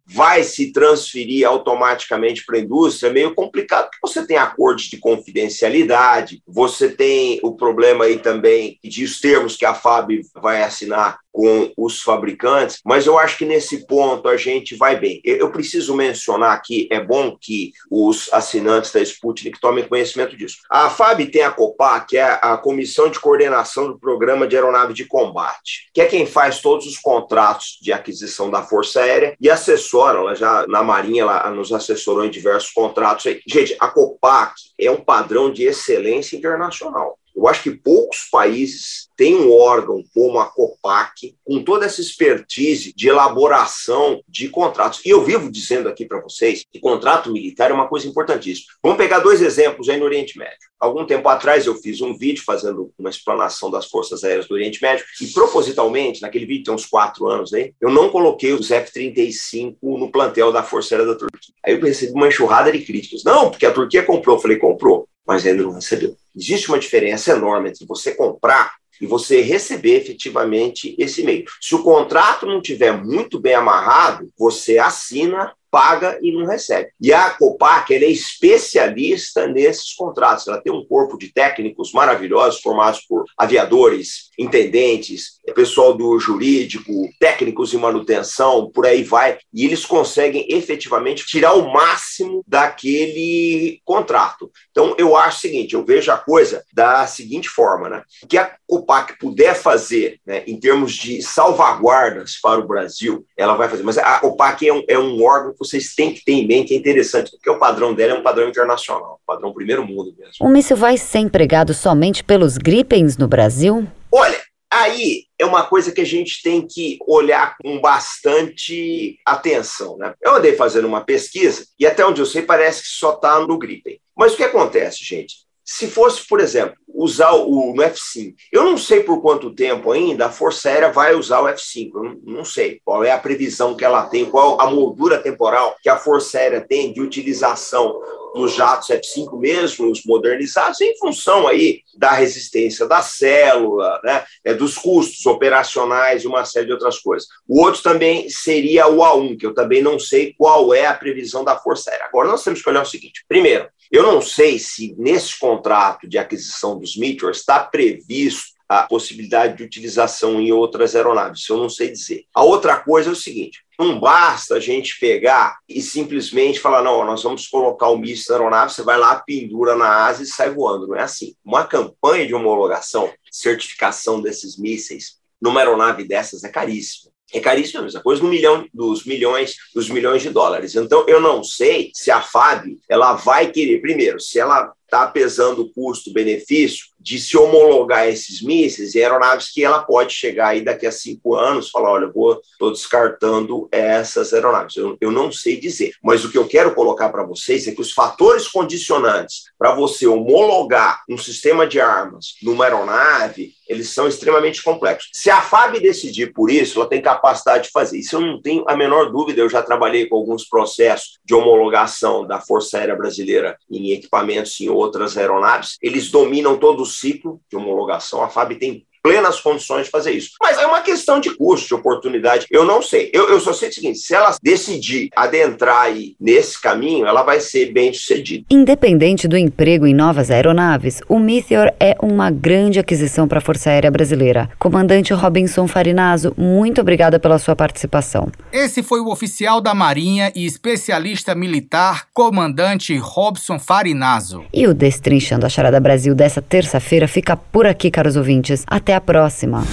vai 0.05 0.43
se 0.43 0.71
transferir 0.71 1.47
automaticamente 1.47 2.45
para 2.45 2.57
a 2.57 2.61
indústria, 2.61 3.09
é 3.09 3.13
meio 3.13 3.33
complicado, 3.33 3.89
porque 3.89 3.99
você 4.01 4.25
tem 4.25 4.37
acordos 4.37 4.85
de 4.85 4.97
confidencialidade, 4.97 6.41
você 6.47 6.89
tem 6.89 7.39
o 7.43 7.55
problema 7.55 8.05
aí 8.05 8.19
também 8.19 8.79
de 8.83 9.03
os 9.03 9.19
termos 9.19 9.55
que 9.55 9.65
a 9.65 9.73
FAB 9.73 10.21
vai 10.35 10.63
assinar 10.63 11.19
com 11.31 11.71
os 11.77 12.01
fabricantes, 12.01 12.79
mas 12.85 13.05
eu 13.05 13.17
acho 13.17 13.37
que 13.37 13.45
nesse 13.45 13.85
ponto 13.85 14.27
a 14.27 14.37
gente 14.37 14.75
vai 14.75 14.99
bem. 14.99 15.21
Eu 15.23 15.51
preciso 15.51 15.95
mencionar 15.95 16.53
aqui, 16.53 16.87
é 16.91 16.99
bom 16.99 17.37
que 17.39 17.71
os 17.89 18.31
assinantes 18.33 18.91
da 18.91 19.01
Sputnik 19.01 19.59
tomem 19.59 19.87
conhecimento 19.87 20.35
disso. 20.35 20.57
A 20.69 20.89
FAB 20.89 21.25
tem 21.27 21.43
a 21.43 21.51
COPA, 21.51 22.01
que 22.01 22.17
é 22.17 22.39
a 22.41 22.57
Comissão 22.57 23.09
de 23.09 23.19
Coordenação 23.19 23.87
do 23.87 23.99
Programa 23.99 24.47
de 24.47 24.55
Aeronave 24.55 24.93
de 24.93 25.05
Combate, 25.05 25.89
que 25.93 26.01
é 26.01 26.05
quem 26.05 26.25
faz 26.25 26.59
todos 26.59 26.85
os 26.85 26.97
contratos 26.97 27.77
de 27.81 27.93
aquisição 27.93 28.49
da 28.49 28.63
Força 28.63 29.01
Aérea 29.01 29.35
e 29.39 29.49
assessora, 29.49 30.19
ela 30.19 30.35
já 30.35 30.65
na 30.67 30.83
Marinha 30.83 31.23
ela 31.23 31.49
nos 31.51 31.71
assessorou 31.71 32.25
em 32.25 32.29
diversos 32.29 32.71
contratos. 32.71 33.25
Gente, 33.47 33.75
a 33.79 33.87
COPAC 33.87 34.53
é 34.79 34.89
um 34.89 34.97
padrão 34.97 35.51
de 35.51 35.63
excelência 35.63 36.35
internacional. 36.35 37.17
Eu 37.35 37.47
acho 37.47 37.63
que 37.63 37.71
poucos 37.71 38.27
países 38.31 39.09
têm 39.15 39.35
um 39.35 39.51
órgão 39.51 40.03
como 40.13 40.39
a 40.39 40.45
COPAC, 40.45 41.35
com 41.43 41.63
toda 41.63 41.85
essa 41.85 42.01
expertise 42.01 42.93
de 42.95 43.07
elaboração 43.07 44.21
de 44.27 44.49
contratos. 44.49 45.01
E 45.05 45.09
eu 45.09 45.23
vivo 45.23 45.51
dizendo 45.51 45.87
aqui 45.87 46.05
para 46.05 46.21
vocês 46.21 46.65
que 46.71 46.79
contrato 46.79 47.31
militar 47.31 47.71
é 47.71 47.73
uma 47.73 47.87
coisa 47.87 48.07
importantíssima. 48.07 48.73
Vamos 48.81 48.97
pegar 48.97 49.19
dois 49.19 49.41
exemplos 49.41 49.89
aí 49.89 49.97
no 49.97 50.05
Oriente 50.05 50.37
Médio. 50.37 50.71
Algum 50.79 51.05
tempo 51.05 51.29
atrás 51.29 51.67
eu 51.67 51.75
fiz 51.75 52.01
um 52.01 52.17
vídeo 52.17 52.43
fazendo 52.43 52.91
uma 52.97 53.09
explanação 53.09 53.69
das 53.69 53.85
Forças 53.85 54.23
Aéreas 54.23 54.47
do 54.47 54.55
Oriente 54.55 54.81
Médio 54.81 55.05
e 55.21 55.27
propositalmente, 55.27 56.23
naquele 56.23 56.47
vídeo 56.47 56.63
tem 56.65 56.73
uns 56.73 56.87
quatro 56.87 57.27
anos 57.27 57.53
aí, 57.53 57.73
eu 57.79 57.91
não 57.91 58.09
coloquei 58.09 58.53
os 58.53 58.71
F-35 58.71 59.77
no 59.81 60.11
plantel 60.11 60.51
da 60.51 60.63
Força 60.63 60.95
Aérea 60.95 61.13
da 61.13 61.19
Turquia. 61.19 61.53
Aí 61.63 61.75
eu 61.75 61.81
recebi 61.81 62.13
uma 62.13 62.27
enxurrada 62.27 62.71
de 62.71 62.79
críticas. 62.79 63.23
Não, 63.23 63.51
porque 63.51 63.67
a 63.67 63.71
Turquia 63.71 64.01
comprou. 64.01 64.37
Eu 64.37 64.41
falei, 64.41 64.57
comprou, 64.57 65.07
mas 65.25 65.45
ainda 65.45 65.63
não 65.63 65.73
recebeu. 65.73 66.15
Existe 66.35 66.69
uma 66.69 66.79
diferença 66.79 67.31
enorme 67.31 67.69
entre 67.69 67.85
você 67.85 68.13
comprar 68.13 68.75
e 68.99 69.07
você 69.07 69.41
receber 69.41 69.97
efetivamente 69.97 70.95
esse 70.97 71.23
meio. 71.23 71.45
Se 71.59 71.73
o 71.73 71.83
contrato 71.83 72.45
não 72.45 72.61
tiver 72.61 72.91
muito 72.91 73.39
bem 73.39 73.55
amarrado, 73.55 74.31
você 74.37 74.77
assina 74.77 75.53
paga 75.71 76.19
e 76.21 76.31
não 76.31 76.45
recebe. 76.45 76.89
E 76.99 77.13
a 77.13 77.29
Copac 77.29 77.91
é 77.91 78.09
especialista 78.09 79.47
nesses 79.47 79.93
contratos. 79.93 80.47
Ela 80.47 80.61
tem 80.61 80.71
um 80.71 80.85
corpo 80.85 81.17
de 81.17 81.31
técnicos 81.33 81.93
maravilhosos, 81.93 82.61
formados 82.61 82.99
por 83.07 83.23
aviadores, 83.37 84.29
intendentes, 84.37 85.39
pessoal 85.55 85.93
do 85.93 86.19
jurídico, 86.19 86.91
técnicos 87.19 87.73
em 87.73 87.77
manutenção, 87.77 88.69
por 88.69 88.85
aí 88.85 89.03
vai. 89.03 89.37
E 89.53 89.65
eles 89.65 89.85
conseguem 89.85 90.45
efetivamente 90.49 91.25
tirar 91.25 91.53
o 91.53 91.71
máximo 91.71 92.43
daquele 92.45 93.79
contrato. 93.85 94.51
Então, 94.71 94.93
eu 94.97 95.15
acho 95.15 95.37
o 95.37 95.41
seguinte: 95.41 95.73
eu 95.73 95.85
vejo 95.85 96.11
a 96.11 96.17
coisa 96.17 96.63
da 96.73 97.07
seguinte 97.07 97.47
forma, 97.47 97.89
né? 97.89 98.03
Que 98.27 98.37
a 98.37 98.55
Copac 98.67 99.17
puder 99.19 99.55
fazer 99.55 100.19
né, 100.25 100.43
em 100.47 100.59
termos 100.59 100.93
de 100.93 101.21
salvaguardas 101.21 102.39
para 102.41 102.59
o 102.59 102.67
Brasil, 102.67 103.25
ela 103.37 103.55
vai 103.55 103.69
fazer. 103.69 103.83
Mas 103.83 103.97
a 103.97 104.19
Copac 104.19 104.67
é 104.67 104.73
um, 104.73 104.83
é 104.87 104.97
um 104.97 105.23
órgão 105.23 105.53
vocês 105.61 105.93
têm 105.93 106.13
que 106.13 106.23
ter 106.25 106.31
em 106.33 106.47
mente, 106.47 106.73
é 106.73 106.77
interessante, 106.77 107.31
porque 107.31 107.49
o 107.49 107.59
padrão 107.59 107.93
dela 107.93 108.13
é 108.13 108.17
um 108.17 108.23
padrão 108.23 108.49
internacional, 108.49 109.19
um 109.21 109.25
padrão 109.25 109.53
primeiro 109.53 109.85
mundo 109.85 110.13
mesmo. 110.17 110.33
O 110.41 110.49
míssil 110.49 110.75
vai 110.75 110.97
ser 110.97 111.19
empregado 111.19 111.73
somente 111.73 112.23
pelos 112.23 112.57
Gripens 112.57 113.15
no 113.15 113.27
Brasil? 113.27 113.87
Olha, 114.11 114.41
aí 114.71 115.25
é 115.37 115.45
uma 115.45 115.63
coisa 115.63 115.91
que 115.91 116.01
a 116.01 116.05
gente 116.05 116.41
tem 116.41 116.65
que 116.65 116.97
olhar 117.07 117.55
com 117.61 117.79
bastante 117.79 119.19
atenção. 119.25 119.97
Né? 119.97 120.13
Eu 120.21 120.35
andei 120.35 120.55
fazendo 120.55 120.87
uma 120.87 121.01
pesquisa 121.01 121.65
e 121.79 121.85
até 121.85 122.03
onde 122.05 122.21
eu 122.21 122.25
sei 122.25 122.41
parece 122.41 122.81
que 122.81 122.87
só 122.87 123.13
está 123.13 123.39
no 123.39 123.57
Gripen. 123.57 123.99
Mas 124.17 124.33
o 124.33 124.37
que 124.37 124.43
acontece, 124.43 125.03
gente? 125.03 125.35
Se 125.71 125.87
fosse, 125.87 126.27
por 126.27 126.41
exemplo, 126.41 126.75
usar 126.93 127.31
o, 127.31 127.73
no 127.73 127.81
F5, 127.81 128.35
eu 128.51 128.65
não 128.65 128.77
sei 128.77 129.03
por 129.03 129.21
quanto 129.21 129.55
tempo 129.55 129.89
ainda 129.89 130.25
a 130.25 130.29
Força 130.29 130.67
Aérea 130.67 130.91
vai 130.91 131.15
usar 131.15 131.39
o 131.39 131.45
F5, 131.45 131.91
eu 131.95 132.03
não, 132.03 132.19
não 132.25 132.45
sei 132.45 132.81
qual 132.83 133.05
é 133.05 133.11
a 133.11 133.17
previsão 133.17 133.73
que 133.73 133.85
ela 133.85 134.05
tem, 134.05 134.25
qual 134.25 134.59
a 134.59 134.69
moldura 134.69 135.17
temporal 135.17 135.77
que 135.81 135.87
a 135.87 135.95
Força 135.95 136.37
Aérea 136.37 136.59
tem 136.59 136.91
de 136.91 136.99
utilização 136.99 138.01
dos 138.35 138.53
jatos 138.53 138.89
F5 138.89 139.39
mesmo, 139.39 139.89
os 139.89 140.03
modernizados, 140.05 140.81
em 140.81 140.97
função 140.97 141.47
aí 141.47 141.79
da 141.97 142.11
resistência 142.11 142.85
da 142.85 143.01
célula, 143.01 143.97
né, 144.03 144.25
é, 144.43 144.53
dos 144.53 144.77
custos 144.77 145.25
operacionais 145.25 146.23
e 146.23 146.27
uma 146.27 146.43
série 146.43 146.65
de 146.65 146.73
outras 146.73 146.99
coisas. 146.99 147.29
O 147.47 147.61
outro 147.61 147.81
também 147.81 148.29
seria 148.29 148.87
o 148.87 148.97
A1, 148.97 149.39
que 149.39 149.45
eu 149.45 149.53
também 149.53 149.81
não 149.81 149.97
sei 149.97 150.35
qual 150.37 150.73
é 150.73 150.85
a 150.85 150.93
previsão 150.93 151.45
da 151.45 151.57
Força 151.57 151.91
Aérea. 151.91 152.07
Agora, 152.07 152.27
nós 152.27 152.43
temos 152.43 152.61
que 152.61 152.69
olhar 152.69 152.81
o 152.81 152.85
seguinte: 152.85 153.23
primeiro, 153.27 153.69
eu 153.91 154.03
não 154.03 154.21
sei 154.21 154.57
se 154.57 154.95
nesse 154.97 155.37
contrato 155.37 156.07
de 156.07 156.17
aquisição 156.17 156.79
dos 156.79 156.95
Meteors 156.95 157.39
está 157.39 157.59
previsto 157.59 158.51
a 158.69 158.83
possibilidade 158.83 159.57
de 159.57 159.63
utilização 159.63 160.39
em 160.39 160.53
outras 160.53 160.95
aeronaves, 160.95 161.49
eu 161.49 161.57
não 161.57 161.67
sei 161.67 161.91
dizer. 161.91 162.23
A 162.33 162.41
outra 162.41 162.77
coisa 162.77 163.09
é 163.09 163.11
o 163.11 163.15
seguinte: 163.15 163.65
não 163.77 163.99
basta 163.99 164.55
a 164.55 164.59
gente 164.61 164.97
pegar 164.97 165.57
e 165.67 165.81
simplesmente 165.81 166.57
falar, 166.57 166.81
não, 166.81 167.05
nós 167.05 167.21
vamos 167.21 167.47
colocar 167.47 167.89
o 167.89 167.97
míssil 167.97 168.33
na 168.33 168.39
aeronave, 168.39 168.73
você 168.73 168.81
vai 168.81 168.97
lá, 168.97 169.15
pendura 169.19 169.75
na 169.75 170.05
asa 170.05 170.23
e 170.23 170.25
sai 170.25 170.51
voando. 170.51 170.87
Não 170.87 170.95
é 170.95 171.01
assim. 171.01 171.35
Uma 171.43 171.65
campanha 171.65 172.25
de 172.25 172.33
homologação, 172.33 173.11
certificação 173.29 174.21
desses 174.21 174.57
mísseis 174.57 175.19
numa 175.41 175.59
aeronave 175.59 176.05
dessas 176.05 176.45
é 176.45 176.49
caríssima 176.49 177.10
é 177.33 177.39
caríssimo, 177.39 177.79
a 177.79 177.83
mesma 177.83 178.01
coisa 178.01 178.21
no 178.21 178.29
milhão 178.29 178.67
dos 178.73 179.05
milhões 179.05 179.55
dos 179.73 179.89
milhões 179.89 180.21
de 180.21 180.29
dólares. 180.29 180.75
Então 180.75 181.05
eu 181.07 181.19
não 181.19 181.43
sei 181.43 181.91
se 181.93 182.11
a 182.11 182.21
FAB 182.21 182.77
ela 182.89 183.13
vai 183.13 183.51
querer 183.51 183.81
primeiro, 183.81 184.19
se 184.19 184.39
ela 184.39 184.73
está 184.85 185.07
pesando 185.07 185.61
o 185.61 185.73
custo-benefício 185.73 186.90
de 187.01 187.19
se 187.19 187.37
homologar 187.37 188.07
esses 188.07 188.41
mísseis 188.41 188.93
e 188.93 189.01
aeronaves 189.01 189.51
que 189.51 189.63
ela 189.63 189.83
pode 189.83 190.13
chegar 190.13 190.49
aí 190.49 190.61
daqui 190.61 190.85
a 190.85 190.91
cinco 190.91 191.35
anos 191.35 191.69
falar, 191.69 191.91
olha, 191.91 192.07
vou 192.07 192.39
estou 192.51 192.71
descartando 192.71 193.67
essas 193.71 194.33
aeronaves. 194.33 194.75
Eu, 194.75 194.97
eu 195.01 195.11
não 195.11 195.31
sei 195.31 195.59
dizer, 195.59 195.93
mas 196.03 196.23
o 196.23 196.31
que 196.31 196.37
eu 196.37 196.47
quero 196.47 196.73
colocar 196.75 197.09
para 197.09 197.23
vocês 197.23 197.67
é 197.67 197.71
que 197.71 197.81
os 197.81 197.91
fatores 197.91 198.47
condicionantes 198.47 199.45
para 199.57 199.73
você 199.73 200.05
homologar 200.05 201.01
um 201.09 201.17
sistema 201.17 201.67
de 201.67 201.79
armas 201.79 202.35
numa 202.41 202.65
aeronave 202.65 203.53
eles 203.71 203.89
são 203.89 204.05
extremamente 204.05 204.61
complexos. 204.61 205.09
Se 205.13 205.29
a 205.29 205.41
FAB 205.41 205.79
decidir 205.79 206.33
por 206.33 206.51
isso, 206.51 206.77
ela 206.77 206.89
tem 206.89 207.01
capacidade 207.01 207.65
de 207.65 207.71
fazer. 207.71 207.99
Isso 207.99 208.17
eu 208.17 208.21
não 208.21 208.41
tenho 208.41 208.65
a 208.67 208.75
menor 208.75 209.09
dúvida. 209.11 209.39
Eu 209.39 209.49
já 209.49 209.63
trabalhei 209.63 210.07
com 210.07 210.17
alguns 210.17 210.43
processos 210.43 211.19
de 211.23 211.33
homologação 211.33 212.27
da 212.27 212.41
Força 212.41 212.77
Aérea 212.77 212.97
Brasileira 212.97 213.57
em 213.69 213.91
equipamentos 213.91 214.59
em 214.59 214.67
outras 214.67 215.17
aeronaves. 215.17 215.77
Eles 215.81 216.11
dominam 216.11 216.57
todo 216.57 216.83
o 216.83 216.85
ciclo 216.91 217.41
de 217.49 217.57
homologação. 217.57 218.23
A 218.23 218.29
FAB 218.29 218.55
tem 218.57 218.87
plenas 219.01 219.39
condições 219.39 219.85
de 219.85 219.91
fazer 219.91 220.11
isso. 220.11 220.31
Mas 220.41 220.57
é 220.57 220.65
uma 220.65 220.81
questão 220.81 221.19
de 221.19 221.35
custo, 221.35 221.67
de 221.67 221.73
oportunidade. 221.73 222.45
Eu 222.49 222.65
não 222.65 222.81
sei. 222.81 223.09
Eu, 223.13 223.29
eu 223.29 223.39
só 223.39 223.53
sei 223.53 223.69
o 223.69 223.73
seguinte: 223.73 223.99
se 223.99 224.13
ela 224.13 224.35
decidir 224.41 225.09
adentrar 225.15 225.81
aí 225.83 226.15
nesse 226.19 226.59
caminho, 226.61 227.05
ela 227.05 227.23
vai 227.23 227.39
ser 227.39 227.71
bem 227.71 227.93
sucedida. 227.93 228.45
Independente 228.49 229.27
do 229.27 229.37
emprego 229.37 229.85
em 229.85 229.93
novas 229.93 230.31
aeronaves, 230.31 231.01
o 231.07 231.19
Meteor 231.19 231.71
é 231.79 231.95
uma 232.01 232.29
grande 232.29 232.79
aquisição 232.79 233.27
para 233.27 233.39
a 233.39 233.41
Força 233.41 233.69
Aérea 233.69 233.91
Brasileira. 233.91 234.49
Comandante 234.59 235.13
Robinson 235.13 235.67
Farinazo, 235.67 236.33
muito 236.37 236.81
obrigada 236.81 237.19
pela 237.19 237.39
sua 237.39 237.55
participação. 237.55 238.31
Esse 238.51 238.83
foi 238.83 238.99
o 238.99 239.09
oficial 239.09 239.61
da 239.61 239.73
Marinha 239.73 240.31
e 240.35 240.45
especialista 240.45 241.33
militar, 241.35 242.07
comandante 242.13 242.95
Robson 242.97 243.59
Farinazo. 243.59 244.43
E 244.53 244.67
o 244.67 244.73
Destrinchando 244.73 245.45
a 245.45 245.49
Charada 245.49 245.79
Brasil 245.79 246.13
dessa 246.15 246.41
terça-feira 246.41 247.07
fica 247.07 247.35
por 247.35 247.65
aqui, 247.65 247.89
caros 247.89 248.15
ouvintes. 248.15 248.63
Até 248.67 248.90
até 248.91 248.95
a 248.95 249.01
próxima. 249.01 249.63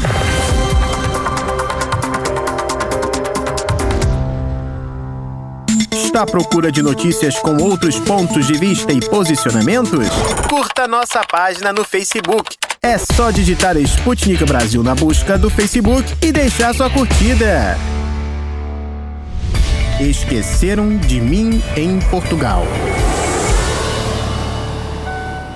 Está 5.93 6.23
à 6.23 6.27
procura 6.27 6.71
de 6.71 6.83
notícias 6.83 7.39
com 7.39 7.57
outros 7.57 7.99
pontos 8.01 8.47
de 8.47 8.55
vista 8.55 8.93
e 8.93 9.01
posicionamentos? 9.01 10.09
Curta 10.49 10.87
nossa 10.87 11.21
página 11.31 11.73
no 11.73 11.85
Facebook. 11.85 12.57
É 12.81 12.97
só 12.97 13.31
digitar 13.31 13.77
Sputnik 13.77 14.45
Brasil 14.45 14.83
na 14.83 14.95
busca 14.95 15.37
do 15.37 15.51
Facebook 15.51 16.05
e 16.23 16.31
deixar 16.31 16.75
sua 16.75 16.89
curtida. 16.89 17.77
Esqueceram 20.01 20.97
de 20.97 21.21
mim 21.21 21.61
em 21.77 21.99
Portugal. 22.09 22.65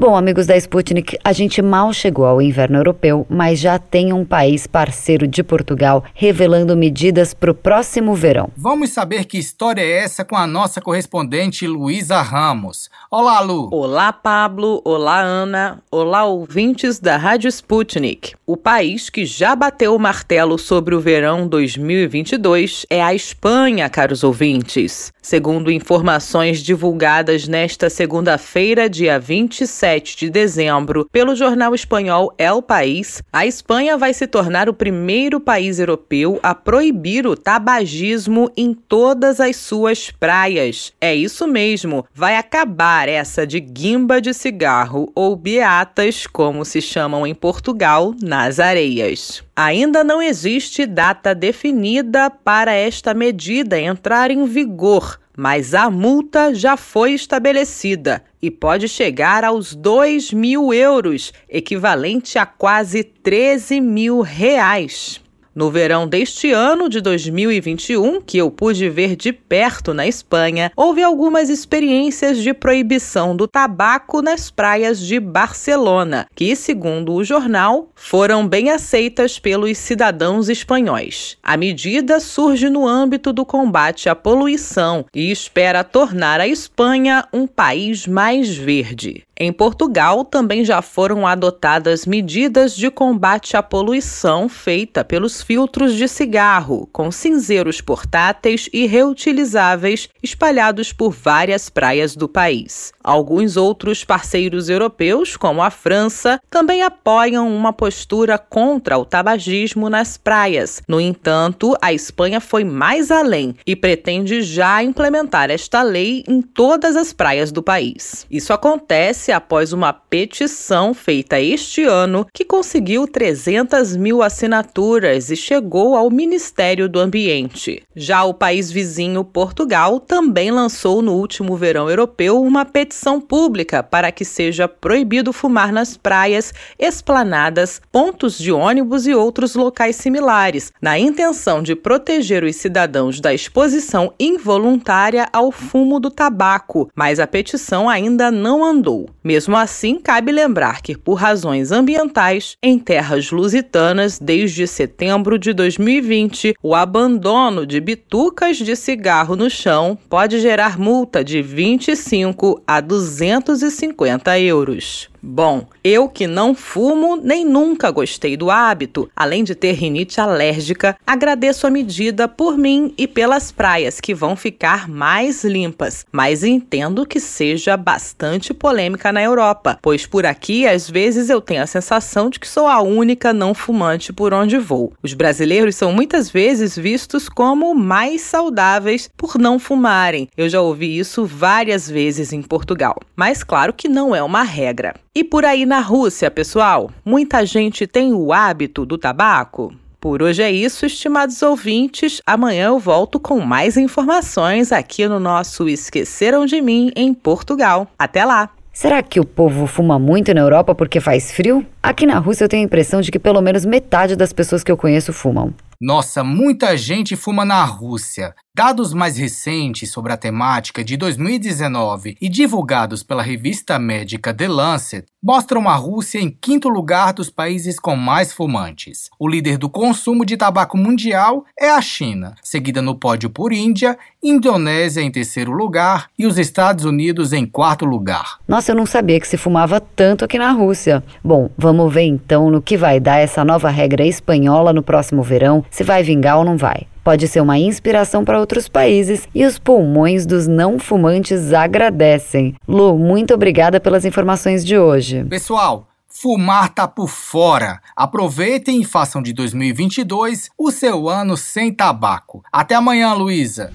Bom, 0.00 0.16
amigos 0.16 0.46
da 0.46 0.56
Sputnik, 0.56 1.18
a 1.22 1.30
gente 1.30 1.60
mal 1.60 1.92
chegou 1.92 2.24
ao 2.24 2.40
inverno 2.40 2.78
europeu, 2.78 3.26
mas 3.28 3.58
já 3.58 3.78
tem 3.78 4.14
um 4.14 4.24
país 4.24 4.66
parceiro 4.66 5.28
de 5.28 5.42
Portugal 5.42 6.02
revelando 6.14 6.74
medidas 6.74 7.34
para 7.34 7.50
o 7.50 7.54
próximo 7.54 8.14
verão. 8.14 8.50
Vamos 8.56 8.92
saber 8.92 9.26
que 9.26 9.36
história 9.36 9.82
é 9.82 9.98
essa 9.98 10.24
com 10.24 10.36
a 10.36 10.46
nossa 10.46 10.80
correspondente 10.80 11.66
Luísa 11.66 12.22
Ramos. 12.22 12.88
Olá, 13.10 13.40
Lu. 13.40 13.68
Olá, 13.70 14.10
Pablo. 14.10 14.80
Olá, 14.86 15.20
Ana. 15.20 15.82
Olá, 15.90 16.24
ouvintes 16.24 16.98
da 16.98 17.18
Rádio 17.18 17.48
Sputnik. 17.48 18.32
O 18.46 18.56
país 18.56 19.10
que 19.10 19.26
já 19.26 19.54
bateu 19.54 19.94
o 19.94 19.98
martelo 19.98 20.56
sobre 20.56 20.94
o 20.94 21.00
verão 21.00 21.46
2022 21.46 22.86
é 22.88 23.02
a 23.02 23.12
Espanha, 23.12 23.90
caros 23.90 24.24
ouvintes. 24.24 25.12
Segundo 25.20 25.70
informações 25.70 26.62
divulgadas 26.62 27.46
nesta 27.46 27.90
segunda-feira, 27.90 28.88
dia 28.88 29.18
27 29.20 29.89
7 29.90 30.16
de 30.16 30.30
dezembro 30.30 31.08
pelo 31.10 31.34
jornal 31.34 31.74
espanhol 31.74 32.32
El 32.38 32.62
País, 32.62 33.24
a 33.32 33.44
Espanha 33.44 33.96
vai 33.96 34.14
se 34.14 34.24
tornar 34.24 34.68
o 34.68 34.74
primeiro 34.74 35.40
país 35.40 35.80
europeu 35.80 36.38
a 36.44 36.54
proibir 36.54 37.26
o 37.26 37.36
tabagismo 37.36 38.48
em 38.56 38.72
todas 38.72 39.40
as 39.40 39.56
suas 39.56 40.08
praias. 40.12 40.92
É 41.00 41.12
isso 41.12 41.44
mesmo, 41.48 42.06
vai 42.14 42.36
acabar 42.36 43.08
essa 43.08 43.44
de 43.44 43.58
guimba 43.58 44.20
de 44.20 44.32
cigarro 44.32 45.10
ou 45.12 45.34
beatas, 45.34 46.24
como 46.24 46.64
se 46.64 46.80
chamam 46.80 47.26
em 47.26 47.34
Portugal, 47.34 48.14
nas 48.22 48.60
areias. 48.60 49.42
Ainda 49.56 50.02
não 50.04 50.22
existe 50.22 50.86
data 50.86 51.34
definida 51.34 52.30
para 52.30 52.72
esta 52.72 53.12
medida 53.12 53.78
entrar 53.78 54.30
em 54.30 54.46
vigor, 54.46 55.19
mas 55.36 55.74
a 55.74 55.88
multa 55.88 56.54
já 56.54 56.76
foi 56.76 57.12
estabelecida 57.12 58.22
e 58.42 58.50
pode 58.50 58.88
chegar 58.88 59.44
aos 59.44 59.74
2 59.74 60.32
mil 60.32 60.72
euros, 60.72 61.32
equivalente 61.48 62.38
a 62.38 62.46
quase 62.46 63.02
13 63.04 63.80
mil 63.80 64.20
reais. 64.20 65.20
No 65.60 65.70
verão 65.70 66.08
deste 66.08 66.50
ano 66.52 66.88
de 66.88 67.02
2021, 67.02 68.22
que 68.22 68.38
eu 68.38 68.50
pude 68.50 68.88
ver 68.88 69.14
de 69.14 69.30
perto 69.30 69.92
na 69.92 70.06
Espanha, 70.06 70.72
houve 70.74 71.02
algumas 71.02 71.50
experiências 71.50 72.38
de 72.38 72.54
proibição 72.54 73.36
do 73.36 73.46
tabaco 73.46 74.22
nas 74.22 74.50
praias 74.50 74.98
de 74.98 75.20
Barcelona, 75.20 76.26
que, 76.34 76.56
segundo 76.56 77.12
o 77.12 77.22
jornal, 77.22 77.90
foram 77.94 78.48
bem 78.48 78.70
aceitas 78.70 79.38
pelos 79.38 79.76
cidadãos 79.76 80.48
espanhóis. 80.48 81.36
A 81.42 81.58
medida 81.58 82.20
surge 82.20 82.70
no 82.70 82.88
âmbito 82.88 83.30
do 83.30 83.44
combate 83.44 84.08
à 84.08 84.14
poluição 84.14 85.04
e 85.14 85.30
espera 85.30 85.84
tornar 85.84 86.40
a 86.40 86.48
Espanha 86.48 87.28
um 87.34 87.46
país 87.46 88.06
mais 88.06 88.56
verde. 88.56 89.26
Em 89.42 89.50
Portugal, 89.50 90.22
também 90.22 90.66
já 90.66 90.82
foram 90.82 91.26
adotadas 91.26 92.04
medidas 92.04 92.76
de 92.76 92.90
combate 92.90 93.56
à 93.56 93.62
poluição 93.62 94.50
feita 94.50 95.02
pelos 95.02 95.42
filtros 95.42 95.94
de 95.94 96.06
cigarro, 96.06 96.86
com 96.92 97.10
cinzeiros 97.10 97.80
portáteis 97.80 98.68
e 98.70 98.86
reutilizáveis 98.86 100.10
espalhados 100.22 100.92
por 100.92 101.12
várias 101.12 101.70
praias 101.70 102.14
do 102.14 102.28
país. 102.28 102.92
Alguns 103.02 103.56
outros 103.56 104.04
parceiros 104.04 104.68
europeus, 104.68 105.38
como 105.38 105.62
a 105.62 105.70
França, 105.70 106.38
também 106.50 106.82
apoiam 106.82 107.48
uma 107.48 107.72
postura 107.72 108.36
contra 108.36 108.98
o 108.98 109.06
tabagismo 109.06 109.88
nas 109.88 110.18
praias. 110.18 110.82
No 110.86 111.00
entanto, 111.00 111.74
a 111.80 111.94
Espanha 111.94 112.42
foi 112.42 112.62
mais 112.62 113.10
além 113.10 113.54
e 113.66 113.74
pretende 113.74 114.42
já 114.42 114.82
implementar 114.82 115.50
esta 115.50 115.80
lei 115.80 116.24
em 116.28 116.42
todas 116.42 116.94
as 116.94 117.14
praias 117.14 117.50
do 117.50 117.62
país. 117.62 118.26
Isso 118.30 118.52
acontece 118.52 119.29
após 119.32 119.72
uma 119.72 119.92
petição 119.92 120.92
feita 120.94 121.40
este 121.40 121.84
ano 121.84 122.26
que 122.32 122.44
conseguiu 122.44 123.06
300 123.06 123.96
mil 123.96 124.22
assinaturas 124.22 125.30
e 125.30 125.36
chegou 125.36 125.96
ao 125.96 126.10
Ministério 126.10 126.88
do 126.88 126.98
Ambiente. 126.98 127.82
Já 127.94 128.24
o 128.24 128.34
país 128.34 128.70
vizinho, 128.70 129.24
Portugal, 129.24 130.00
também 130.00 130.50
lançou 130.50 131.02
no 131.02 131.14
último 131.14 131.56
verão 131.56 131.88
europeu 131.88 132.40
uma 132.40 132.64
petição 132.64 133.20
pública 133.20 133.82
para 133.82 134.10
que 134.10 134.24
seja 134.24 134.66
proibido 134.66 135.32
fumar 135.32 135.72
nas 135.72 135.96
praias, 135.96 136.52
esplanadas, 136.78 137.80
pontos 137.92 138.38
de 138.38 138.52
ônibus 138.52 139.06
e 139.06 139.14
outros 139.14 139.54
locais 139.54 139.96
similares, 139.96 140.72
na 140.80 140.98
intenção 140.98 141.62
de 141.62 141.74
proteger 141.74 142.44
os 142.44 142.56
cidadãos 142.56 143.20
da 143.20 143.34
exposição 143.34 144.12
involuntária 144.18 145.28
ao 145.32 145.50
fumo 145.52 146.00
do 146.00 146.10
tabaco, 146.10 146.90
mas 146.94 147.20
a 147.20 147.26
petição 147.26 147.88
ainda 147.88 148.30
não 148.30 148.64
andou. 148.64 149.08
Mesmo 149.22 149.54
assim, 149.56 149.98
cabe 149.98 150.32
lembrar 150.32 150.80
que, 150.80 150.96
por 150.96 151.14
razões 151.14 151.70
ambientais, 151.70 152.56
em 152.62 152.78
terras 152.78 153.30
lusitanas, 153.30 154.18
desde 154.18 154.66
setembro 154.66 155.38
de 155.38 155.52
2020, 155.52 156.54
o 156.62 156.74
abandono 156.74 157.66
de 157.66 157.78
bitucas 157.80 158.56
de 158.56 158.74
cigarro 158.74 159.36
no 159.36 159.50
chão 159.50 159.98
pode 160.08 160.40
gerar 160.40 160.78
multa 160.78 161.22
de 161.22 161.42
25 161.42 162.62
a 162.66 162.80
250 162.80 164.38
euros. 164.38 165.10
Bom, 165.22 165.66
eu 165.82 166.08
que 166.08 166.26
não 166.26 166.54
fumo 166.54 167.16
nem 167.16 167.44
nunca 167.44 167.90
gostei 167.90 168.36
do 168.36 168.50
hábito, 168.50 169.10
além 169.16 169.42
de 169.44 169.54
ter 169.54 169.72
rinite 169.72 170.20
alérgica, 170.20 170.96
agradeço 171.06 171.66
a 171.66 171.70
medida 171.70 172.28
por 172.28 172.56
mim 172.56 172.92
e 172.96 173.06
pelas 173.06 173.50
praias 173.50 174.00
que 174.00 174.14
vão 174.14 174.36
ficar 174.36 174.88
mais 174.88 175.44
limpas, 175.44 176.04
mas 176.12 176.44
entendo 176.44 177.06
que 177.06 177.20
seja 177.20 177.76
bastante 177.76 178.52
polêmica 178.52 179.12
na 179.12 179.22
Europa, 179.22 179.78
pois 179.80 180.06
por 180.06 180.26
aqui 180.26 180.66
às 180.66 180.88
vezes 180.88 181.30
eu 181.30 181.40
tenho 181.40 181.62
a 181.62 181.66
sensação 181.66 182.28
de 182.28 182.38
que 182.38 182.48
sou 182.48 182.66
a 182.66 182.80
única 182.80 183.32
não 183.32 183.54
fumante 183.54 184.12
por 184.12 184.34
onde 184.34 184.58
vou. 184.58 184.92
Os 185.02 185.14
brasileiros 185.14 185.76
são 185.76 185.92
muitas 185.92 186.30
vezes 186.30 186.76
vistos 186.76 187.28
como 187.28 187.74
mais 187.74 188.20
saudáveis 188.22 189.08
por 189.16 189.38
não 189.38 189.58
fumarem. 189.58 190.28
Eu 190.36 190.48
já 190.48 190.60
ouvi 190.60 190.98
isso 190.98 191.24
várias 191.24 191.88
vezes 191.88 192.32
em 192.32 192.42
Portugal, 192.42 193.00
mas 193.16 193.42
claro 193.42 193.72
que 193.72 193.88
não 193.88 194.14
é 194.14 194.22
uma 194.22 194.42
regra. 194.42 194.94
E 195.12 195.24
por 195.24 195.44
aí 195.44 195.66
na 195.70 195.78
Rússia, 195.78 196.28
pessoal, 196.32 196.90
muita 197.04 197.46
gente 197.46 197.86
tem 197.86 198.12
o 198.12 198.32
hábito 198.32 198.84
do 198.84 198.98
tabaco? 198.98 199.72
Por 200.00 200.20
hoje 200.20 200.42
é 200.42 200.50
isso, 200.50 200.84
estimados 200.84 201.42
ouvintes. 201.42 202.20
Amanhã 202.26 202.66
eu 202.66 202.78
volto 202.80 203.20
com 203.20 203.38
mais 203.38 203.76
informações 203.76 204.72
aqui 204.72 205.06
no 205.06 205.20
nosso 205.20 205.68
Esqueceram 205.68 206.44
de 206.44 206.60
Mim 206.60 206.90
em 206.96 207.14
Portugal. 207.14 207.86
Até 207.96 208.24
lá! 208.24 208.50
Será 208.72 209.00
que 209.00 209.20
o 209.20 209.24
povo 209.24 209.68
fuma 209.68 209.96
muito 209.96 210.34
na 210.34 210.40
Europa 210.40 210.74
porque 210.74 210.98
faz 210.98 211.30
frio? 211.30 211.64
Aqui 211.80 212.04
na 212.04 212.18
Rússia 212.18 212.44
eu 212.44 212.48
tenho 212.48 212.62
a 212.62 212.66
impressão 212.66 213.00
de 213.00 213.12
que 213.12 213.18
pelo 213.20 213.40
menos 213.40 213.64
metade 213.64 214.16
das 214.16 214.32
pessoas 214.32 214.64
que 214.64 214.72
eu 214.72 214.76
conheço 214.76 215.12
fumam. 215.12 215.54
Nossa, 215.80 216.24
muita 216.24 216.76
gente 216.76 217.14
fuma 217.14 217.44
na 217.44 217.64
Rússia. 217.64 218.34
Dados 218.52 218.92
mais 218.92 219.16
recentes 219.16 219.92
sobre 219.92 220.12
a 220.12 220.16
temática 220.16 220.82
de 220.82 220.96
2019 220.96 222.16
e 222.20 222.28
divulgados 222.28 223.00
pela 223.00 223.22
revista 223.22 223.78
médica 223.78 224.34
The 224.34 224.48
Lancet 224.48 225.06
mostram 225.22 225.68
a 225.68 225.76
Rússia 225.76 226.18
em 226.18 226.28
quinto 226.28 226.68
lugar 226.68 227.12
dos 227.12 227.30
países 227.30 227.78
com 227.78 227.94
mais 227.94 228.32
fumantes. 228.32 229.08
O 229.20 229.28
líder 229.28 229.56
do 229.56 229.70
consumo 229.70 230.26
de 230.26 230.36
tabaco 230.36 230.76
mundial 230.76 231.44
é 231.56 231.70
a 231.70 231.80
China, 231.80 232.34
seguida 232.42 232.82
no 232.82 232.96
pódio 232.96 233.30
por 233.30 233.52
Índia, 233.52 233.96
Indonésia 234.20 235.00
em 235.00 235.12
terceiro 235.12 235.52
lugar 235.52 236.10
e 236.18 236.26
os 236.26 236.36
Estados 236.36 236.84
Unidos 236.84 237.32
em 237.32 237.46
quarto 237.46 237.84
lugar. 237.84 238.40
Nossa, 238.48 238.72
eu 238.72 238.76
não 238.76 238.84
sabia 238.84 239.20
que 239.20 239.28
se 239.28 239.36
fumava 239.36 239.80
tanto 239.80 240.24
aqui 240.24 240.38
na 240.38 240.50
Rússia. 240.50 241.04
Bom, 241.22 241.50
vamos 241.56 241.94
ver 241.94 242.02
então 242.02 242.50
no 242.50 242.60
que 242.60 242.76
vai 242.76 242.98
dar 242.98 243.18
essa 243.18 243.44
nova 243.44 243.70
regra 243.70 244.04
espanhola 244.04 244.72
no 244.72 244.82
próximo 244.82 245.22
verão, 245.22 245.64
se 245.70 245.84
vai 245.84 246.02
vingar 246.02 246.36
ou 246.36 246.44
não 246.44 246.56
vai 246.56 246.88
pode 247.04 247.28
ser 247.28 247.40
uma 247.40 247.58
inspiração 247.58 248.24
para 248.24 248.38
outros 248.38 248.68
países 248.68 249.28
e 249.34 249.44
os 249.44 249.58
pulmões 249.58 250.26
dos 250.26 250.46
não 250.46 250.78
fumantes 250.78 251.52
agradecem. 251.52 252.54
Lu, 252.66 252.98
muito 252.98 253.34
obrigada 253.34 253.80
pelas 253.80 254.04
informações 254.04 254.64
de 254.64 254.78
hoje. 254.78 255.24
Pessoal, 255.24 255.86
Fumar 256.12 256.68
tá 256.68 256.88
por 256.88 257.08
fora. 257.08 257.80
Aproveitem 257.96 258.80
e 258.80 258.84
façam 258.84 259.22
de 259.22 259.32
2022 259.32 260.50
o 260.58 260.70
seu 260.70 261.08
ano 261.08 261.36
sem 261.36 261.72
tabaco. 261.72 262.42
Até 262.52 262.74
amanhã, 262.74 263.14
Luísa. 263.14 263.72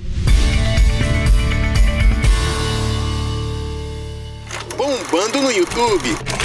Bombando 4.78 5.42
no 5.42 5.52
YouTube. 5.52 6.44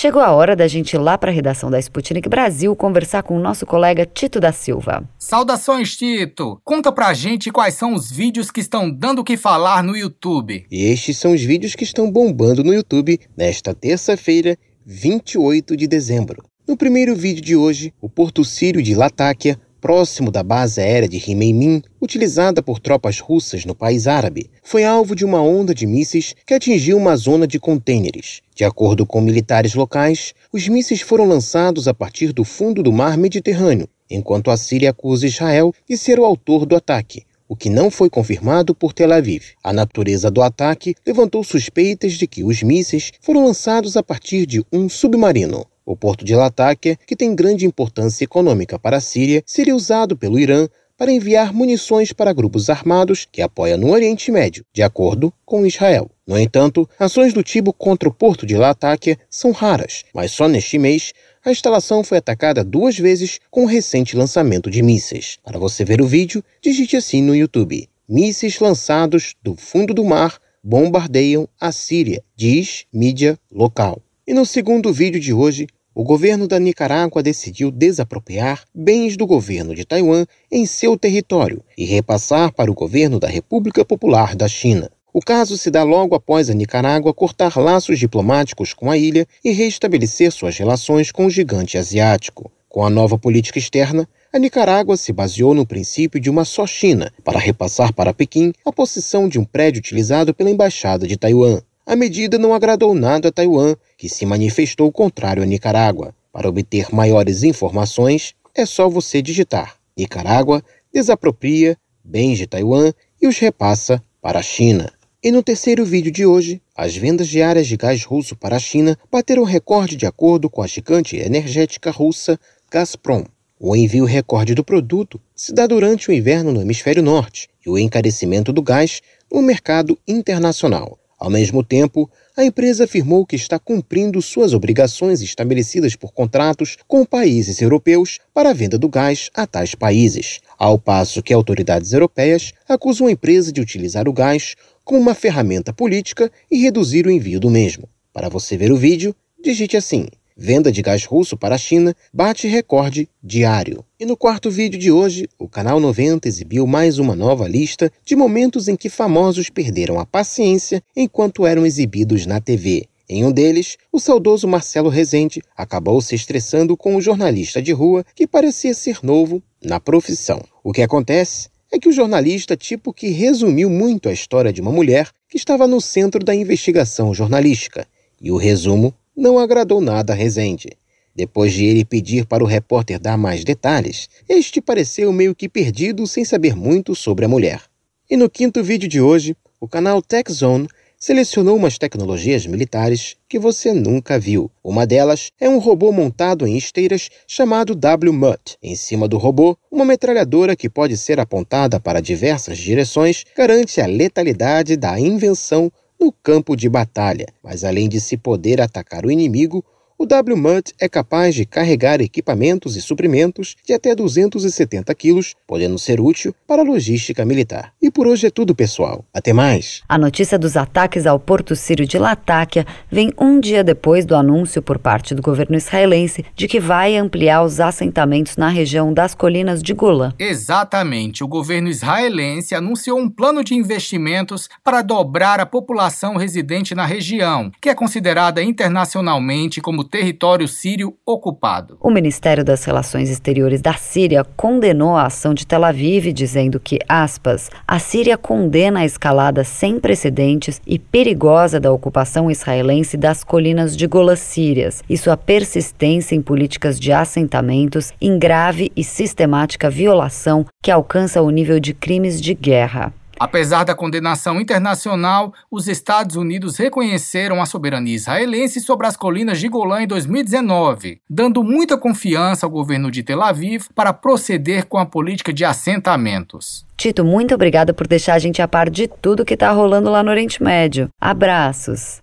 Chegou 0.00 0.22
a 0.22 0.30
hora 0.30 0.54
da 0.54 0.68
gente 0.68 0.92
ir 0.92 0.98
lá 0.98 1.18
para 1.18 1.32
a 1.32 1.34
redação 1.34 1.68
da 1.68 1.78
Sputnik 1.80 2.28
Brasil 2.28 2.76
conversar 2.76 3.24
com 3.24 3.36
o 3.36 3.40
nosso 3.40 3.66
colega 3.66 4.06
Tito 4.06 4.38
da 4.38 4.52
Silva. 4.52 5.02
Saudações, 5.18 5.96
Tito! 5.96 6.60
Conta 6.62 6.92
pra 6.92 7.12
gente 7.12 7.50
quais 7.50 7.74
são 7.74 7.94
os 7.94 8.08
vídeos 8.08 8.48
que 8.48 8.60
estão 8.60 8.88
dando 8.88 9.22
o 9.22 9.24
que 9.24 9.36
falar 9.36 9.82
no 9.82 9.96
YouTube. 9.96 10.64
Estes 10.70 11.18
são 11.18 11.32
os 11.32 11.42
vídeos 11.42 11.74
que 11.74 11.82
estão 11.82 12.12
bombando 12.12 12.62
no 12.62 12.72
YouTube 12.72 13.18
nesta 13.36 13.74
terça-feira, 13.74 14.56
28 14.86 15.76
de 15.76 15.88
dezembro. 15.88 16.44
No 16.64 16.76
primeiro 16.76 17.16
vídeo 17.16 17.42
de 17.42 17.56
hoje, 17.56 17.92
o 18.00 18.08
Porto 18.08 18.44
Sírio 18.44 18.80
de 18.80 18.94
Latáquia 18.94 19.58
próximo 19.80 20.30
da 20.30 20.42
base 20.42 20.80
aérea 20.80 21.08
de 21.08 21.18
Rimeimin, 21.18 21.82
utilizada 22.00 22.62
por 22.62 22.78
tropas 22.78 23.20
russas 23.20 23.64
no 23.64 23.74
país 23.74 24.06
árabe, 24.06 24.50
foi 24.62 24.84
alvo 24.84 25.14
de 25.14 25.24
uma 25.24 25.40
onda 25.40 25.74
de 25.74 25.86
mísseis 25.86 26.34
que 26.46 26.54
atingiu 26.54 26.96
uma 26.96 27.16
zona 27.16 27.46
de 27.46 27.58
contêineres. 27.58 28.40
De 28.54 28.64
acordo 28.64 29.06
com 29.06 29.20
militares 29.20 29.74
locais, 29.74 30.34
os 30.52 30.66
mísseis 30.68 31.00
foram 31.00 31.26
lançados 31.26 31.86
a 31.86 31.94
partir 31.94 32.32
do 32.32 32.44
fundo 32.44 32.82
do 32.82 32.92
mar 32.92 33.16
Mediterrâneo, 33.16 33.88
enquanto 34.10 34.50
a 34.50 34.56
Síria 34.56 34.90
acusa 34.90 35.26
Israel 35.26 35.72
de 35.88 35.96
ser 35.96 36.18
o 36.18 36.24
autor 36.24 36.66
do 36.66 36.74
ataque, 36.74 37.24
o 37.48 37.56
que 37.56 37.70
não 37.70 37.90
foi 37.90 38.10
confirmado 38.10 38.74
por 38.74 38.92
Tel 38.92 39.12
Aviv. 39.12 39.54
A 39.64 39.72
natureza 39.72 40.30
do 40.30 40.42
ataque 40.42 40.94
levantou 41.06 41.42
suspeitas 41.42 42.12
de 42.12 42.26
que 42.26 42.44
os 42.44 42.62
mísseis 42.62 43.12
foram 43.22 43.44
lançados 43.44 43.96
a 43.96 44.02
partir 44.02 44.44
de 44.44 44.62
um 44.70 44.88
submarino. 44.88 45.64
O 45.90 45.96
porto 45.96 46.22
de 46.22 46.34
Latakia, 46.34 46.98
que 47.06 47.16
tem 47.16 47.34
grande 47.34 47.64
importância 47.64 48.22
econômica 48.22 48.78
para 48.78 48.98
a 48.98 49.00
Síria, 49.00 49.42
seria 49.46 49.74
usado 49.74 50.18
pelo 50.18 50.38
Irã 50.38 50.68
para 50.98 51.10
enviar 51.10 51.50
munições 51.50 52.12
para 52.12 52.34
grupos 52.34 52.68
armados 52.68 53.26
que 53.32 53.40
apoia 53.40 53.74
no 53.74 53.90
Oriente 53.90 54.30
Médio, 54.30 54.66
de 54.70 54.82
acordo 54.82 55.32
com 55.46 55.64
Israel. 55.64 56.10
No 56.26 56.38
entanto, 56.38 56.86
ações 56.98 57.32
do 57.32 57.42
tipo 57.42 57.72
contra 57.72 58.06
o 58.06 58.12
porto 58.12 58.44
de 58.44 58.54
Latakia 58.54 59.18
são 59.30 59.50
raras, 59.50 60.04
mas 60.12 60.30
só 60.30 60.46
neste 60.46 60.76
mês 60.76 61.14
a 61.42 61.50
instalação 61.50 62.04
foi 62.04 62.18
atacada 62.18 62.62
duas 62.62 62.98
vezes 62.98 63.40
com 63.50 63.64
o 63.64 63.66
recente 63.66 64.14
lançamento 64.14 64.70
de 64.70 64.82
mísseis. 64.82 65.38
Para 65.42 65.58
você 65.58 65.86
ver 65.86 66.02
o 66.02 66.06
vídeo, 66.06 66.44
digite 66.60 66.98
assim 66.98 67.22
no 67.22 67.34
YouTube: 67.34 67.88
Mísseis 68.06 68.60
lançados 68.60 69.36
do 69.42 69.56
fundo 69.56 69.94
do 69.94 70.04
mar 70.04 70.38
bombardeiam 70.62 71.48
a 71.58 71.72
Síria, 71.72 72.22
diz 72.36 72.84
mídia 72.92 73.38
local. 73.50 74.02
E 74.26 74.34
no 74.34 74.44
segundo 74.44 74.92
vídeo 74.92 75.18
de 75.18 75.32
hoje, 75.32 75.66
o 75.98 76.04
governo 76.04 76.46
da 76.46 76.60
Nicarágua 76.60 77.24
decidiu 77.24 77.72
desapropriar 77.72 78.62
bens 78.72 79.16
do 79.16 79.26
governo 79.26 79.74
de 79.74 79.84
Taiwan 79.84 80.26
em 80.48 80.64
seu 80.64 80.96
território 80.96 81.60
e 81.76 81.84
repassar 81.84 82.52
para 82.52 82.70
o 82.70 82.74
governo 82.74 83.18
da 83.18 83.26
República 83.26 83.84
Popular 83.84 84.36
da 84.36 84.46
China. 84.46 84.88
O 85.12 85.20
caso 85.20 85.58
se 85.58 85.72
dá 85.72 85.82
logo 85.82 86.14
após 86.14 86.48
a 86.48 86.54
Nicarágua 86.54 87.12
cortar 87.12 87.58
laços 87.58 87.98
diplomáticos 87.98 88.72
com 88.72 88.88
a 88.88 88.96
ilha 88.96 89.26
e 89.42 89.50
restabelecer 89.50 90.30
suas 90.30 90.56
relações 90.56 91.10
com 91.10 91.26
o 91.26 91.30
gigante 91.30 91.76
asiático. 91.76 92.48
Com 92.68 92.86
a 92.86 92.90
nova 92.90 93.18
política 93.18 93.58
externa, 93.58 94.08
a 94.32 94.38
Nicarágua 94.38 94.96
se 94.96 95.12
baseou 95.12 95.52
no 95.52 95.66
princípio 95.66 96.20
de 96.20 96.30
uma 96.30 96.44
só 96.44 96.64
China 96.64 97.12
para 97.24 97.40
repassar 97.40 97.92
para 97.92 98.14
Pequim 98.14 98.52
a 98.64 98.70
possessão 98.70 99.28
de 99.28 99.36
um 99.36 99.44
prédio 99.44 99.80
utilizado 99.80 100.32
pela 100.32 100.48
Embaixada 100.48 101.08
de 101.08 101.16
Taiwan. 101.16 101.60
A 101.88 101.96
medida 101.96 102.38
não 102.38 102.52
agradou 102.52 102.94
nada 102.94 103.28
a 103.30 103.32
Taiwan, 103.32 103.74
que 103.98 104.08
se 104.08 104.24
manifestou 104.24 104.90
contrário 104.90 105.42
à 105.42 105.46
Nicarágua. 105.46 106.14
Para 106.32 106.48
obter 106.48 106.86
maiores 106.94 107.42
informações, 107.42 108.34
é 108.54 108.64
só 108.64 108.88
você 108.88 109.20
digitar 109.20 109.76
Nicarágua 109.96 110.62
desapropria 110.92 111.76
bens 112.04 112.38
de 112.38 112.46
Taiwan 112.46 112.92
e 113.20 113.26
os 113.26 113.38
repassa 113.38 114.02
para 114.22 114.38
a 114.38 114.42
China. 114.42 114.90
E 115.22 115.32
no 115.32 115.42
terceiro 115.42 115.84
vídeo 115.84 116.12
de 116.12 116.24
hoje, 116.24 116.62
as 116.76 116.96
vendas 116.96 117.26
diárias 117.26 117.66
de 117.66 117.76
gás 117.76 118.04
russo 118.04 118.36
para 118.36 118.54
a 118.54 118.60
China 118.60 118.96
bateram 119.10 119.42
recorde 119.42 119.96
de 119.96 120.06
acordo 120.06 120.48
com 120.48 120.62
a 120.62 120.66
gigante 120.66 121.16
energética 121.16 121.90
russa 121.90 122.38
Gazprom. 122.70 123.24
O 123.58 123.74
envio 123.74 124.04
recorde 124.04 124.54
do 124.54 124.62
produto 124.62 125.20
se 125.34 125.52
dá 125.52 125.66
durante 125.66 126.08
o 126.08 126.12
inverno 126.12 126.52
no 126.52 126.62
hemisfério 126.62 127.02
norte 127.02 127.48
e 127.66 127.68
o 127.68 127.76
encarecimento 127.76 128.52
do 128.52 128.62
gás 128.62 129.02
no 129.30 129.42
mercado 129.42 129.98
internacional. 130.06 130.97
Ao 131.18 131.28
mesmo 131.28 131.64
tempo, 131.64 132.08
a 132.36 132.44
empresa 132.44 132.84
afirmou 132.84 133.26
que 133.26 133.34
está 133.34 133.58
cumprindo 133.58 134.22
suas 134.22 134.54
obrigações 134.54 135.20
estabelecidas 135.20 135.96
por 135.96 136.12
contratos 136.12 136.76
com 136.86 137.04
países 137.04 137.60
europeus 137.60 138.20
para 138.32 138.50
a 138.50 138.52
venda 138.52 138.78
do 138.78 138.88
gás 138.88 139.28
a 139.34 139.44
tais 139.44 139.74
países, 139.74 140.40
ao 140.56 140.78
passo 140.78 141.22
que 141.22 141.34
autoridades 141.34 141.92
europeias 141.92 142.52
acusam 142.68 143.08
a 143.08 143.10
empresa 143.10 143.50
de 143.50 143.60
utilizar 143.60 144.08
o 144.08 144.12
gás 144.12 144.54
como 144.84 145.00
uma 145.00 145.14
ferramenta 145.14 145.72
política 145.72 146.30
e 146.48 146.58
reduzir 146.62 147.04
o 147.06 147.10
envio 147.10 147.40
do 147.40 147.50
mesmo. 147.50 147.88
Para 148.12 148.28
você 148.28 148.56
ver 148.56 148.70
o 148.70 148.76
vídeo, 148.76 149.14
digite 149.42 149.76
assim: 149.76 150.06
Venda 150.40 150.70
de 150.70 150.80
gás 150.82 151.04
russo 151.04 151.36
para 151.36 151.56
a 151.56 151.58
China 151.58 151.92
bate 152.14 152.46
recorde 152.46 153.08
diário. 153.20 153.84
E 153.98 154.06
no 154.06 154.16
quarto 154.16 154.48
vídeo 154.48 154.78
de 154.78 154.88
hoje, 154.88 155.28
o 155.36 155.48
Canal 155.48 155.80
90 155.80 156.28
exibiu 156.28 156.64
mais 156.64 157.00
uma 157.00 157.16
nova 157.16 157.48
lista 157.48 157.90
de 158.04 158.14
momentos 158.14 158.68
em 158.68 158.76
que 158.76 158.88
famosos 158.88 159.50
perderam 159.50 159.98
a 159.98 160.06
paciência 160.06 160.80
enquanto 160.94 161.44
eram 161.44 161.66
exibidos 161.66 162.24
na 162.24 162.40
TV. 162.40 162.86
Em 163.08 163.24
um 163.24 163.32
deles, 163.32 163.76
o 163.90 163.98
saudoso 163.98 164.46
Marcelo 164.46 164.88
Rezende 164.88 165.42
acabou 165.56 166.00
se 166.00 166.14
estressando 166.14 166.76
com 166.76 166.94
o 166.94 167.00
jornalista 167.00 167.60
de 167.60 167.72
rua 167.72 168.04
que 168.14 168.24
parecia 168.24 168.74
ser 168.74 169.00
novo 169.02 169.42
na 169.60 169.80
profissão. 169.80 170.40
O 170.62 170.72
que 170.72 170.82
acontece 170.82 171.48
é 171.72 171.80
que 171.80 171.88
o 171.88 171.92
jornalista 171.92 172.56
tipo 172.56 172.92
que 172.92 173.08
resumiu 173.08 173.68
muito 173.68 174.08
a 174.08 174.12
história 174.12 174.52
de 174.52 174.60
uma 174.60 174.70
mulher 174.70 175.10
que 175.28 175.36
estava 175.36 175.66
no 175.66 175.80
centro 175.80 176.24
da 176.24 176.32
investigação 176.32 177.12
jornalística. 177.12 177.88
E 178.20 178.30
o 178.30 178.36
resumo 178.36 178.94
não 179.18 179.36
agradou 179.36 179.80
nada 179.80 180.12
a 180.12 180.16
Rezende. 180.16 180.70
Depois 181.12 181.52
de 181.52 181.64
ele 181.64 181.84
pedir 181.84 182.24
para 182.24 182.44
o 182.44 182.46
repórter 182.46 183.00
dar 183.00 183.18
mais 183.18 183.42
detalhes, 183.42 184.08
este 184.28 184.60
pareceu 184.60 185.12
meio 185.12 185.34
que 185.34 185.48
perdido 185.48 186.06
sem 186.06 186.24
saber 186.24 186.54
muito 186.54 186.94
sobre 186.94 187.24
a 187.24 187.28
mulher. 187.28 187.60
E 188.08 188.16
no 188.16 188.30
quinto 188.30 188.62
vídeo 188.62 188.88
de 188.88 189.00
hoje, 189.00 189.36
o 189.60 189.66
canal 189.66 190.00
TechZone 190.00 190.68
selecionou 190.96 191.56
umas 191.56 191.78
tecnologias 191.78 192.46
militares 192.46 193.16
que 193.28 193.40
você 193.40 193.72
nunca 193.72 194.20
viu. 194.20 194.48
Uma 194.62 194.86
delas 194.86 195.32
é 195.40 195.48
um 195.48 195.58
robô 195.58 195.90
montado 195.90 196.46
em 196.46 196.56
esteiras 196.56 197.08
chamado 197.26 197.72
WMUT. 197.74 198.56
Em 198.62 198.76
cima 198.76 199.08
do 199.08 199.18
robô, 199.18 199.56
uma 199.70 199.84
metralhadora 199.84 200.54
que 200.54 200.70
pode 200.70 200.96
ser 200.96 201.18
apontada 201.18 201.80
para 201.80 202.00
diversas 202.00 202.58
direções 202.58 203.24
garante 203.36 203.80
a 203.80 203.86
letalidade 203.86 204.76
da 204.76 204.98
invenção 204.98 205.72
no 206.00 206.12
campo 206.12 206.56
de 206.56 206.68
batalha. 206.68 207.26
Mas 207.42 207.64
além 207.64 207.88
de 207.88 208.00
se 208.00 208.16
poder 208.16 208.60
atacar 208.60 209.04
o 209.04 209.10
inimigo, 209.10 209.64
o 209.98 210.04
WMUT 210.04 210.74
é 210.80 210.88
capaz 210.88 211.34
de 211.34 211.44
carregar 211.44 212.00
equipamentos 212.00 212.76
e 212.76 212.80
suprimentos 212.80 213.56
de 213.66 213.72
até 213.72 213.96
270 213.96 214.94
quilos, 214.94 215.34
podendo 215.44 215.76
ser 215.76 216.00
útil 216.00 216.32
para 216.46 216.62
a 216.62 216.64
logística 216.64 217.24
militar. 217.24 217.72
E 217.82 217.90
por 217.90 218.06
hoje 218.06 218.28
é 218.28 218.30
tudo, 218.30 218.54
pessoal. 218.54 219.04
Até 219.12 219.32
mais! 219.32 219.82
A 219.88 219.98
notícia 219.98 220.38
dos 220.38 220.56
ataques 220.56 221.04
ao 221.04 221.18
Porto 221.18 221.56
Sírio 221.56 221.84
de 221.84 221.98
Latáquia 221.98 222.64
vem 222.88 223.12
um 223.18 223.40
dia 223.40 223.64
depois 223.64 224.06
do 224.06 224.14
anúncio 224.14 224.62
por 224.62 224.78
parte 224.78 225.16
do 225.16 225.22
governo 225.22 225.56
israelense 225.56 226.24
de 226.32 226.46
que 226.46 226.60
vai 226.60 226.96
ampliar 226.96 227.42
os 227.42 227.58
assentamentos 227.58 228.36
na 228.36 228.48
região 228.48 228.94
das 228.94 229.16
colinas 229.16 229.60
de 229.60 229.74
Golã. 229.74 230.12
Exatamente. 230.16 231.24
O 231.24 231.28
governo 231.28 231.68
israelense 231.68 232.54
anunciou 232.54 233.00
um 233.00 233.10
plano 233.10 233.42
de 233.42 233.56
investimentos 233.56 234.48
para 234.62 234.80
dobrar 234.80 235.40
a 235.40 235.46
população 235.46 236.16
residente 236.16 236.72
na 236.72 236.86
região, 236.86 237.50
que 237.60 237.68
é 237.68 237.74
considerada 237.74 238.40
internacionalmente 238.40 239.60
como 239.60 239.87
território 239.88 240.46
sírio 240.46 240.94
ocupado. 241.04 241.76
O 241.80 241.90
Ministério 241.90 242.44
das 242.44 242.64
Relações 242.64 243.10
Exteriores 243.10 243.60
da 243.60 243.74
Síria 243.74 244.24
condenou 244.36 244.94
a 244.94 245.06
ação 245.06 245.34
de 245.34 245.46
Tel 245.46 245.64
Aviv, 245.64 246.12
dizendo 246.12 246.60
que, 246.60 246.78
aspas, 246.88 247.50
a 247.66 247.78
Síria 247.78 248.16
condena 248.16 248.80
a 248.80 248.84
escalada 248.84 249.42
sem 249.42 249.80
precedentes 249.80 250.60
e 250.66 250.78
perigosa 250.78 251.58
da 251.58 251.72
ocupação 251.72 252.30
israelense 252.30 252.96
das 252.96 253.24
colinas 253.24 253.76
de 253.76 253.86
Golã 253.86 254.14
sírias 254.14 254.82
e 254.88 254.96
sua 254.96 255.16
persistência 255.16 256.14
em 256.14 256.22
políticas 256.22 256.78
de 256.78 256.92
assentamentos 256.92 257.92
em 258.00 258.18
grave 258.18 258.70
e 258.76 258.84
sistemática 258.84 259.70
violação 259.70 260.44
que 260.62 260.70
alcança 260.70 261.22
o 261.22 261.30
nível 261.30 261.58
de 261.58 261.72
crimes 261.72 262.20
de 262.20 262.34
guerra. 262.34 262.92
Apesar 263.18 263.64
da 263.64 263.74
condenação 263.74 264.40
internacional, 264.40 265.32
os 265.50 265.66
Estados 265.66 266.14
Unidos 266.14 266.56
reconheceram 266.56 267.42
a 267.42 267.46
soberania 267.46 267.94
israelense 267.94 268.60
sobre 268.60 268.86
as 268.86 268.96
colinas 268.96 269.40
de 269.40 269.48
Golã 269.48 269.82
em 269.82 269.86
2019, 269.88 271.00
dando 271.10 271.42
muita 271.42 271.76
confiança 271.76 272.46
ao 272.46 272.50
governo 272.50 272.90
de 272.90 273.02
Tel 273.02 273.20
Aviv 273.20 273.66
para 273.74 273.92
proceder 273.92 274.66
com 274.66 274.78
a 274.78 274.86
política 274.86 275.32
de 275.32 275.44
assentamentos. 275.44 276.64
Tito, 276.76 277.04
muito 277.04 277.34
obrigada 277.34 277.74
por 277.74 277.88
deixar 277.88 278.14
a 278.14 278.18
gente 278.20 278.40
a 278.40 278.46
par 278.46 278.70
de 278.70 278.86
tudo 278.86 279.24
que 279.24 279.34
está 279.34 279.50
rolando 279.50 279.90
lá 279.90 280.02
no 280.02 280.10
Oriente 280.10 280.40
Médio. 280.40 280.88
Abraços. 281.00 282.00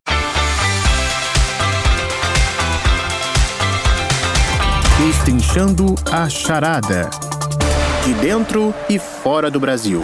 Destrinchando 5.00 5.96
a 6.12 6.28
charada. 6.28 7.10
De 8.04 8.14
dentro 8.16 8.74
e 8.90 9.00
fora 9.00 9.50
do 9.50 9.60
Brasil 9.60 10.04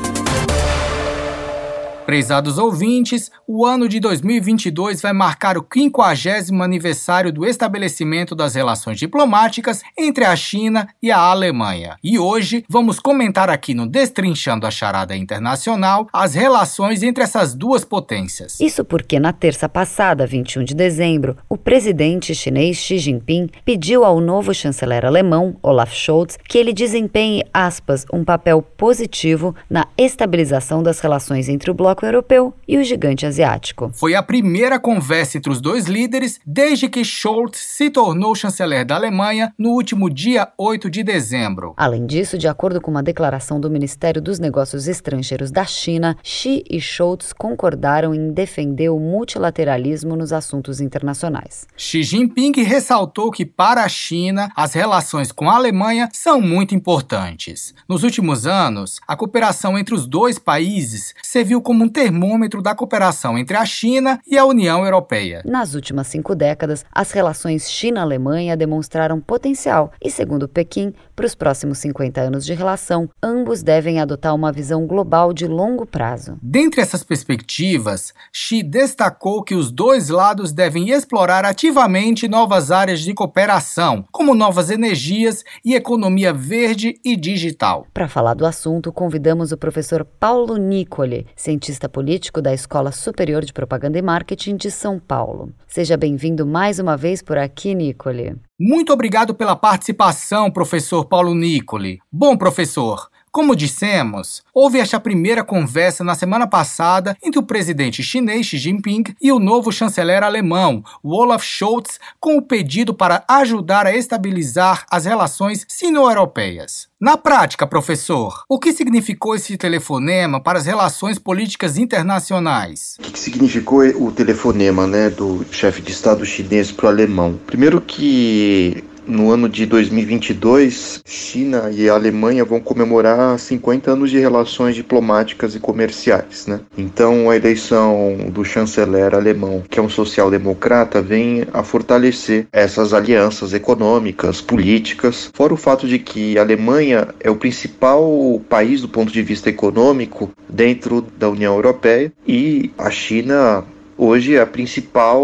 Prezados 2.11 2.57
ouvintes, 2.57 3.31
o 3.47 3.65
ano 3.65 3.87
de 3.87 3.97
2022 3.97 5.01
vai 5.01 5.13
marcar 5.13 5.57
o 5.57 5.65
50 5.65 6.61
aniversário 6.61 7.31
do 7.31 7.45
estabelecimento 7.45 8.35
das 8.35 8.53
relações 8.53 8.99
diplomáticas 8.99 9.81
entre 9.97 10.25
a 10.25 10.35
China 10.35 10.89
e 11.01 11.09
a 11.09 11.17
Alemanha. 11.17 11.95
E 12.03 12.19
hoje 12.19 12.65
vamos 12.67 12.99
comentar 12.99 13.49
aqui 13.49 13.73
no 13.73 13.87
Destrinchando 13.87 14.67
a 14.67 14.71
Charada 14.71 15.15
Internacional 15.15 16.05
as 16.11 16.33
relações 16.33 17.01
entre 17.01 17.23
essas 17.23 17.55
duas 17.55 17.85
potências. 17.85 18.59
Isso 18.59 18.83
porque 18.83 19.17
na 19.17 19.31
terça 19.31 19.69
passada, 19.69 20.27
21 20.27 20.65
de 20.65 20.75
dezembro, 20.75 21.37
o 21.47 21.55
presidente 21.55 22.35
chinês 22.35 22.75
Xi 22.75 22.97
Jinping 22.97 23.47
pediu 23.63 24.03
ao 24.03 24.19
novo 24.19 24.53
chanceler 24.53 25.05
alemão, 25.05 25.55
Olaf 25.63 25.93
Scholz, 25.93 26.37
que 26.43 26.57
ele 26.57 26.73
desempenhe, 26.73 27.45
aspas, 27.53 28.05
um 28.11 28.25
papel 28.25 28.61
positivo 28.61 29.55
na 29.69 29.87
estabilização 29.97 30.83
das 30.83 30.99
relações 30.99 31.47
entre 31.47 31.71
o 31.71 31.73
bloco 31.73 32.00
europeu 32.05 32.53
e 32.67 32.77
o 32.77 32.83
gigante 32.83 33.25
asiático. 33.25 33.91
Foi 33.93 34.15
a 34.15 34.23
primeira 34.23 34.79
conversa 34.79 35.37
entre 35.37 35.51
os 35.51 35.61
dois 35.61 35.85
líderes 35.85 36.39
desde 36.45 36.87
que 36.87 37.03
Scholz 37.03 37.57
se 37.57 37.89
tornou 37.89 38.35
chanceler 38.35 38.85
da 38.85 38.95
Alemanha 38.95 39.53
no 39.57 39.69
último 39.71 40.09
dia 40.09 40.49
8 40.57 40.89
de 40.89 41.03
dezembro. 41.03 41.73
Além 41.77 42.05
disso, 42.05 42.37
de 42.37 42.47
acordo 42.47 42.81
com 42.81 42.91
uma 42.91 43.03
declaração 43.03 43.59
do 43.59 43.69
Ministério 43.69 44.21
dos 44.21 44.39
Negócios 44.39 44.87
Estrangeiros 44.87 45.51
da 45.51 45.65
China, 45.65 46.17
Xi 46.23 46.63
e 46.69 46.79
Scholz 46.79 47.33
concordaram 47.33 48.13
em 48.13 48.31
defender 48.31 48.89
o 48.89 48.99
multilateralismo 48.99 50.15
nos 50.15 50.33
assuntos 50.33 50.81
internacionais. 50.81 51.67
Xi 51.75 52.03
Jinping 52.03 52.63
ressaltou 52.63 53.31
que 53.31 53.45
para 53.45 53.83
a 53.83 53.89
China 53.89 54.49
as 54.55 54.73
relações 54.73 55.31
com 55.31 55.49
a 55.49 55.55
Alemanha 55.55 56.09
são 56.13 56.41
muito 56.41 56.75
importantes. 56.75 57.73
Nos 57.87 58.03
últimos 58.03 58.45
anos, 58.47 58.99
a 59.07 59.15
cooperação 59.15 59.77
entre 59.77 59.93
os 59.93 60.07
dois 60.07 60.37
países 60.39 61.13
serviu 61.21 61.61
como 61.61 61.80
um 61.81 61.89
termômetro 61.89 62.61
da 62.61 62.75
cooperação 62.75 63.37
entre 63.37 63.57
a 63.57 63.65
China 63.65 64.19
e 64.27 64.37
a 64.37 64.45
União 64.45 64.85
Europeia. 64.85 65.41
Nas 65.43 65.73
últimas 65.73 66.05
cinco 66.07 66.35
décadas, 66.35 66.85
as 66.91 67.11
relações 67.11 67.69
China-Alemanha 67.71 68.55
demonstraram 68.55 69.19
potencial 69.19 69.91
e, 69.99 70.11
segundo 70.11 70.47
Pequim, 70.47 70.93
para 71.15 71.25
os 71.25 71.33
próximos 71.33 71.79
50 71.79 72.21
anos 72.21 72.45
de 72.45 72.53
relação, 72.53 73.09
ambos 73.21 73.63
devem 73.63 73.99
adotar 73.99 74.35
uma 74.35 74.51
visão 74.51 74.85
global 74.85 75.33
de 75.33 75.47
longo 75.47 75.85
prazo. 75.85 76.37
Dentre 76.41 76.81
essas 76.81 77.03
perspectivas, 77.03 78.13
Xi 78.31 78.61
destacou 78.61 79.41
que 79.43 79.55
os 79.55 79.71
dois 79.71 80.09
lados 80.09 80.51
devem 80.51 80.91
explorar 80.91 81.45
ativamente 81.45 82.27
novas 82.27 82.69
áreas 82.69 82.99
de 82.99 83.13
cooperação, 83.13 84.05
como 84.11 84.35
novas 84.35 84.69
energias 84.69 85.43
e 85.65 85.73
economia 85.73 86.31
verde 86.31 86.99
e 87.03 87.15
digital. 87.15 87.87
Para 87.91 88.07
falar 88.07 88.35
do 88.35 88.45
assunto, 88.45 88.91
convidamos 88.91 89.51
o 89.51 89.57
professor 89.57 90.05
Paulo 90.05 90.57
Nicoli, 90.57 91.25
cientista 91.35 91.70
cientista 91.71 91.87
político 91.87 92.41
da 92.41 92.53
Escola 92.53 92.91
Superior 92.91 93.45
de 93.45 93.53
Propaganda 93.53 93.97
e 93.97 94.01
Marketing 94.01 94.57
de 94.57 94.69
São 94.69 94.99
Paulo. 94.99 95.53
Seja 95.65 95.95
bem-vindo 95.95 96.45
mais 96.45 96.79
uma 96.79 96.97
vez 96.97 97.21
por 97.21 97.37
aqui, 97.37 97.73
Nicole. 97.73 98.35
Muito 98.59 98.91
obrigado 98.91 99.33
pela 99.33 99.55
participação, 99.55 100.51
professor 100.51 101.05
Paulo 101.05 101.33
Nicole. 101.33 101.99
Bom, 102.11 102.35
professor, 102.37 103.09
como 103.31 103.55
dissemos, 103.55 104.43
houve 104.53 104.79
esta 104.79 104.99
primeira 104.99 105.41
conversa 105.41 106.03
na 106.03 106.15
semana 106.15 106.45
passada 106.45 107.15
entre 107.23 107.39
o 107.39 107.43
presidente 107.43 108.03
chinês 108.03 108.45
Xi 108.45 108.57
Jinping 108.57 109.03
e 109.21 109.31
o 109.31 109.39
novo 109.39 109.71
chanceler 109.71 110.21
alemão, 110.21 110.83
Olaf 111.01 111.41
Scholz, 111.41 111.97
com 112.19 112.35
o 112.35 112.41
pedido 112.41 112.93
para 112.93 113.23
ajudar 113.29 113.87
a 113.87 113.95
estabilizar 113.95 114.85
as 114.91 115.05
relações 115.05 115.65
sino-europeias. 115.67 116.89
Na 116.99 117.17
prática, 117.17 117.65
professor, 117.65 118.43
o 118.47 118.59
que 118.59 118.73
significou 118.73 119.33
esse 119.33 119.57
telefonema 119.57 120.39
para 120.39 120.59
as 120.59 120.65
relações 120.65 121.17
políticas 121.17 121.77
internacionais? 121.77 122.97
O 122.99 123.03
que 123.03 123.17
significou 123.17 123.79
o 123.79 124.11
telefonema 124.11 124.85
né, 124.85 125.09
do 125.09 125.43
chefe 125.51 125.81
de 125.81 125.91
Estado 125.91 126.25
chinês 126.25 126.71
para 126.71 126.85
o 126.87 126.89
alemão? 126.89 127.39
Primeiro 127.47 127.79
que 127.79 128.83
no 129.07 129.31
ano 129.31 129.49
de 129.49 129.65
2022, 129.65 131.01
China 131.05 131.71
e 131.71 131.89
Alemanha 131.89 132.45
vão 132.45 132.59
comemorar 132.59 133.37
50 133.37 133.91
anos 133.91 134.11
de 134.11 134.19
relações 134.19 134.75
diplomáticas 134.75 135.55
e 135.55 135.59
comerciais. 135.59 136.47
Né? 136.47 136.59
Então, 136.77 137.29
a 137.29 137.35
eleição 137.35 138.17
do 138.29 138.43
chanceler 138.43 139.13
alemão, 139.13 139.63
que 139.69 139.79
é 139.79 139.83
um 139.83 139.89
social-democrata, 139.89 141.01
vem 141.01 141.45
a 141.53 141.63
fortalecer 141.63 142.47
essas 142.51 142.93
alianças 142.93 143.53
econômicas, 143.53 144.41
políticas, 144.41 145.29
fora 145.33 145.53
o 145.53 145.57
fato 145.57 145.87
de 145.87 145.99
que 145.99 146.37
a 146.37 146.41
Alemanha 146.41 147.07
é 147.19 147.29
o 147.29 147.35
principal 147.35 148.41
país 148.49 148.81
do 148.81 148.89
ponto 148.89 149.11
de 149.11 149.21
vista 149.21 149.49
econômico 149.49 150.31
dentro 150.49 151.05
da 151.17 151.29
União 151.29 151.55
Europeia 151.55 152.11
e 152.27 152.71
a 152.77 152.89
China 152.89 153.63
hoje 154.01 154.35
é 154.35 154.41
a 154.41 154.47
principal 154.47 155.23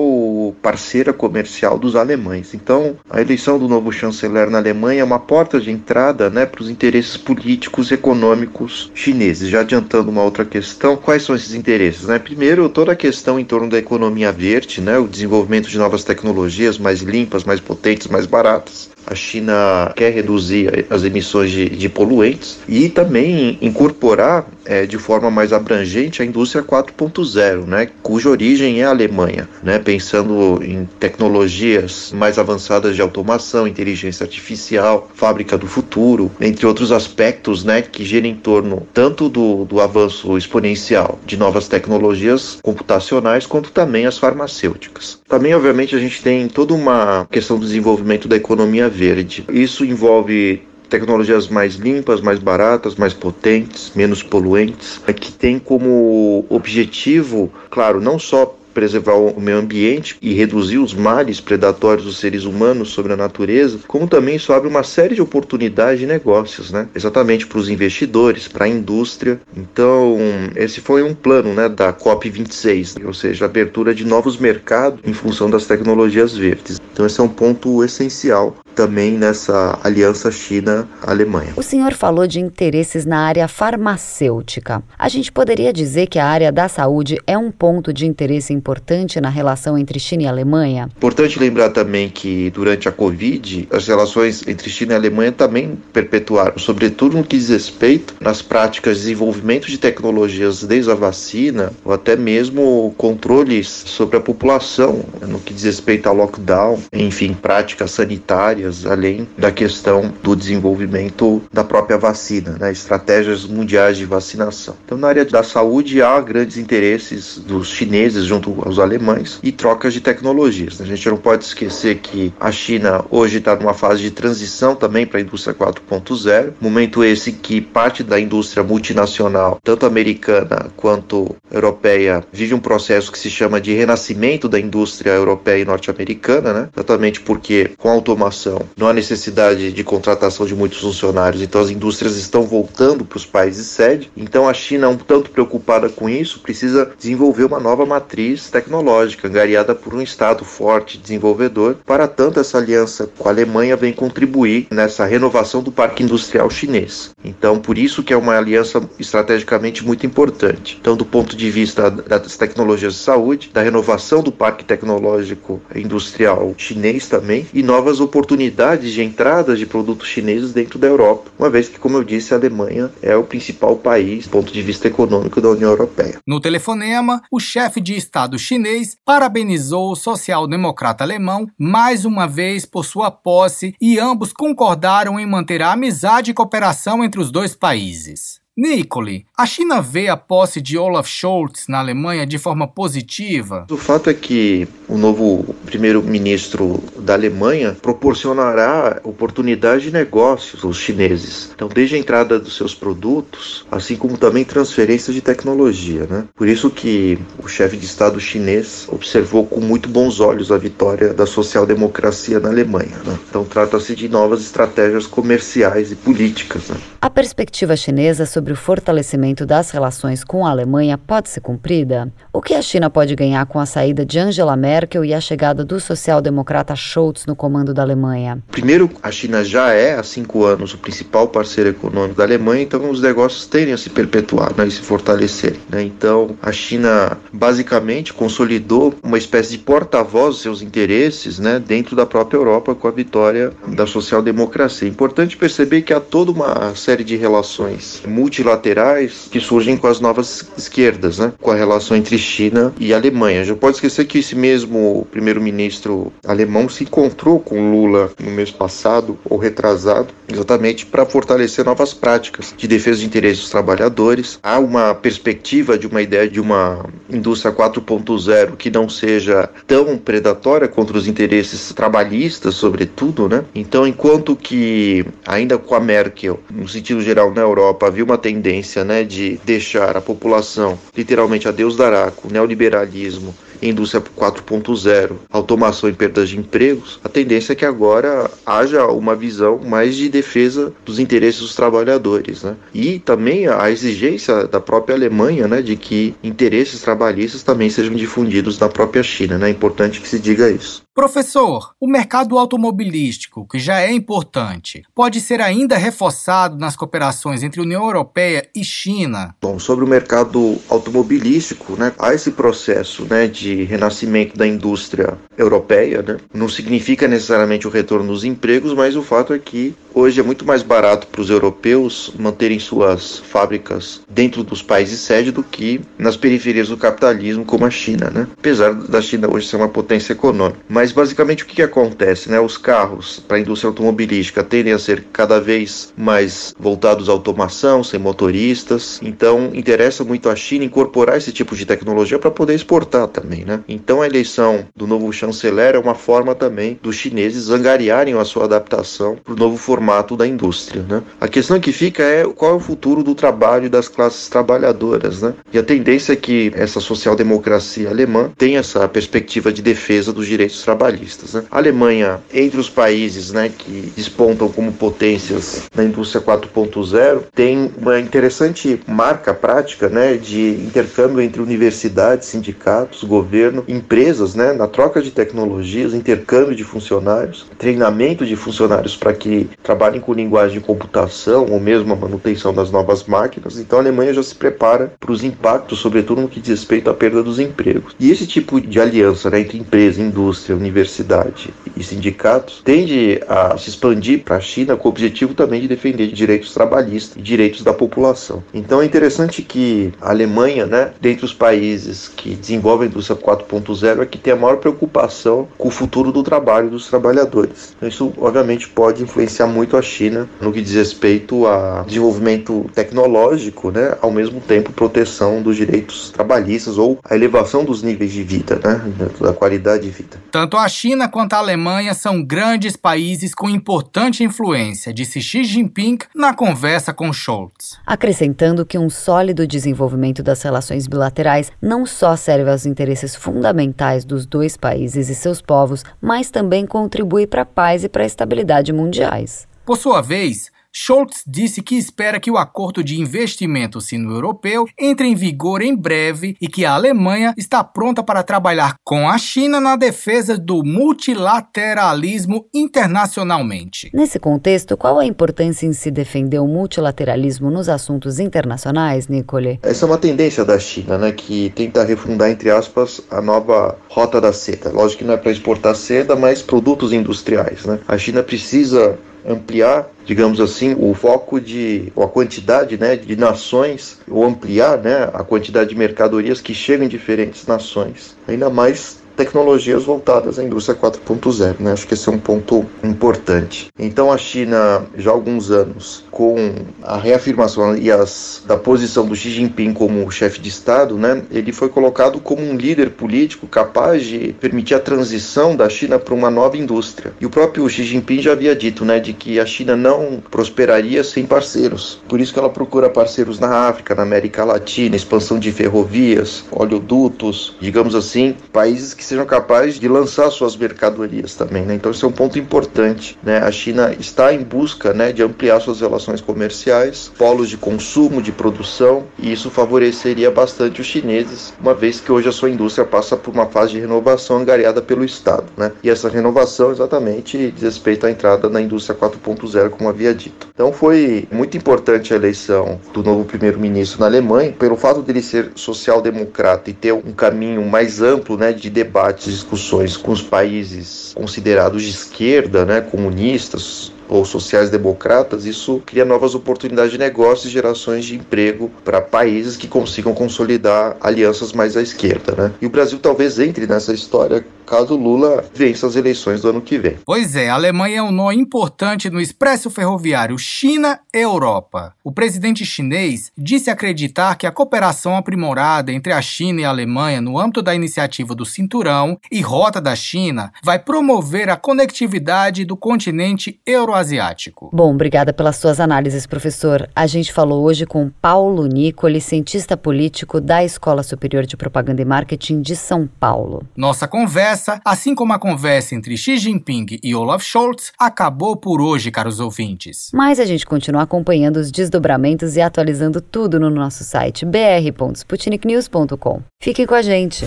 parceira 0.61 1.11
comercial 1.11 1.79
dos 1.79 1.95
alemães. 1.95 2.53
Então, 2.53 2.95
a 3.09 3.19
eleição 3.19 3.57
do 3.57 3.67
novo 3.67 3.91
chanceler 3.91 4.51
na 4.51 4.59
Alemanha 4.59 5.01
é 5.01 5.03
uma 5.03 5.17
porta 5.17 5.59
de 5.59 5.71
entrada 5.71 6.29
né, 6.29 6.45
para 6.45 6.61
os 6.61 6.69
interesses 6.69 7.17
políticos 7.17 7.89
e 7.89 7.95
econômicos 7.95 8.91
chineses. 8.93 9.49
Já 9.49 9.61
adiantando 9.61 10.11
uma 10.11 10.23
outra 10.23 10.45
questão, 10.45 10.95
quais 10.95 11.23
são 11.23 11.35
esses 11.35 11.55
interesses? 11.55 12.05
Né? 12.05 12.19
Primeiro, 12.19 12.69
toda 12.69 12.91
a 12.91 12.95
questão 12.95 13.39
em 13.39 13.45
torno 13.45 13.67
da 13.67 13.79
economia 13.79 14.31
verde, 14.31 14.79
né, 14.79 14.99
o 14.99 15.07
desenvolvimento 15.07 15.67
de 15.67 15.77
novas 15.79 16.03
tecnologias 16.03 16.77
mais 16.77 17.01
limpas, 17.01 17.43
mais 17.43 17.59
potentes, 17.59 18.07
mais 18.07 18.27
baratas 18.27 18.89
A 19.07 19.15
China 19.15 19.93
quer 19.95 20.11
reduzir 20.11 20.85
as 20.89 21.03
emissões 21.03 21.49
de, 21.49 21.69
de 21.69 21.87
poluentes 21.87 22.59
e 22.67 22.89
também 22.89 23.57
incorporar 23.61 24.45
é, 24.65 24.85
de 24.85 24.97
forma 24.97 25.31
mais 25.31 25.53
abrangente 25.53 26.21
a 26.21 26.25
indústria 26.25 26.61
4.0, 26.61 27.65
né, 27.65 27.89
cuja 28.03 28.29
origem 28.29 28.81
é 28.81 28.85
a 28.85 28.89
Alemanha, 28.89 29.47
né, 29.63 29.79
pensando 29.79 30.61
em 30.61 30.85
tecnologias 30.99 32.11
mais 32.11 32.37
avançadas 32.37 32.95
de 32.95 33.01
automação, 33.01 33.65
inteligência 33.65 34.25
artificial, 34.25 35.09
fábrica 35.15 35.57
do 35.57 35.67
futuro, 35.67 36.29
entre 36.41 36.65
outros 36.65 36.91
aspectos 36.91 37.63
né, 37.63 37.81
que 37.81 38.03
giram 38.03 38.27
em 38.27 38.35
torno 38.35 38.85
tanto 38.93 39.29
do, 39.29 39.63
do 39.63 39.79
avanço 39.79 40.37
exponencial 40.37 41.17
de 41.25 41.37
novas 41.37 41.67
tecnologias 41.69 42.59
computacionais 42.61 43.45
quanto 43.45 43.71
também 43.71 44.05
as 44.05 44.17
farmacêuticas. 44.17 45.21
Também, 45.27 45.55
obviamente, 45.55 45.95
a 45.95 45.99
gente 45.99 46.21
tem 46.21 46.47
toda 46.47 46.73
uma 46.73 47.25
questão 47.31 47.57
do 47.57 47.65
desenvolvimento 47.65 48.27
da 48.27 48.35
economia 48.35 48.89
verde. 48.97 49.45
Isso 49.49 49.85
envolve 49.85 50.61
tecnologias 50.89 51.47
mais 51.47 51.75
limpas, 51.75 52.21
mais 52.21 52.39
baratas, 52.39 52.95
mais 52.95 53.13
potentes, 53.13 53.91
menos 53.95 54.23
poluentes, 54.23 54.99
que 55.15 55.31
tem 55.31 55.59
como 55.59 56.45
objetivo, 56.49 57.51
claro, 57.69 58.01
não 58.01 58.17
só 58.17 58.57
preservar 58.73 59.15
o 59.15 59.41
meio 59.41 59.57
ambiente 59.57 60.17
e 60.21 60.35
reduzir 60.35 60.77
os 60.77 60.93
males 60.93 61.41
predatórios 61.41 62.05
dos 62.05 62.19
seres 62.19 62.43
humanos 62.43 62.89
sobre 62.89 63.11
a 63.11 63.17
natureza, 63.17 63.79
como 63.87 64.07
também 64.07 64.35
isso 64.35 64.53
abre 64.53 64.69
uma 64.69 64.83
série 64.83 65.15
de 65.15 65.21
oportunidades 65.21 65.99
de 65.99 66.05
negócios, 66.05 66.69
né? 66.69 66.87
Exatamente 66.93 67.47
para 67.47 67.57
os 67.57 67.69
investidores, 67.69 68.47
para 68.47 68.65
a 68.65 68.69
indústria. 68.69 69.41
Então, 69.55 70.15
esse 70.55 70.79
foi 70.79 71.01
um 71.01 71.15
plano, 71.15 71.55
né, 71.55 71.67
da 71.67 71.91
COP 71.91 72.29
26, 72.29 72.97
ou 73.03 73.15
seja, 73.15 73.45
a 73.45 73.47
abertura 73.47 73.95
de 73.95 74.05
novos 74.05 74.37
mercados 74.37 74.99
em 75.03 75.13
função 75.13 75.49
das 75.49 75.65
tecnologias 75.65 76.37
verdes. 76.37 76.79
Então, 76.93 77.03
esse 77.07 77.19
é 77.19 77.23
um 77.23 77.29
ponto 77.29 77.83
essencial 77.83 78.55
também 78.77 79.17
nessa 79.17 79.79
aliança 79.83 80.31
China-Alemanha. 80.31 81.53
O 81.55 81.63
senhor 81.63 81.93
falou 81.95 82.27
de 82.27 82.39
interesses 82.39 83.07
na 83.07 83.21
área 83.21 83.47
farmacêutica. 83.47 84.83
A 84.99 85.09
gente 85.09 85.31
poderia 85.31 85.73
dizer 85.73 86.05
que 86.05 86.19
a 86.19 86.27
área 86.27 86.51
da 86.51 86.69
saúde 86.69 87.17
é 87.25 87.35
um 87.35 87.49
ponto 87.49 87.91
de 87.91 88.05
interesse 88.05 88.53
importante 88.53 89.19
na 89.19 89.29
relação 89.29 89.79
entre 89.79 89.99
China 89.99 90.23
e 90.23 90.27
Alemanha? 90.27 90.89
Importante 90.95 91.39
lembrar 91.39 91.71
também 91.71 92.07
que 92.07 92.51
durante 92.51 92.87
a 92.87 92.91
Covid, 92.91 93.67
as 93.71 93.87
relações 93.87 94.47
entre 94.47 94.69
China 94.69 94.93
e 94.93 94.95
Alemanha 94.95 95.31
também 95.31 95.75
perpetuaram, 95.91 96.59
sobretudo 96.59 97.17
no 97.17 97.23
que 97.23 97.35
diz 97.35 97.49
respeito 97.49 98.13
nas 98.21 98.43
práticas 98.43 98.97
de 98.97 99.03
desenvolvimento 99.05 99.65
de 99.65 99.79
tecnologias 99.79 100.63
desde 100.63 100.91
a 100.91 100.95
vacina 100.95 101.73
ou 101.83 101.93
até 101.93 102.15
mesmo 102.15 102.93
controles 102.95 103.67
sobre 103.67 104.17
a 104.17 104.21
população, 104.21 105.03
no 105.27 105.39
que 105.39 105.51
diz 105.51 105.63
respeito 105.63 106.07
ao 106.07 106.15
lockdown, 106.15 106.79
enfim, 106.93 107.33
práticas 107.33 107.89
sanitárias 107.89 108.66
além 108.85 109.27
da 109.37 109.51
questão 109.51 110.13
do 110.23 110.35
desenvolvimento 110.35 111.41
da 111.51 111.63
própria 111.63 111.97
vacina, 111.97 112.57
né, 112.59 112.71
estratégias 112.71 113.45
mundiais 113.45 113.97
de 113.97 114.05
vacinação. 114.05 114.75
Então, 114.85 114.97
na 114.97 115.07
área 115.07 115.25
da 115.25 115.43
saúde, 115.43 116.01
há 116.01 116.19
grandes 116.21 116.57
interesses 116.57 117.37
dos 117.37 117.69
chineses 117.69 118.25
junto 118.25 118.61
aos 118.65 118.79
alemães 118.79 119.39
e 119.43 119.51
trocas 119.51 119.93
de 119.93 120.01
tecnologias. 120.01 120.81
A 120.81 120.85
gente 120.85 121.07
não 121.09 121.17
pode 121.17 121.45
esquecer 121.45 121.97
que 121.97 122.33
a 122.39 122.51
China 122.51 123.05
hoje 123.09 123.37
está 123.37 123.55
numa 123.55 123.73
fase 123.73 124.01
de 124.01 124.11
transição 124.11 124.75
também 124.75 125.05
para 125.05 125.19
a 125.19 125.21
indústria 125.21 125.53
4.0, 125.53 126.53
momento 126.59 127.03
esse 127.03 127.31
que 127.31 127.61
parte 127.61 128.03
da 128.03 128.19
indústria 128.19 128.63
multinacional, 128.63 129.59
tanto 129.63 129.85
americana 129.85 130.67
quanto 130.75 131.35
europeia, 131.51 132.23
vive 132.31 132.53
um 132.53 132.59
processo 132.59 133.11
que 133.11 133.19
se 133.19 133.29
chama 133.29 133.59
de 133.59 133.73
renascimento 133.73 134.49
da 134.49 134.59
indústria 134.59 135.11
europeia 135.11 135.61
e 135.61 135.65
norte-americana, 135.65 136.53
né? 136.53 136.69
exatamente 136.75 137.21
porque 137.21 137.71
com 137.77 137.89
a 137.89 137.93
automação 137.93 138.56
não 138.75 138.87
há 138.87 138.93
necessidade 138.93 139.71
de 139.71 139.83
contratação 139.83 140.45
de 140.45 140.55
muitos 140.55 140.79
funcionários, 140.79 141.41
então 141.41 141.61
as 141.61 141.69
indústrias 141.69 142.15
estão 142.15 142.43
voltando 142.43 143.05
para 143.05 143.17
os 143.17 143.25
países 143.25 143.67
sede. 143.67 144.11
Então 144.15 144.47
a 144.47 144.53
China, 144.53 144.89
um 144.89 144.97
tanto 144.97 145.29
preocupada 145.29 145.89
com 145.89 146.09
isso, 146.09 146.39
precisa 146.39 146.91
desenvolver 146.97 147.43
uma 147.43 147.59
nova 147.59 147.85
matriz 147.85 148.49
tecnológica, 148.49 149.27
angariada 149.27 149.75
por 149.75 149.93
um 149.93 150.01
Estado 150.01 150.45
forte, 150.45 150.97
desenvolvedor. 150.97 151.77
Para 151.85 152.07
tanto, 152.07 152.39
essa 152.39 152.57
aliança 152.57 153.09
com 153.17 153.27
a 153.27 153.31
Alemanha 153.31 153.75
vem 153.75 153.93
contribuir 153.93 154.67
nessa 154.71 155.05
renovação 155.05 155.61
do 155.61 155.71
parque 155.71 156.03
industrial 156.03 156.49
chinês. 156.49 157.11
Então, 157.23 157.59
por 157.59 157.77
isso 157.77 158.03
que 158.03 158.13
é 158.13 158.17
uma 158.17 158.37
aliança 158.37 158.81
estrategicamente 158.99 159.85
muito 159.85 160.05
importante. 160.05 160.77
Então, 160.79 160.95
do 160.95 161.05
ponto 161.05 161.35
de 161.35 161.49
vista 161.51 161.89
das 161.89 162.37
tecnologias 162.37 162.93
de 162.93 162.99
saúde, 162.99 163.49
da 163.53 163.61
renovação 163.61 164.23
do 164.23 164.31
parque 164.31 164.63
tecnológico 164.63 165.61
industrial 165.75 166.53
chinês 166.57 167.07
também 167.07 167.47
e 167.53 167.61
novas 167.61 167.99
oportunidades 167.99 168.36
oportunidades 168.37 168.93
de 168.93 169.01
entrada 169.01 169.55
de 169.55 169.65
produtos 169.65 170.07
chineses 170.07 170.53
dentro 170.53 170.77
da 170.77 170.85
Europa, 170.87 171.31
uma 171.39 171.49
vez 171.49 171.67
que, 171.67 171.79
como 171.79 171.97
eu 171.97 172.03
disse, 172.03 172.33
a 172.33 172.37
Alemanha 172.37 172.91
é 173.01 173.15
o 173.15 173.23
principal 173.23 173.75
país 173.75 174.25
do 174.25 174.29
ponto 174.29 174.53
de 174.53 174.61
vista 174.61 174.87
econômico 174.87 175.41
da 175.41 175.49
União 175.49 175.71
Europeia. 175.71 176.19
No 176.25 176.39
telefonema, 176.39 177.21
o 177.31 177.39
chefe 177.39 177.81
de 177.81 177.95
Estado 177.95 178.37
chinês 178.37 178.95
parabenizou 179.03 179.91
o 179.91 179.95
social-democrata 179.95 181.03
alemão 181.03 181.47
mais 181.57 182.05
uma 182.05 182.27
vez 182.27 182.63
por 182.65 182.85
sua 182.85 183.09
posse 183.09 183.73
e 183.81 183.99
ambos 183.99 184.31
concordaram 184.31 185.19
em 185.19 185.25
manter 185.25 185.63
a 185.63 185.71
amizade 185.71 186.29
e 186.29 186.33
cooperação 186.33 187.03
entre 187.03 187.19
os 187.19 187.31
dois 187.31 187.55
países. 187.55 188.39
Nicole, 188.57 189.23
a 189.37 189.45
China 189.45 189.79
vê 189.83 190.07
a 190.07 190.17
posse 190.17 190.59
de 190.59 190.79
Olaf 190.79 191.07
Scholz 191.07 191.67
na 191.69 191.77
Alemanha 191.77 192.25
de 192.25 192.39
forma 192.39 192.67
positiva? 192.67 193.67
O 193.69 193.77
fato 193.77 194.09
é 194.09 194.15
que 194.15 194.67
o 194.87 194.97
novo 194.97 195.55
primeiro-ministro 195.67 196.83
da 196.97 197.13
Alemanha 197.13 197.77
proporcionará 197.79 198.99
oportunidade 199.03 199.83
de 199.83 199.91
negócios 199.91 200.63
aos 200.63 200.77
chineses. 200.77 201.51
Então, 201.53 201.67
desde 201.67 201.97
a 201.97 201.99
entrada 201.99 202.39
dos 202.39 202.55
seus 202.55 202.73
produtos, 202.73 203.63
assim 203.69 203.95
como 203.95 204.17
também 204.17 204.43
transferência 204.43 205.13
de 205.13 205.21
tecnologia. 205.21 206.07
Né? 206.09 206.23
Por 206.35 206.47
isso 206.47 206.71
que 206.71 207.19
o 207.37 207.47
chefe 207.47 207.77
de 207.77 207.85
Estado 207.85 208.19
chinês 208.19 208.87
observou 208.89 209.45
com 209.45 209.59
muito 209.59 209.87
bons 209.87 210.19
olhos 210.19 210.51
a 210.51 210.57
vitória 210.57 211.13
da 211.13 211.27
social-democracia 211.27 212.39
na 212.39 212.49
Alemanha. 212.49 212.97
Né? 213.05 213.19
Então, 213.29 213.45
trata-se 213.45 213.93
de 213.93 214.09
novas 214.09 214.41
estratégias 214.41 215.05
comerciais 215.05 215.91
e 215.91 215.95
políticas. 215.95 216.69
Né? 216.69 216.77
A 216.99 217.09
perspectiva 217.11 217.75
chinesa 217.75 218.25
sobre 218.25 218.46
sobre 218.47 218.53
o 218.53 218.55
fortalecimento 218.55 219.45
das 219.45 219.71
relações 219.71 220.23
com 220.23 220.45
a 220.45 220.51
Alemanha 220.51 220.97
pode 220.97 221.27
ser 221.27 221.41
cumprida? 221.41 222.09
O 222.31 222.41
que 222.41 222.53
a 222.53 222.61
China 222.61 222.89
pode 222.89 223.13
ganhar 223.13 223.45
com 223.45 223.59
a 223.59 223.65
saída 223.65 224.05
de 224.05 224.19
Angela 224.19 224.55
Merkel 224.55 225.03
e 225.03 225.13
a 225.13 225.19
chegada 225.19 225.65
do 225.65 225.81
social-democrata 225.81 226.73
Scholz 226.73 227.25
no 227.25 227.35
comando 227.35 227.73
da 227.73 227.81
Alemanha? 227.81 228.41
Primeiro, 228.49 228.89
a 229.03 229.11
China 229.11 229.43
já 229.43 229.73
é 229.73 229.95
há 229.95 230.03
cinco 230.03 230.45
anos 230.45 230.73
o 230.73 230.77
principal 230.77 231.27
parceiro 231.27 231.71
econômico 231.71 232.15
da 232.15 232.23
Alemanha, 232.23 232.63
então 232.63 232.89
os 232.89 233.01
negócios 233.01 233.45
tendem 233.47 233.73
a 233.73 233.77
se 233.77 233.89
perpetuar 233.89 234.55
né, 234.55 234.65
e 234.65 234.71
se 234.71 234.79
fortalecer. 234.79 235.57
Né? 235.69 235.83
Então, 235.83 236.37
a 236.41 236.53
China 236.53 237.17
basicamente 237.33 238.13
consolidou 238.13 238.95
uma 239.03 239.17
espécie 239.17 239.51
de 239.51 239.57
porta-voz 239.57 240.35
dos 240.35 240.41
seus 240.41 240.61
interesses 240.61 241.37
né, 241.37 241.59
dentro 241.59 241.97
da 241.97 242.05
própria 242.05 242.37
Europa 242.37 242.73
com 242.73 242.87
a 242.87 242.91
vitória 242.91 243.51
da 243.67 243.85
social-democracia. 243.85 244.87
É 244.87 244.91
importante 244.91 245.35
perceber 245.35 245.81
que 245.81 245.93
há 245.93 245.99
toda 245.99 246.31
uma 246.31 246.73
série 246.75 247.03
de 247.03 247.17
relações 247.17 248.01
multi 248.07 248.36
multilaterais 248.37 249.27
que 249.31 249.39
surgem 249.39 249.77
com 249.77 249.87
as 249.87 249.99
novas 249.99 250.47
esquerdas, 250.57 251.17
né? 251.17 251.33
com 251.41 251.51
a 251.51 251.55
relação 251.55 251.97
entre 251.97 252.17
China 252.17 252.73
e 252.79 252.93
Alemanha. 252.93 253.43
Já 253.43 253.55
pode 253.55 253.77
esquecer 253.77 254.05
que 254.05 254.19
esse 254.19 254.35
mesmo 254.35 255.07
primeiro-ministro 255.11 256.11
alemão 256.25 256.69
se 256.69 256.83
encontrou 256.83 257.39
com 257.39 257.71
Lula 257.71 258.11
no 258.19 258.31
mês 258.31 258.51
passado 258.51 259.17
ou 259.25 259.37
retrasado, 259.37 260.13
exatamente 260.31 260.85
para 260.85 261.05
fortalecer 261.05 261.65
novas 261.65 261.93
práticas 261.93 262.53
de 262.55 262.67
defesa 262.67 262.99
de 262.99 263.05
interesses 263.05 263.41
dos 263.41 263.49
trabalhadores. 263.49 264.39
Há 264.43 264.59
uma 264.59 264.93
perspectiva 264.93 265.77
de 265.77 265.87
uma 265.87 266.01
ideia 266.01 266.29
de 266.29 266.39
uma 266.39 266.85
indústria 267.09 267.51
4.0 267.51 268.55
que 268.55 268.69
não 268.69 268.87
seja 268.87 269.49
tão 269.65 269.97
predatória 269.97 270.67
contra 270.67 270.97
os 270.97 271.07
interesses 271.07 271.73
trabalhistas, 271.73 272.55
sobretudo, 272.55 273.27
né? 273.27 273.43
Então, 273.55 273.87
enquanto 273.87 274.35
que 274.35 275.05
ainda 275.25 275.57
com 275.57 275.73
a 275.73 275.79
Merkel, 275.79 276.39
no 276.51 276.67
sentido 276.67 277.01
geral 277.01 277.33
na 277.33 277.41
Europa, 277.41 277.87
havia 277.87 278.03
uma 278.03 278.17
tendência 278.27 278.83
né, 278.83 279.05
de 279.05 279.39
deixar 279.45 279.95
a 279.95 280.01
população 280.01 280.77
literalmente 280.95 281.47
a 281.47 281.51
Deus 281.51 281.77
dará, 281.77 282.11
com 282.11 282.27
neoliberalismo 282.29 283.33
indústria 283.61 284.03
4.0, 284.15 285.13
automação 285.31 285.89
e 285.89 285.93
perdas 285.93 286.29
de 286.29 286.37
empregos, 286.37 286.99
a 287.03 287.09
tendência 287.09 287.53
é 287.53 287.55
que 287.55 287.65
agora 287.65 288.29
haja 288.45 288.85
uma 288.87 289.15
visão 289.15 289.59
mais 289.63 289.95
de 289.95 290.09
defesa 290.09 290.71
dos 290.85 290.99
interesses 290.99 291.41
dos 291.41 291.55
trabalhadores, 291.55 292.43
né? 292.43 292.55
E 292.71 292.99
também 292.99 293.47
a 293.47 293.71
exigência 293.71 294.45
da 294.45 294.59
própria 294.59 294.95
Alemanha, 294.95 295.47
né, 295.47 295.61
de 295.61 295.75
que 295.75 296.15
interesses 296.23 296.81
trabalhistas 296.81 297.41
também 297.41 297.69
sejam 297.69 297.95
difundidos 297.95 298.59
na 298.59 298.69
própria 298.69 299.01
China, 299.01 299.37
né? 299.39 299.47
É 299.47 299.51
importante 299.51 300.01
que 300.01 300.07
se 300.07 300.19
diga 300.19 300.51
isso. 300.51 300.83
Professor, 300.97 301.75
o 301.79 301.85
mercado 301.85 302.39
automobilístico, 302.39 303.47
que 303.47 303.59
já 303.59 303.79
é 303.79 303.91
importante, 303.91 304.81
pode 304.95 305.21
ser 305.21 305.39
ainda 305.41 305.77
reforçado 305.77 306.57
nas 306.57 306.75
cooperações 306.75 307.43
entre 307.43 307.61
União 307.61 307.83
Europeia 307.83 308.49
e 308.55 308.63
China? 308.63 309.35
Bom, 309.39 309.59
sobre 309.59 309.85
o 309.85 309.87
mercado 309.87 310.57
automobilístico, 310.67 311.75
né, 311.75 311.93
há 311.99 312.15
esse 312.15 312.31
processo 312.31 313.05
né, 313.05 313.27
de 313.27 313.63
renascimento 313.63 314.35
da 314.35 314.47
indústria 314.47 315.19
europeia. 315.37 316.01
Né? 316.01 316.17
Não 316.33 316.49
significa 316.49 317.07
necessariamente 317.07 317.67
o 317.67 317.69
retorno 317.69 318.11
dos 318.11 318.23
empregos, 318.23 318.73
mas 318.73 318.95
o 318.95 319.03
fato 319.03 319.33
é 319.33 319.37
que 319.37 319.75
hoje 319.93 320.19
é 320.19 320.23
muito 320.23 320.45
mais 320.45 320.63
barato 320.63 321.05
para 321.05 321.21
os 321.21 321.29
europeus 321.29 322.11
manterem 322.17 322.57
suas 322.57 323.19
fábricas 323.19 324.01
dentro 324.09 324.43
dos 324.43 324.63
países 324.63 324.99
sede 325.01 325.31
do 325.31 325.43
que 325.43 325.79
nas 325.97 326.17
periferias 326.17 326.69
do 326.69 326.77
capitalismo, 326.77 327.45
como 327.45 327.65
a 327.65 327.69
China. 327.69 328.09
Né? 328.09 328.27
Apesar 328.35 328.73
da 328.73 328.99
China 328.99 329.31
hoje 329.31 329.47
ser 329.47 329.57
uma 329.57 329.69
potência 329.69 330.13
econômica. 330.13 330.59
Mas 330.67 330.86
mas 330.87 330.93
basicamente 330.93 331.43
o 331.43 331.45
que, 331.45 331.55
que 331.55 331.61
acontece? 331.61 332.29
Né? 332.29 332.39
Os 332.39 332.57
carros 332.57 333.19
para 333.19 333.35
a 333.35 333.39
indústria 333.41 333.67
automobilística 333.67 334.41
tendem 334.41 334.71
a 334.71 334.79
ser 334.79 335.03
cada 335.11 335.37
vez 335.41 335.91
mais 335.97 336.55
voltados 336.57 337.09
à 337.09 337.11
automação, 337.11 337.83
sem 337.83 337.99
motoristas. 337.99 338.97
Então 339.03 339.51
interessa 339.53 340.05
muito 340.05 340.29
a 340.29 340.35
China 340.35 340.63
incorporar 340.63 341.17
esse 341.17 341.33
tipo 341.33 341.57
de 341.57 341.65
tecnologia 341.65 342.17
para 342.17 342.31
poder 342.31 342.53
exportar 342.53 343.07
também. 343.09 343.43
Né? 343.43 343.59
Então 343.67 344.01
a 344.01 344.05
eleição 344.05 344.65
do 344.73 344.87
novo 344.87 345.11
chanceler 345.11 345.75
é 345.75 345.79
uma 345.79 345.93
forma 345.93 346.33
também 346.33 346.79
dos 346.81 346.95
chineses 346.95 347.49
angariarem 347.49 348.17
a 348.17 348.23
sua 348.23 348.45
adaptação 348.45 349.17
para 349.21 349.33
o 349.33 349.37
novo 349.37 349.57
formato 349.57 350.15
da 350.15 350.25
indústria. 350.25 350.85
Né? 350.87 351.03
A 351.19 351.27
questão 351.27 351.59
que 351.59 351.73
fica 351.73 352.01
é 352.01 352.23
qual 352.23 352.51
é 352.51 352.55
o 352.55 352.61
futuro 352.61 353.03
do 353.03 353.13
trabalho 353.13 353.69
das 353.69 353.89
classes 353.89 354.29
trabalhadoras. 354.29 355.21
Né? 355.21 355.33
E 355.51 355.57
a 355.57 355.63
tendência 355.63 356.13
é 356.13 356.15
que 356.15 356.49
essa 356.55 356.79
social-democracia 356.79 357.89
alemã 357.89 358.31
tenha 358.37 358.59
essa 358.59 358.87
perspectiva 358.87 359.51
de 359.51 359.61
defesa 359.61 360.13
dos 360.13 360.25
direitos 360.25 360.61
trabalhadores 360.61 360.76
trabalhistas. 360.77 361.33
Né? 361.33 361.43
A 361.49 361.57
Alemanha, 361.57 362.19
entre 362.31 362.59
os 362.59 362.69
países 362.69 363.31
né, 363.31 363.49
que 363.49 363.91
despontam 363.95 364.49
como 364.49 364.71
potências 364.71 365.63
na 365.75 365.83
indústria 365.83 366.21
4.0, 366.21 367.23
tem 367.33 367.71
uma 367.77 367.99
interessante 367.99 368.79
marca 368.87 369.33
prática 369.33 369.89
né, 369.89 370.15
de 370.15 370.51
intercâmbio 370.51 371.21
entre 371.21 371.41
universidades, 371.41 372.27
sindicatos, 372.27 373.03
governo, 373.03 373.63
empresas, 373.67 374.35
né, 374.35 374.53
na 374.53 374.67
troca 374.67 375.01
de 375.01 375.11
tecnologias, 375.11 375.93
intercâmbio 375.93 376.55
de 376.55 376.63
funcionários, 376.63 377.47
treinamento 377.57 378.25
de 378.25 378.35
funcionários 378.35 378.95
para 378.95 379.13
que 379.13 379.49
trabalhem 379.63 379.99
com 379.99 380.13
linguagem 380.13 380.59
de 380.59 380.65
computação 380.65 381.47
ou 381.49 381.59
mesmo 381.59 381.93
a 381.93 381.95
manutenção 381.95 382.53
das 382.53 382.71
novas 382.71 383.05
máquinas. 383.05 383.57
Então 383.57 383.79
a 383.79 383.81
Alemanha 383.81 384.13
já 384.13 384.21
se 384.21 384.35
prepara 384.35 384.93
para 384.99 385.11
os 385.11 385.23
impactos, 385.23 385.79
sobretudo 385.79 386.21
no 386.21 386.27
que 386.27 386.39
diz 386.39 386.49
respeito 386.49 386.89
à 386.89 386.93
perda 386.93 387.23
dos 387.23 387.39
empregos. 387.39 387.95
E 387.99 388.11
esse 388.11 388.27
tipo 388.27 388.59
de 388.61 388.79
aliança 388.79 389.29
né, 389.29 389.39
entre 389.39 389.57
empresa, 389.57 390.01
indústria, 390.01 390.56
universidade 390.57 391.53
e 391.75 391.83
sindicatos 391.83 392.61
tende 392.63 393.21
a 393.27 393.57
se 393.57 393.69
expandir 393.69 394.23
para 394.23 394.37
a 394.37 394.41
China 394.41 394.75
com 394.75 394.87
o 394.87 394.91
objetivo 394.91 395.33
também 395.33 395.61
de 395.61 395.67
defender 395.67 396.07
direitos 396.07 396.53
trabalhistas 396.53 397.17
e 397.17 397.21
direitos 397.21 397.63
da 397.63 397.73
população. 397.73 398.43
Então 398.53 398.81
é 398.81 398.85
interessante 398.85 399.41
que 399.41 399.93
a 400.01 400.09
Alemanha, 400.09 400.65
né, 400.65 400.91
dentre 400.99 401.25
os 401.25 401.33
países 401.33 402.07
que 402.07 402.35
desenvolvem 402.35 402.87
a 402.87 402.91
indústria 402.91 403.17
4.0, 403.17 404.01
é 404.01 404.05
que 404.05 404.17
tem 404.17 404.33
a 404.33 404.35
maior 404.35 404.57
preocupação 404.57 405.47
com 405.57 405.67
o 405.67 405.71
futuro 405.71 406.11
do 406.11 406.23
trabalho 406.23 406.69
dos 406.69 406.87
trabalhadores. 406.87 407.75
Então, 407.77 407.87
isso, 407.89 408.13
obviamente, 408.17 408.67
pode 408.67 409.03
influenciar 409.03 409.47
muito 409.47 409.77
a 409.77 409.81
China 409.81 410.27
no 410.41 410.51
que 410.51 410.61
diz 410.61 410.73
respeito 410.73 411.45
a 411.47 411.83
desenvolvimento 411.87 412.69
tecnológico, 412.73 413.71
né, 413.71 413.95
ao 414.01 414.11
mesmo 414.11 414.41
tempo 414.41 414.71
proteção 414.71 415.41
dos 415.41 415.55
direitos 415.55 416.09
trabalhistas 416.09 416.77
ou 416.77 416.99
a 417.03 417.15
elevação 417.15 417.63
dos 417.63 417.83
níveis 417.83 418.11
de 418.11 418.23
vida, 418.23 418.59
né, 418.63 418.81
da 419.19 419.33
qualidade 419.33 419.83
de 419.83 419.89
vida. 419.89 420.17
Tanto 420.47 420.59
a 420.59 420.69
China 420.69 421.09
quanto 421.09 421.33
a 421.33 421.39
Alemanha 421.39 421.93
são 421.93 422.23
grandes 422.23 422.77
países 422.77 423.35
com 423.35 423.49
importante 423.49 424.23
influência, 424.23 424.93
disse 424.93 425.19
Xi 425.19 425.43
Jinping 425.43 425.97
na 426.15 426.33
conversa 426.33 426.93
com 426.93 427.11
Scholz. 427.11 427.77
Acrescentando 427.85 428.65
que 428.65 428.77
um 428.77 428.89
sólido 428.89 429.45
desenvolvimento 429.45 430.23
das 430.23 430.41
relações 430.41 430.87
bilaterais 430.87 431.51
não 431.61 431.85
só 431.85 432.15
serve 432.15 432.49
aos 432.49 432.65
interesses 432.65 433.13
fundamentais 433.13 434.05
dos 434.05 434.25
dois 434.25 434.55
países 434.55 435.09
e 435.09 435.15
seus 435.15 435.41
povos, 435.41 435.83
mas 435.99 436.31
também 436.31 436.65
contribui 436.65 437.27
para 437.27 437.41
a 437.41 437.45
paz 437.45 437.83
e 437.83 437.89
para 437.89 438.03
a 438.03 438.07
estabilidade 438.07 438.71
mundiais. 438.71 439.45
Por 439.65 439.77
sua 439.77 439.99
vez, 439.99 440.49
Scholz 440.71 441.23
disse 441.25 441.61
que 441.61 441.75
espera 441.75 442.19
que 442.19 442.29
o 442.29 442.37
acordo 442.37 442.83
de 442.83 442.99
investimento 442.99 443.81
sino-europeu 443.81 444.65
entre 444.77 445.07
em 445.07 445.15
vigor 445.15 445.61
em 445.61 445.75
breve 445.75 446.35
e 446.39 446.47
que 446.47 446.65
a 446.65 446.73
Alemanha 446.73 447.33
está 447.37 447.63
pronta 447.63 448.03
para 448.03 448.23
trabalhar 448.23 448.75
com 448.83 449.09
a 449.09 449.17
China 449.17 449.59
na 449.59 449.75
defesa 449.75 450.37
do 450.37 450.63
multilateralismo 450.63 452.45
internacionalmente. 452.53 453.89
Nesse 453.93 454.19
contexto, 454.19 454.77
qual 454.77 454.99
a 454.99 455.05
importância 455.05 455.65
em 455.65 455.73
se 455.73 455.89
defender 455.89 456.39
o 456.39 456.47
multilateralismo 456.47 457.49
nos 457.49 457.69
assuntos 457.69 458.19
internacionais, 458.19 459.07
Nicole? 459.07 459.59
Essa 459.63 459.85
é 459.85 459.87
uma 459.87 459.97
tendência 459.97 460.45
da 460.45 460.59
China, 460.59 460.97
né, 460.97 461.11
que 461.11 461.51
tenta 461.55 461.83
refundar, 461.83 462.29
entre 462.29 462.49
aspas, 462.49 463.01
a 463.09 463.21
nova 463.21 463.77
rota 463.89 464.21
da 464.21 464.33
seda. 464.33 464.71
Lógico 464.71 464.99
que 464.99 465.05
não 465.05 465.13
é 465.13 465.17
para 465.17 465.31
exportar 465.31 465.75
seda, 465.75 466.15
mas 466.15 466.41
produtos 466.41 466.93
industriais. 466.93 467.65
Né? 467.65 467.79
A 467.87 467.97
China 467.97 468.23
precisa 468.23 468.97
ampliar, 469.27 469.89
digamos 470.05 470.39
assim, 470.39 470.75
o 470.79 470.93
foco 470.93 471.39
de, 471.39 471.91
ou 471.95 472.03
a 472.03 472.07
quantidade 472.07 472.77
né, 472.77 472.95
de 472.95 473.15
nações, 473.15 473.99
ou 474.09 474.23
ampliar 474.23 474.77
né, 474.77 475.09
a 475.13 475.23
quantidade 475.23 475.69
de 475.69 475.75
mercadorias 475.75 476.39
que 476.39 476.53
chegam 476.53 476.85
em 476.85 476.89
diferentes 476.89 477.45
nações. 477.45 478.15
Ainda 478.27 478.49
mais 478.49 478.99
tecnologias 479.17 479.83
voltadas 479.83 480.37
à 480.37 480.43
indústria 480.43 480.77
4.0. 480.77 481.55
Né? 481.59 481.71
Acho 481.73 481.87
que 481.87 481.95
esse 481.95 482.07
é 482.07 482.11
um 482.11 482.19
ponto 482.19 482.65
importante. 482.83 483.67
Então 483.77 484.11
a 484.11 484.17
China, 484.17 484.85
já 484.95 485.09
há 485.09 485.13
alguns 485.13 485.49
anos, 485.49 486.05
com 486.11 486.35
a 486.83 486.97
reafirmação 486.97 487.75
e 487.75 487.91
as, 487.91 488.43
da 488.45 488.55
posição 488.55 489.05
do 489.05 489.15
Xi 489.15 489.31
Jinping 489.31 489.73
como 489.73 490.09
chefe 490.11 490.39
de 490.39 490.49
Estado, 490.49 490.97
né, 490.97 491.23
ele 491.31 491.51
foi 491.51 491.67
colocado 491.69 492.19
como 492.19 492.43
um 492.43 492.55
líder 492.55 492.91
político 492.91 493.47
capaz 493.47 494.05
de 494.05 494.33
permitir 494.39 494.75
a 494.75 494.79
transição 494.79 495.55
da 495.55 495.67
China 495.67 495.97
para 495.97 496.13
uma 496.13 496.29
nova 496.29 496.55
indústria. 496.55 497.13
E 497.19 497.25
o 497.25 497.29
próprio 497.29 497.67
Xi 497.67 497.83
Jinping 497.83 498.21
já 498.21 498.33
havia 498.33 498.55
dito 498.55 498.85
né, 498.85 498.99
de 498.99 499.13
que 499.13 499.39
a 499.39 499.45
China 499.45 499.75
não 499.75 500.21
prosperaria 500.29 501.03
sem 501.03 501.25
parceiros. 501.25 501.99
Por 502.07 502.21
isso 502.21 502.31
que 502.31 502.39
ela 502.39 502.49
procura 502.49 502.89
parceiros 502.89 503.39
na 503.39 503.67
África, 503.67 503.95
na 503.95 504.03
América 504.03 504.43
Latina, 504.43 504.95
expansão 504.95 505.39
de 505.39 505.51
ferrovias, 505.51 506.43
oleodutos, 506.51 507.55
digamos 507.59 507.95
assim, 507.95 508.35
países 508.53 508.93
que 508.93 509.06
sejam 509.07 509.25
capazes 509.25 509.79
de 509.79 509.87
lançar 509.87 510.29
suas 510.29 510.57
mercadorias 510.57 511.33
também. 511.33 511.63
Né? 511.63 511.75
Então, 511.75 511.91
isso 511.91 512.05
é 512.05 512.09
um 512.09 512.11
ponto 512.11 512.37
importante. 512.37 513.17
Né? 513.23 513.37
A 513.37 513.49
China 513.51 513.95
está 513.97 514.33
em 514.33 514.43
busca 514.43 514.93
né, 514.93 515.13
de 515.13 515.23
ampliar 515.23 515.61
suas 515.61 515.79
relações 515.79 516.19
comerciais, 516.19 517.09
polos 517.17 517.49
de 517.49 517.55
consumo, 517.55 518.21
de 518.21 518.33
produção, 518.33 519.05
e 519.17 519.31
isso 519.31 519.49
favoreceria 519.49 520.29
bastante 520.29 520.81
os 520.81 520.87
chineses, 520.87 521.53
uma 521.59 521.73
vez 521.73 522.01
que 522.01 522.11
hoje 522.11 522.27
a 522.27 522.33
sua 522.33 522.49
indústria 522.49 522.85
passa 522.85 523.15
por 523.15 523.33
uma 523.33 523.45
fase 523.45 523.71
de 523.71 523.79
renovação 523.79 524.39
angariada 524.39 524.81
pelo 524.81 525.05
Estado. 525.05 525.45
Né? 525.55 525.71
E 525.81 525.89
essa 525.89 526.09
renovação, 526.09 526.71
exatamente, 526.71 527.51
diz 527.51 527.63
respeito 527.63 528.05
à 528.05 528.11
entrada 528.11 528.49
na 528.49 528.59
indústria 528.59 528.97
4.0, 528.97 529.69
como 529.69 529.87
havia 529.87 530.13
dito. 530.13 530.49
Então, 530.53 530.73
foi 530.73 531.25
muito 531.31 531.55
importante 531.55 532.13
a 532.13 532.17
eleição 532.17 532.77
do 532.93 533.01
novo 533.01 533.23
primeiro-ministro 533.23 534.01
na 534.01 534.07
Alemanha, 534.07 534.51
pelo 534.51 534.75
fato 534.75 535.01
dele 535.01 535.21
ser 535.21 535.51
social-democrata 535.55 536.69
e 536.69 536.73
ter 536.73 536.91
um 536.91 537.13
caminho 537.13 537.65
mais 537.65 538.01
amplo 538.01 538.37
né, 538.37 538.51
de 538.51 538.69
debate 538.69 538.96
debates, 538.97 539.31
discussões 539.31 539.95
com 539.95 540.11
os 540.11 540.21
países 540.21 541.11
considerados 541.13 541.83
de 541.83 541.91
esquerda, 541.91 542.65
né, 542.65 542.81
comunistas, 542.81 543.91
ou 544.09 544.23
sociais-democratas, 544.23 545.45
isso 545.45 545.81
cria 545.85 546.05
novas 546.05 546.33
oportunidades 546.33 546.91
de 546.91 546.97
negócio 546.97 547.47
e 547.47 547.51
gerações 547.51 548.05
de 548.05 548.15
emprego 548.15 548.71
para 548.83 549.01
países 549.01 549.57
que 549.57 549.67
consigam 549.67 550.13
consolidar 550.13 550.95
alianças 551.01 551.51
mais 551.51 551.75
à 551.75 551.81
esquerda. 551.81 552.33
Né? 552.37 552.51
E 552.61 552.65
o 552.65 552.69
Brasil 552.69 552.99
talvez 552.99 553.37
entre 553.39 553.67
nessa 553.67 553.93
história 553.93 554.45
caso 554.67 554.97
Lula 554.97 555.45
vença 555.53 555.87
as 555.87 555.95
eleições 555.95 556.41
do 556.41 556.49
ano 556.49 556.61
que 556.61 556.77
vem. 556.77 556.97
Pois 557.05 557.35
é, 557.37 557.49
a 557.49 557.53
Alemanha 557.53 557.99
é 557.99 558.03
um 558.03 558.11
nó 558.11 558.33
importante 558.33 559.09
no 559.09 559.21
expresso 559.21 559.69
ferroviário 559.69 560.37
China-Europa. 560.37 561.93
O 562.03 562.11
presidente 562.11 562.65
chinês 562.65 563.31
disse 563.37 563.69
acreditar 563.69 564.35
que 564.35 564.45
a 564.45 564.51
cooperação 564.51 565.15
aprimorada 565.15 565.91
entre 565.91 566.11
a 566.11 566.21
China 566.21 566.61
e 566.61 566.65
a 566.65 566.69
Alemanha 566.69 567.21
no 567.21 567.39
âmbito 567.39 567.61
da 567.61 567.73
iniciativa 567.73 568.35
do 568.35 568.45
Cinturão 568.45 569.17
e 569.31 569.39
Rota 569.39 569.79
da 569.79 569.95
China 569.95 570.51
vai 570.61 570.77
promover 570.77 571.49
a 571.49 571.55
conectividade 571.55 572.65
do 572.65 572.75
continente 572.75 573.59
euro 573.65 573.93
asiático. 573.93 574.69
Bom, 574.73 574.93
obrigada 574.93 575.31
pelas 575.31 575.55
suas 575.55 575.79
análises, 575.79 576.27
professor. 576.27 576.89
A 576.93 577.07
gente 577.07 577.31
falou 577.31 577.63
hoje 577.63 577.85
com 577.85 578.09
Paulo 578.21 578.65
Nicoli, 578.65 579.21
cientista 579.21 579.77
político 579.77 580.41
da 580.41 580.63
Escola 580.63 581.03
Superior 581.03 581.45
de 581.45 581.55
Propaganda 581.55 582.01
e 582.01 582.05
Marketing 582.05 582.61
de 582.61 582.75
São 582.75 583.07
Paulo. 583.19 583.65
Nossa 583.75 584.07
conversa, 584.07 584.56
assim 584.85 585.15
como 585.15 585.33
a 585.33 585.39
conversa 585.39 585.95
entre 585.95 586.17
Xi 586.17 586.37
Jinping 586.37 586.99
e 587.03 587.15
Olaf 587.15 587.43
Scholz, 587.43 587.91
acabou 587.97 588.55
por 588.55 588.81
hoje, 588.81 589.11
caros 589.11 589.39
ouvintes. 589.39 590.09
Mas 590.13 590.39
a 590.39 590.45
gente 590.45 590.65
continua 590.65 591.01
acompanhando 591.03 591.57
os 591.57 591.71
desdobramentos 591.71 592.55
e 592.55 592.61
atualizando 592.61 593.19
tudo 593.21 593.59
no 593.59 593.69
nosso 593.69 594.03
site 594.03 594.45
br.sputniknews.com. 594.45 596.41
Fiquem 596.61 596.85
com 596.85 596.95
a 596.95 597.01
gente. 597.01 597.45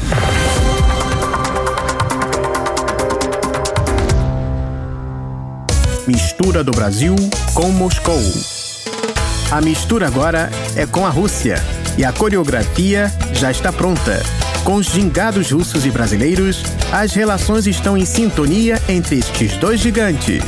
Mistura 6.07 6.65
do 6.65 6.73
Brasil 6.73 7.15
com 7.55 7.69
Moscou. 7.71 8.21
A 9.53 9.61
mistura 9.61 10.07
agora 10.07 10.51
é 10.77 10.87
com 10.87 11.07
a 11.07 11.11
Rússia 11.11 11.57
e 11.97 12.05
a 12.05 12.13
coreografia 12.13 13.13
já 13.33 13.51
está 13.51 13.73
pronta. 13.73 14.21
Com 14.65 14.75
os 14.75 14.87
gingados 14.87 15.51
russos 15.51 15.87
e 15.87 15.91
brasileiros, 15.91 16.63
as 16.93 17.13
relações 17.13 17.67
estão 17.67 17.97
em 17.97 18.05
sintonia 18.05 18.81
entre 18.89 19.19
estes 19.19 19.57
dois 19.57 19.81
gigantes. 19.81 20.45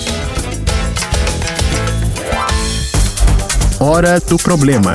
Hora 3.81 4.21
do 4.21 4.37
Problema. 4.37 4.93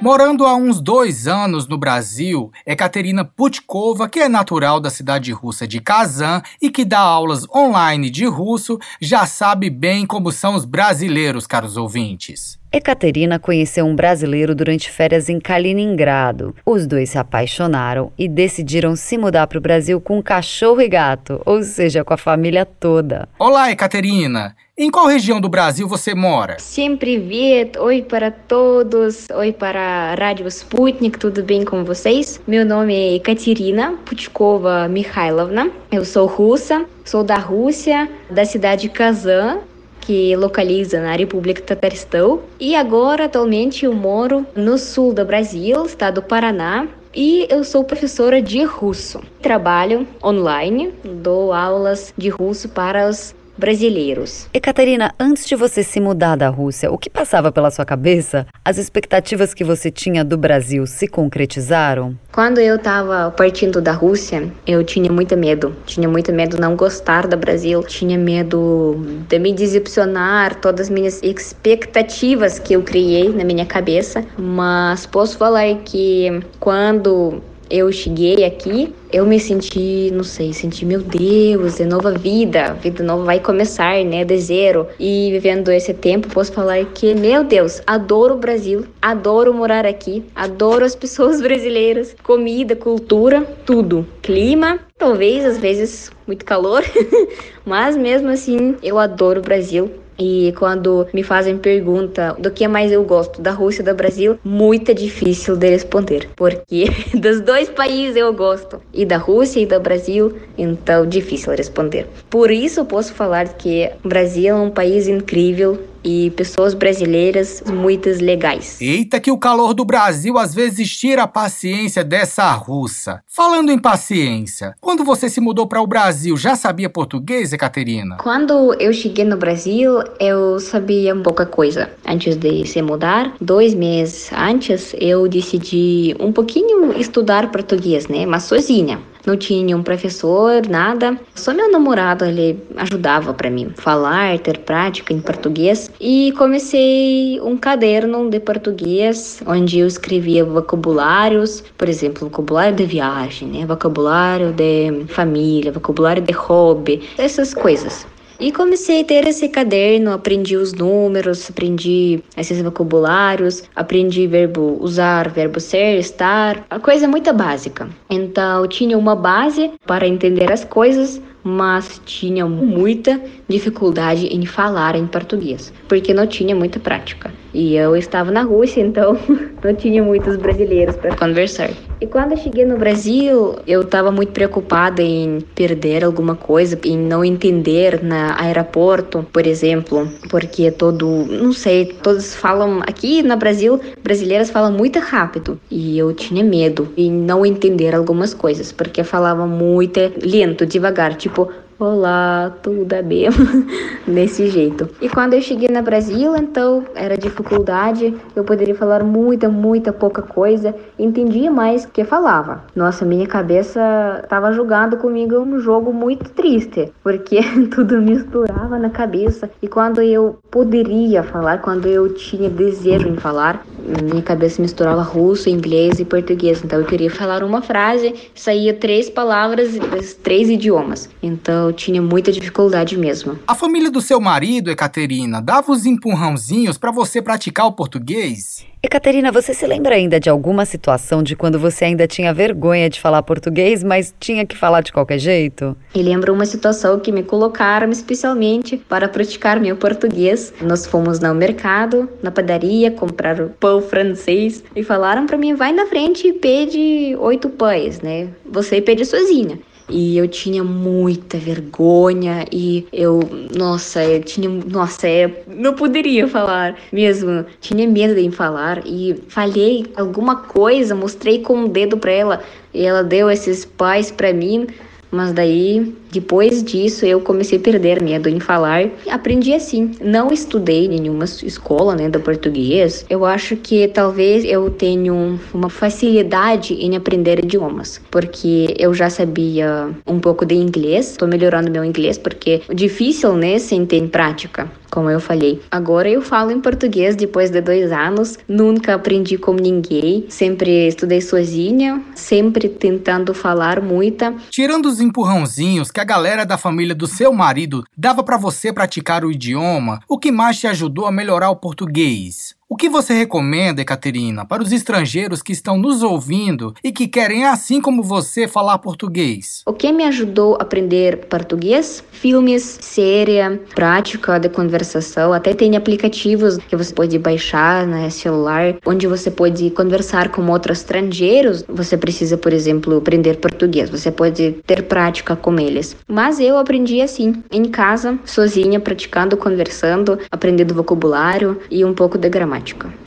Morando 0.00 0.46
há 0.46 0.54
uns 0.54 0.80
dois 0.80 1.26
anos 1.26 1.66
no 1.66 1.76
Brasil, 1.76 2.52
Ekaterina 2.64 3.24
Putkova, 3.24 4.08
que 4.08 4.20
é 4.20 4.28
natural 4.28 4.80
da 4.80 4.88
cidade 4.88 5.32
russa 5.32 5.66
de 5.66 5.80
Kazan 5.80 6.40
e 6.62 6.70
que 6.70 6.84
dá 6.84 7.00
aulas 7.00 7.44
online 7.54 8.08
de 8.08 8.24
russo, 8.24 8.78
já 9.00 9.26
sabe 9.26 9.68
bem 9.68 10.06
como 10.06 10.30
são 10.30 10.54
os 10.54 10.64
brasileiros, 10.64 11.46
caros 11.46 11.76
ouvintes. 11.76 12.57
Ekaterina 12.71 13.37
conheceu 13.37 13.85
um 13.85 13.95
brasileiro 13.95 14.55
durante 14.55 14.89
férias 14.89 15.29
em 15.29 15.39
Kaliningrado. 15.39 16.55
Os 16.65 16.87
dois 16.87 17.11
se 17.11 17.19
apaixonaram 17.19 18.11
e 18.17 18.27
decidiram 18.27 18.95
se 18.95 19.15
mudar 19.15 19.45
para 19.45 19.59
o 19.59 19.61
Brasil 19.61 20.01
com 20.01 20.23
cachorro 20.23 20.81
e 20.81 20.87
gato, 20.87 21.39
ou 21.45 21.61
seja, 21.61 22.03
com 22.03 22.15
a 22.15 22.17
família 22.17 22.65
toda. 22.65 23.29
Olá, 23.37 23.69
Ekaterina! 23.69 24.55
Em 24.75 24.89
qual 24.89 25.05
região 25.05 25.39
do 25.39 25.47
Brasil 25.47 25.87
você 25.87 26.15
mora? 26.15 26.55
Всем 26.57 26.97
привет! 26.97 27.77
Oi 27.77 28.01
para 28.01 28.31
todos! 28.31 29.27
Oi 29.29 29.53
para 29.53 29.79
a 29.79 30.15
Rádio 30.15 30.47
Sputnik, 30.47 31.19
tudo 31.19 31.43
bem 31.43 31.63
com 31.63 31.83
vocês? 31.83 32.41
Meu 32.47 32.65
nome 32.65 32.95
é 32.95 33.15
Ekaterina 33.17 33.93
Putkova 34.03 34.87
Mikhailovna. 34.87 35.69
Eu 35.91 36.03
sou 36.03 36.25
russa, 36.25 36.87
sou 37.05 37.23
da 37.23 37.37
Rússia, 37.37 38.09
da 38.31 38.45
cidade 38.45 38.83
de 38.83 38.89
Kazan, 38.89 39.59
que 40.08 40.34
localiza 40.36 41.02
na 41.02 41.14
República 41.14 41.60
Tataristão. 41.60 42.40
E 42.58 42.74
agora, 42.74 43.26
atualmente, 43.26 43.84
eu 43.84 43.92
moro 43.92 44.46
no 44.56 44.78
sul 44.78 45.12
do 45.12 45.22
Brasil, 45.22 45.84
estado 45.84 46.14
do 46.14 46.22
Paraná, 46.22 46.88
e 47.14 47.46
eu 47.50 47.62
sou 47.62 47.84
professora 47.84 48.40
de 48.40 48.64
russo. 48.64 49.20
Trabalho 49.42 50.08
online, 50.24 50.94
dou 51.04 51.52
aulas 51.52 52.14
de 52.16 52.30
russo 52.30 52.70
para 52.70 53.06
os 53.06 53.34
brasileiros. 53.58 54.48
Ekaterina, 54.54 55.12
antes 55.18 55.46
de 55.46 55.56
você 55.56 55.82
se 55.82 56.00
mudar 56.00 56.36
da 56.36 56.48
Rússia, 56.48 56.90
o 56.90 56.96
que 56.96 57.10
passava 57.10 57.50
pela 57.50 57.70
sua 57.70 57.84
cabeça? 57.84 58.46
As 58.64 58.78
expectativas 58.78 59.52
que 59.52 59.64
você 59.64 59.90
tinha 59.90 60.24
do 60.24 60.38
Brasil 60.38 60.86
se 60.86 61.08
concretizaram? 61.08 62.16
Quando 62.32 62.60
eu 62.60 62.76
estava 62.76 63.30
partindo 63.32 63.82
da 63.82 63.92
Rússia, 63.92 64.50
eu 64.66 64.84
tinha 64.84 65.10
muito 65.10 65.36
medo. 65.36 65.74
Tinha 65.84 66.08
muito 66.08 66.32
medo 66.32 66.56
de 66.56 66.60
não 66.60 66.76
gostar 66.76 67.26
do 67.26 67.36
Brasil, 67.36 67.82
tinha 67.82 68.16
medo 68.16 68.96
de 69.28 69.38
me 69.38 69.52
decepcionar, 69.52 70.54
todas 70.56 70.82
as 70.82 70.90
minhas 70.90 71.20
expectativas 71.22 72.58
que 72.58 72.74
eu 72.74 72.82
criei 72.82 73.30
na 73.30 73.44
minha 73.44 73.66
cabeça. 73.66 74.24
Mas 74.38 75.06
posso 75.06 75.36
falar 75.36 75.74
que 75.84 76.40
quando 76.60 77.42
eu 77.70 77.90
cheguei 77.92 78.44
aqui, 78.44 78.94
eu 79.12 79.26
me 79.26 79.38
senti, 79.38 80.10
não 80.12 80.24
sei, 80.24 80.52
senti, 80.52 80.84
meu 80.84 81.00
Deus, 81.00 81.80
é 81.80 81.84
nova 81.84 82.12
vida, 82.12 82.74
vida 82.74 83.02
nova 83.02 83.24
vai 83.24 83.40
começar, 83.40 84.04
né, 84.04 84.24
de 84.24 84.38
zero. 84.38 84.86
E 84.98 85.30
vivendo 85.32 85.70
esse 85.70 85.94
tempo, 85.94 86.28
posso 86.28 86.52
falar 86.52 86.84
que, 86.86 87.14
meu 87.14 87.44
Deus, 87.44 87.82
adoro 87.86 88.34
o 88.34 88.38
Brasil, 88.38 88.86
adoro 89.00 89.52
morar 89.52 89.86
aqui, 89.86 90.24
adoro 90.34 90.84
as 90.84 90.94
pessoas 90.94 91.40
brasileiras, 91.42 92.14
comida, 92.22 92.74
cultura, 92.74 93.42
tudo. 93.64 94.06
Clima, 94.22 94.80
talvez 94.96 95.44
às 95.44 95.58
vezes 95.58 96.10
muito 96.26 96.44
calor, 96.44 96.84
mas 97.64 97.96
mesmo 97.96 98.28
assim, 98.28 98.76
eu 98.82 98.98
adoro 98.98 99.40
o 99.40 99.42
Brasil. 99.42 99.90
E 100.18 100.52
quando 100.58 101.06
me 101.14 101.22
fazem 101.22 101.56
pergunta 101.56 102.34
do 102.38 102.50
que 102.50 102.66
mais 102.66 102.90
eu 102.90 103.04
gosto, 103.04 103.40
da 103.40 103.52
Rússia 103.52 103.82
ou 103.82 103.92
do 103.92 103.96
Brasil, 103.96 104.38
muito 104.42 104.92
difícil 104.92 105.56
de 105.56 105.70
responder, 105.70 106.28
porque 106.34 106.86
dos 107.14 107.40
dois 107.40 107.68
países 107.68 108.16
eu 108.16 108.32
gosto, 108.32 108.80
e 108.92 109.04
da 109.04 109.16
Rússia 109.16 109.60
e 109.60 109.66
do 109.66 109.78
Brasil, 109.78 110.36
então 110.56 111.06
difícil 111.06 111.54
responder. 111.54 112.06
Por 112.28 112.50
isso 112.50 112.84
posso 112.84 113.14
falar 113.14 113.48
que 113.54 113.90
o 114.04 114.08
Brasil 114.08 114.56
é 114.56 114.60
um 114.60 114.70
país 114.70 115.06
incrível, 115.06 115.78
e 116.08 116.30
pessoas 116.30 116.72
brasileiras 116.72 117.62
muitas 117.66 118.18
legais. 118.18 118.80
Eita, 118.80 119.20
que 119.20 119.30
o 119.30 119.36
calor 119.36 119.74
do 119.74 119.84
Brasil 119.84 120.38
às 120.38 120.54
vezes 120.54 120.90
tira 120.96 121.24
a 121.24 121.28
paciência 121.28 122.02
dessa 122.02 122.50
russa. 122.52 123.22
Falando 123.26 123.70
em 123.70 123.78
paciência, 123.78 124.74
quando 124.80 125.04
você 125.04 125.28
se 125.28 125.38
mudou 125.38 125.66
para 125.66 125.82
o 125.82 125.86
Brasil, 125.86 126.34
já 126.36 126.56
sabia 126.56 126.88
português, 126.88 127.52
Ekaterina? 127.52 128.16
Quando 128.16 128.72
eu 128.80 128.90
cheguei 128.92 129.26
no 129.26 129.36
Brasil, 129.36 130.02
eu 130.18 130.58
sabia 130.58 131.14
pouca 131.14 131.44
coisa. 131.44 131.90
Antes 132.06 132.36
de 132.36 132.64
se 132.66 132.80
mudar, 132.80 133.34
dois 133.38 133.74
meses 133.74 134.30
antes, 134.32 134.94
eu 134.98 135.28
decidi 135.28 136.16
um 136.18 136.32
pouquinho 136.32 136.98
estudar 136.98 137.50
português, 137.50 138.08
né? 138.08 138.24
Mas 138.24 138.44
sozinha 138.44 138.98
não 139.28 139.36
tinha 139.36 139.62
nenhum 139.64 139.82
professor, 139.82 140.66
nada. 140.68 141.18
Só 141.34 141.52
meu 141.52 141.70
namorado 141.70 142.24
ele 142.24 142.58
ajudava 142.76 143.34
para 143.34 143.50
mim 143.50 143.70
falar, 143.76 144.38
ter 144.38 144.58
prática 144.58 145.12
em 145.12 145.20
português 145.20 145.90
e 146.00 146.32
comecei 146.36 147.40
um 147.42 147.56
caderno 147.56 148.28
de 148.30 148.40
português 148.40 149.42
onde 149.46 149.78
eu 149.78 149.86
escrevia 149.86 150.44
vocabulários, 150.44 151.62
por 151.76 151.88
exemplo, 151.88 152.28
vocabulário 152.28 152.74
de 152.74 152.84
viagem, 152.84 153.48
né? 153.48 153.66
Vocabulário 153.66 154.52
de 154.52 155.04
família, 155.08 155.70
vocabulário 155.70 156.22
de 156.22 156.32
hobby, 156.32 157.02
essas 157.18 157.52
coisas. 157.52 158.06
E 158.40 158.52
comecei 158.52 159.00
a 159.00 159.04
ter 159.04 159.26
esse 159.26 159.48
caderno, 159.48 160.12
aprendi 160.12 160.56
os 160.56 160.72
números, 160.72 161.50
aprendi 161.50 162.22
esses 162.36 162.62
vocabulários, 162.62 163.64
aprendi 163.74 164.28
verbo 164.28 164.78
usar, 164.80 165.28
verbo 165.28 165.58
ser, 165.58 165.98
estar, 165.98 166.64
a 166.70 166.78
coisa 166.78 167.08
muito 167.08 167.32
básica. 167.32 167.88
Então, 168.08 168.68
tinha 168.68 168.96
uma 168.96 169.16
base 169.16 169.72
para 169.84 170.06
entender 170.06 170.52
as 170.52 170.64
coisas, 170.64 171.20
mas 171.42 172.00
tinha 172.04 172.46
muita 172.46 173.20
dificuldade 173.48 174.26
em 174.26 174.46
falar 174.46 174.94
em 174.94 175.06
português, 175.06 175.72
porque 175.88 176.14
não 176.14 176.26
tinha 176.26 176.54
muita 176.54 176.78
prática. 176.78 177.32
E 177.58 177.74
eu 177.74 177.96
estava 177.96 178.30
na 178.30 178.42
Rússia, 178.42 178.80
então 178.80 179.18
não 179.64 179.74
tinha 179.74 180.00
muitos 180.00 180.36
brasileiros 180.36 180.94
para 180.94 181.16
conversar. 181.16 181.70
E 182.00 182.06
quando 182.06 182.30
eu 182.30 182.36
cheguei 182.36 182.64
no 182.64 182.78
Brasil, 182.78 183.56
eu 183.66 183.80
estava 183.80 184.12
muito 184.12 184.30
preocupada 184.30 185.02
em 185.02 185.40
perder 185.56 186.04
alguma 186.04 186.36
coisa, 186.36 186.78
em 186.84 186.96
não 186.96 187.24
entender 187.24 188.00
na 188.00 188.40
aeroporto, 188.40 189.26
por 189.32 189.44
exemplo, 189.44 190.08
porque 190.30 190.70
todo, 190.70 191.26
não 191.26 191.52
sei, 191.52 191.86
todos 192.00 192.32
falam 192.36 192.78
aqui 192.86 193.24
no 193.24 193.36
Brasil, 193.36 193.80
brasileiras 194.04 194.50
falam 194.50 194.70
muito 194.70 195.00
rápido, 195.00 195.58
e 195.68 195.98
eu 195.98 196.12
tinha 196.12 196.44
medo 196.44 196.88
em 196.96 197.10
não 197.10 197.44
entender 197.44 197.92
algumas 197.92 198.32
coisas, 198.32 198.70
porque 198.70 199.02
falavam 199.02 199.48
muito 199.48 199.98
lento, 200.22 200.64
devagar, 200.64 201.16
tipo 201.16 201.50
Olá, 201.80 202.52
tudo 202.60 202.92
é 202.92 203.00
bem? 203.00 203.28
Desse 204.04 204.48
jeito. 204.48 204.88
E 205.00 205.08
quando 205.08 205.34
eu 205.34 205.40
cheguei 205.40 205.68
no 205.68 205.80
Brasil, 205.80 206.34
então 206.34 206.82
era 206.92 207.16
dificuldade. 207.16 208.16
Eu 208.34 208.42
poderia 208.42 208.74
falar 208.74 209.04
muita, 209.04 209.48
muita 209.48 209.92
pouca 209.92 210.20
coisa. 210.20 210.74
Entendia 210.98 211.52
mais 211.52 211.86
que 211.86 212.02
falava. 212.02 212.64
Nossa, 212.74 213.04
minha 213.04 213.28
cabeça 213.28 214.20
estava 214.24 214.52
jogando 214.52 214.96
comigo 214.96 215.38
um 215.38 215.60
jogo 215.60 215.92
muito 215.92 216.30
triste, 216.30 216.92
porque 217.00 217.38
tudo 217.72 218.02
misturava 218.02 218.76
na 218.76 218.90
cabeça. 218.90 219.48
E 219.62 219.68
quando 219.68 220.02
eu 220.02 220.36
poderia 220.50 221.22
falar, 221.22 221.58
quando 221.58 221.86
eu 221.86 222.12
tinha 222.12 222.50
desejo 222.50 223.06
em 223.06 223.16
falar, 223.16 223.64
minha 224.02 224.22
cabeça 224.22 224.60
misturava 224.60 225.02
russo, 225.02 225.48
inglês 225.48 226.00
e 226.00 226.04
português. 226.04 226.64
Então 226.64 226.80
eu 226.80 226.86
queria 226.86 227.10
falar 227.10 227.44
uma 227.44 227.62
frase, 227.62 228.14
saía 228.34 228.74
três 228.74 229.08
palavras 229.08 229.78
dos 229.78 230.14
três 230.14 230.50
idiomas. 230.50 231.08
Então 231.22 231.67
eu 231.68 231.72
tinha 231.72 232.00
muita 232.00 232.32
dificuldade 232.32 232.96
mesmo. 232.96 233.38
A 233.46 233.54
família 233.54 233.90
do 233.90 234.00
seu 234.00 234.20
marido, 234.20 234.70
Ekaterina, 234.70 235.40
dava 235.40 235.72
os 235.72 235.86
empurrãozinhos 235.86 236.78
para 236.78 236.90
você 236.90 237.20
praticar 237.20 237.66
o 237.66 237.72
português? 237.72 238.66
Ekaterina, 238.80 239.32
você 239.32 239.52
se 239.52 239.66
lembra 239.66 239.96
ainda 239.96 240.20
de 240.20 240.30
alguma 240.30 240.64
situação 240.64 241.20
de 241.20 241.34
quando 241.34 241.58
você 241.58 241.84
ainda 241.84 242.06
tinha 242.06 242.32
vergonha 242.32 242.88
de 242.88 243.00
falar 243.00 243.22
português, 243.24 243.82
mas 243.82 244.14
tinha 244.20 244.46
que 244.46 244.56
falar 244.56 244.82
de 244.82 244.92
qualquer 244.92 245.18
jeito? 245.18 245.76
Eu 245.92 246.02
lembro 246.02 246.32
uma 246.32 246.46
situação 246.46 247.00
que 247.00 247.10
me 247.10 247.24
colocaram 247.24 247.90
especialmente 247.90 248.76
para 248.76 249.08
praticar 249.08 249.58
meu 249.58 249.76
português. 249.76 250.54
Nós 250.62 250.86
fomos 250.86 251.18
no 251.18 251.34
mercado, 251.34 252.08
na 252.22 252.30
padaria, 252.30 252.90
comprar 252.92 253.48
pão 253.58 253.82
francês 253.82 254.62
e 254.76 254.84
falaram 254.84 255.26
para 255.26 255.36
mim: 255.36 255.54
vai 255.54 255.72
na 255.72 255.86
frente 255.86 256.28
e 256.28 256.32
pede 256.32 257.16
oito 257.18 257.48
pães, 257.48 258.00
né? 258.00 258.28
Você 258.48 258.80
pede 258.80 259.04
sozinha. 259.04 259.58
E 259.88 260.18
eu 260.18 260.28
tinha 260.28 260.62
muita 260.62 261.38
vergonha 261.38 262.44
e 262.52 262.86
eu, 262.92 263.20
nossa, 263.56 264.04
eu 264.04 264.22
tinha, 264.22 264.48
nossa, 264.48 265.08
eu 265.08 265.32
não 265.46 265.74
poderia 265.74 266.28
falar 266.28 266.76
mesmo. 266.92 267.46
Tinha 267.60 267.86
medo 267.88 268.14
de 268.14 268.30
falar 268.30 268.82
e 268.86 269.14
falhei 269.28 269.86
alguma 269.96 270.36
coisa, 270.36 270.94
mostrei 270.94 271.40
com 271.40 271.54
o 271.54 271.64
um 271.64 271.68
dedo 271.68 271.96
para 271.96 272.12
ela 272.12 272.42
e 272.74 272.84
ela 272.84 273.02
deu 273.02 273.30
esses 273.30 273.64
pais 273.64 274.10
para 274.10 274.32
mim. 274.32 274.66
Mas 275.10 275.32
daí, 275.32 275.94
depois 276.12 276.62
disso, 276.62 277.04
eu 277.04 277.20
comecei 277.20 277.58
a 277.58 277.60
perder 277.60 278.02
medo 278.02 278.28
em 278.28 278.40
falar. 278.40 278.88
Aprendi 279.08 279.54
assim. 279.54 279.92
Não 280.00 280.32
estudei 280.32 280.86
em 280.86 281.00
nenhuma 281.00 281.24
escola, 281.24 281.94
né, 281.94 282.08
do 282.08 282.20
português. 282.20 283.04
Eu 283.08 283.24
acho 283.24 283.56
que 283.56 283.88
talvez 283.88 284.44
eu 284.44 284.70
tenho 284.70 285.38
uma 285.52 285.70
facilidade 285.70 286.74
em 286.74 286.96
aprender 286.96 287.44
idiomas, 287.44 288.00
porque 288.10 288.74
eu 288.78 288.92
já 288.94 289.10
sabia 289.10 289.90
um 290.06 290.18
pouco 290.18 290.44
de 290.44 290.54
inglês. 290.54 291.16
Tô 291.16 291.26
melhorando 291.26 291.70
meu 291.70 291.84
inglês 291.84 292.18
porque 292.18 292.62
é 292.68 292.74
difícil, 292.74 293.34
né, 293.34 293.58
sem 293.58 293.84
ter 293.84 293.98
prática 294.08 294.70
como 294.90 295.10
eu 295.10 295.20
falei. 295.20 295.60
Agora 295.70 296.08
eu 296.08 296.22
falo 296.22 296.50
em 296.50 296.60
português 296.60 297.16
depois 297.16 297.50
de 297.50 297.60
dois 297.60 297.92
anos, 297.92 298.38
nunca 298.48 298.94
aprendi 298.94 299.38
com 299.38 299.54
ninguém, 299.54 300.26
sempre 300.28 300.88
estudei 300.88 301.20
sozinha, 301.20 302.02
sempre 302.14 302.68
tentando 302.68 303.32
falar 303.32 303.80
muita. 303.80 304.34
Tirando 304.50 304.86
os 304.86 305.00
empurrãozinhos 305.00 305.90
que 305.90 306.00
a 306.00 306.04
galera 306.04 306.44
da 306.44 306.58
família 306.58 306.94
do 306.94 307.06
seu 307.06 307.32
marido 307.32 307.84
dava 307.96 308.22
para 308.22 308.36
você 308.36 308.72
praticar 308.72 309.24
o 309.24 309.30
idioma, 309.30 310.00
o 310.08 310.18
que 310.18 310.32
mais 310.32 310.58
te 310.58 310.66
ajudou 310.66 311.06
a 311.06 311.12
melhorar 311.12 311.50
o 311.50 311.56
português? 311.56 312.57
O 312.70 312.76
que 312.76 312.86
você 312.86 313.14
recomenda, 313.14 313.80
Ekaterina, 313.80 314.44
para 314.44 314.62
os 314.62 314.72
estrangeiros 314.72 315.40
que 315.40 315.52
estão 315.52 315.78
nos 315.78 316.02
ouvindo 316.02 316.74
e 316.84 316.92
que 316.92 317.08
querem, 317.08 317.46
assim 317.46 317.80
como 317.80 318.02
você, 318.02 318.46
falar 318.46 318.76
português? 318.76 319.62
O 319.64 319.72
que 319.72 319.90
me 319.90 320.04
ajudou 320.04 320.54
a 320.56 320.64
aprender 320.64 321.16
português? 321.28 322.04
Filmes, 322.12 322.78
série, 322.82 323.56
prática 323.74 324.38
de 324.38 324.50
conversação. 324.50 325.32
Até 325.32 325.54
tem 325.54 325.76
aplicativos 325.76 326.58
que 326.58 326.76
você 326.76 326.92
pode 326.92 327.18
baixar 327.18 327.86
no 327.86 327.92
né, 327.92 328.10
celular, 328.10 328.76
onde 328.84 329.06
você 329.06 329.30
pode 329.30 329.70
conversar 329.70 330.28
com 330.28 330.46
outros 330.50 330.80
estrangeiros. 330.80 331.64
Você 331.66 331.96
precisa, 331.96 332.36
por 332.36 332.52
exemplo, 332.52 332.98
aprender 332.98 333.38
português. 333.38 333.88
Você 333.88 334.12
pode 334.12 334.52
ter 334.66 334.82
prática 334.82 335.34
com 335.34 335.58
eles. 335.58 335.96
Mas 336.06 336.38
eu 336.38 336.58
aprendi 336.58 337.00
assim, 337.00 337.42
em 337.50 337.64
casa, 337.64 338.18
sozinha, 338.26 338.78
praticando, 338.78 339.38
conversando, 339.38 340.18
aprendendo 340.30 340.74
vocabulário 340.74 341.58
e 341.70 341.82
um 341.82 341.94
pouco 341.94 342.18
de 342.18 342.28
gramática 342.28 342.57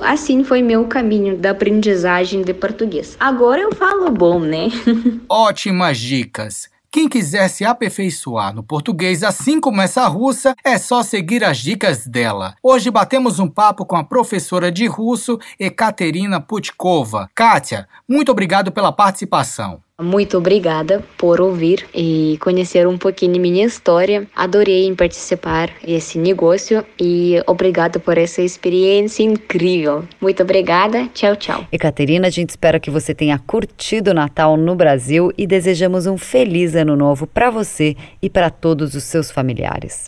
Assim 0.02 0.44
foi 0.44 0.62
meu 0.62 0.86
caminho 0.86 1.38
da 1.38 1.52
aprendizagem 1.52 2.42
de 2.42 2.54
português. 2.54 3.16
Agora 3.20 3.62
eu 3.62 3.74
falo 3.76 4.10
bom, 4.10 4.40
né? 4.40 4.70
Ótimas 5.30 5.98
dicas! 5.98 6.70
Quem 6.94 7.08
quiser 7.08 7.48
se 7.48 7.64
aperfeiçoar 7.64 8.54
no 8.54 8.62
português, 8.62 9.24
assim 9.24 9.62
como 9.62 9.82
essa 9.82 10.06
russa, 10.08 10.54
é 10.62 10.78
só 10.78 11.02
seguir 11.02 11.42
as 11.42 11.58
dicas 11.58 12.06
dela. 12.06 12.54
Hoje 12.62 12.92
batemos 12.92 13.40
um 13.40 13.48
papo 13.48 13.86
com 13.86 13.96
a 13.96 14.04
professora 14.04 14.70
de 14.70 14.88
russo, 14.88 15.40
Ekaterina 15.58 16.42
Putkova. 16.42 17.30
Kátia, 17.34 17.88
muito 18.06 18.30
obrigado 18.30 18.74
pela 18.74 18.92
participação. 18.92 19.82
Muito 20.02 20.38
obrigada 20.38 21.04
por 21.18 21.40
ouvir 21.40 21.86
e 21.94 22.38
conhecer 22.42 22.88
um 22.88 22.98
pouquinho 22.98 23.40
minha 23.40 23.66
história. 23.66 24.28
Adorei 24.36 24.86
em 24.86 24.96
participar 24.96 25.70
desse 25.86 26.18
negócio 26.18 26.84
e 27.00 27.42
obrigada 27.48 28.00
por 28.00 28.18
essa 28.18 28.42
experiência 28.42 29.24
incrível. 29.24 30.04
Muito 30.20 30.44
obrigada. 30.44 31.08
Tchau, 31.14 31.36
tchau. 31.36 31.66
Ekaterina, 31.72 32.28
a 32.28 32.32
gente 32.32 32.50
espera 32.50 32.80
que 32.80 32.90
você 32.90 33.14
tenha 33.14 33.38
curtido 33.40 34.12
o 34.12 34.14
Natal 34.14 34.58
no 34.58 34.76
Brasil 34.76 35.32
e 35.38 35.46
desejamos 35.46 36.08
um 36.08 36.18
feliz 36.18 36.76
ano 36.76 36.96
novo 36.96 37.28
para 37.28 37.50
você 37.50 37.96
e 38.22 38.30
para 38.30 38.50
todos 38.50 38.96
os 38.96 39.04
seus 39.04 39.30
familiares. 39.30 40.08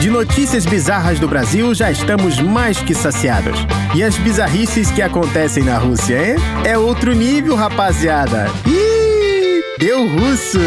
De 0.00 0.08
notícias 0.08 0.64
bizarras 0.64 1.20
do 1.20 1.28
Brasil 1.28 1.74
já 1.74 1.90
estamos 1.90 2.40
mais 2.40 2.80
que 2.80 2.94
saciados. 2.94 3.58
E 3.94 4.02
as 4.02 4.16
bizarrices 4.16 4.90
que 4.90 5.02
acontecem 5.02 5.62
na 5.62 5.76
Rússia, 5.76 6.30
hein? 6.30 6.36
É 6.64 6.78
outro 6.78 7.14
nível, 7.14 7.54
rapaziada. 7.54 8.46
Ih, 8.66 9.62
deu 9.78 10.08
russo! 10.08 10.58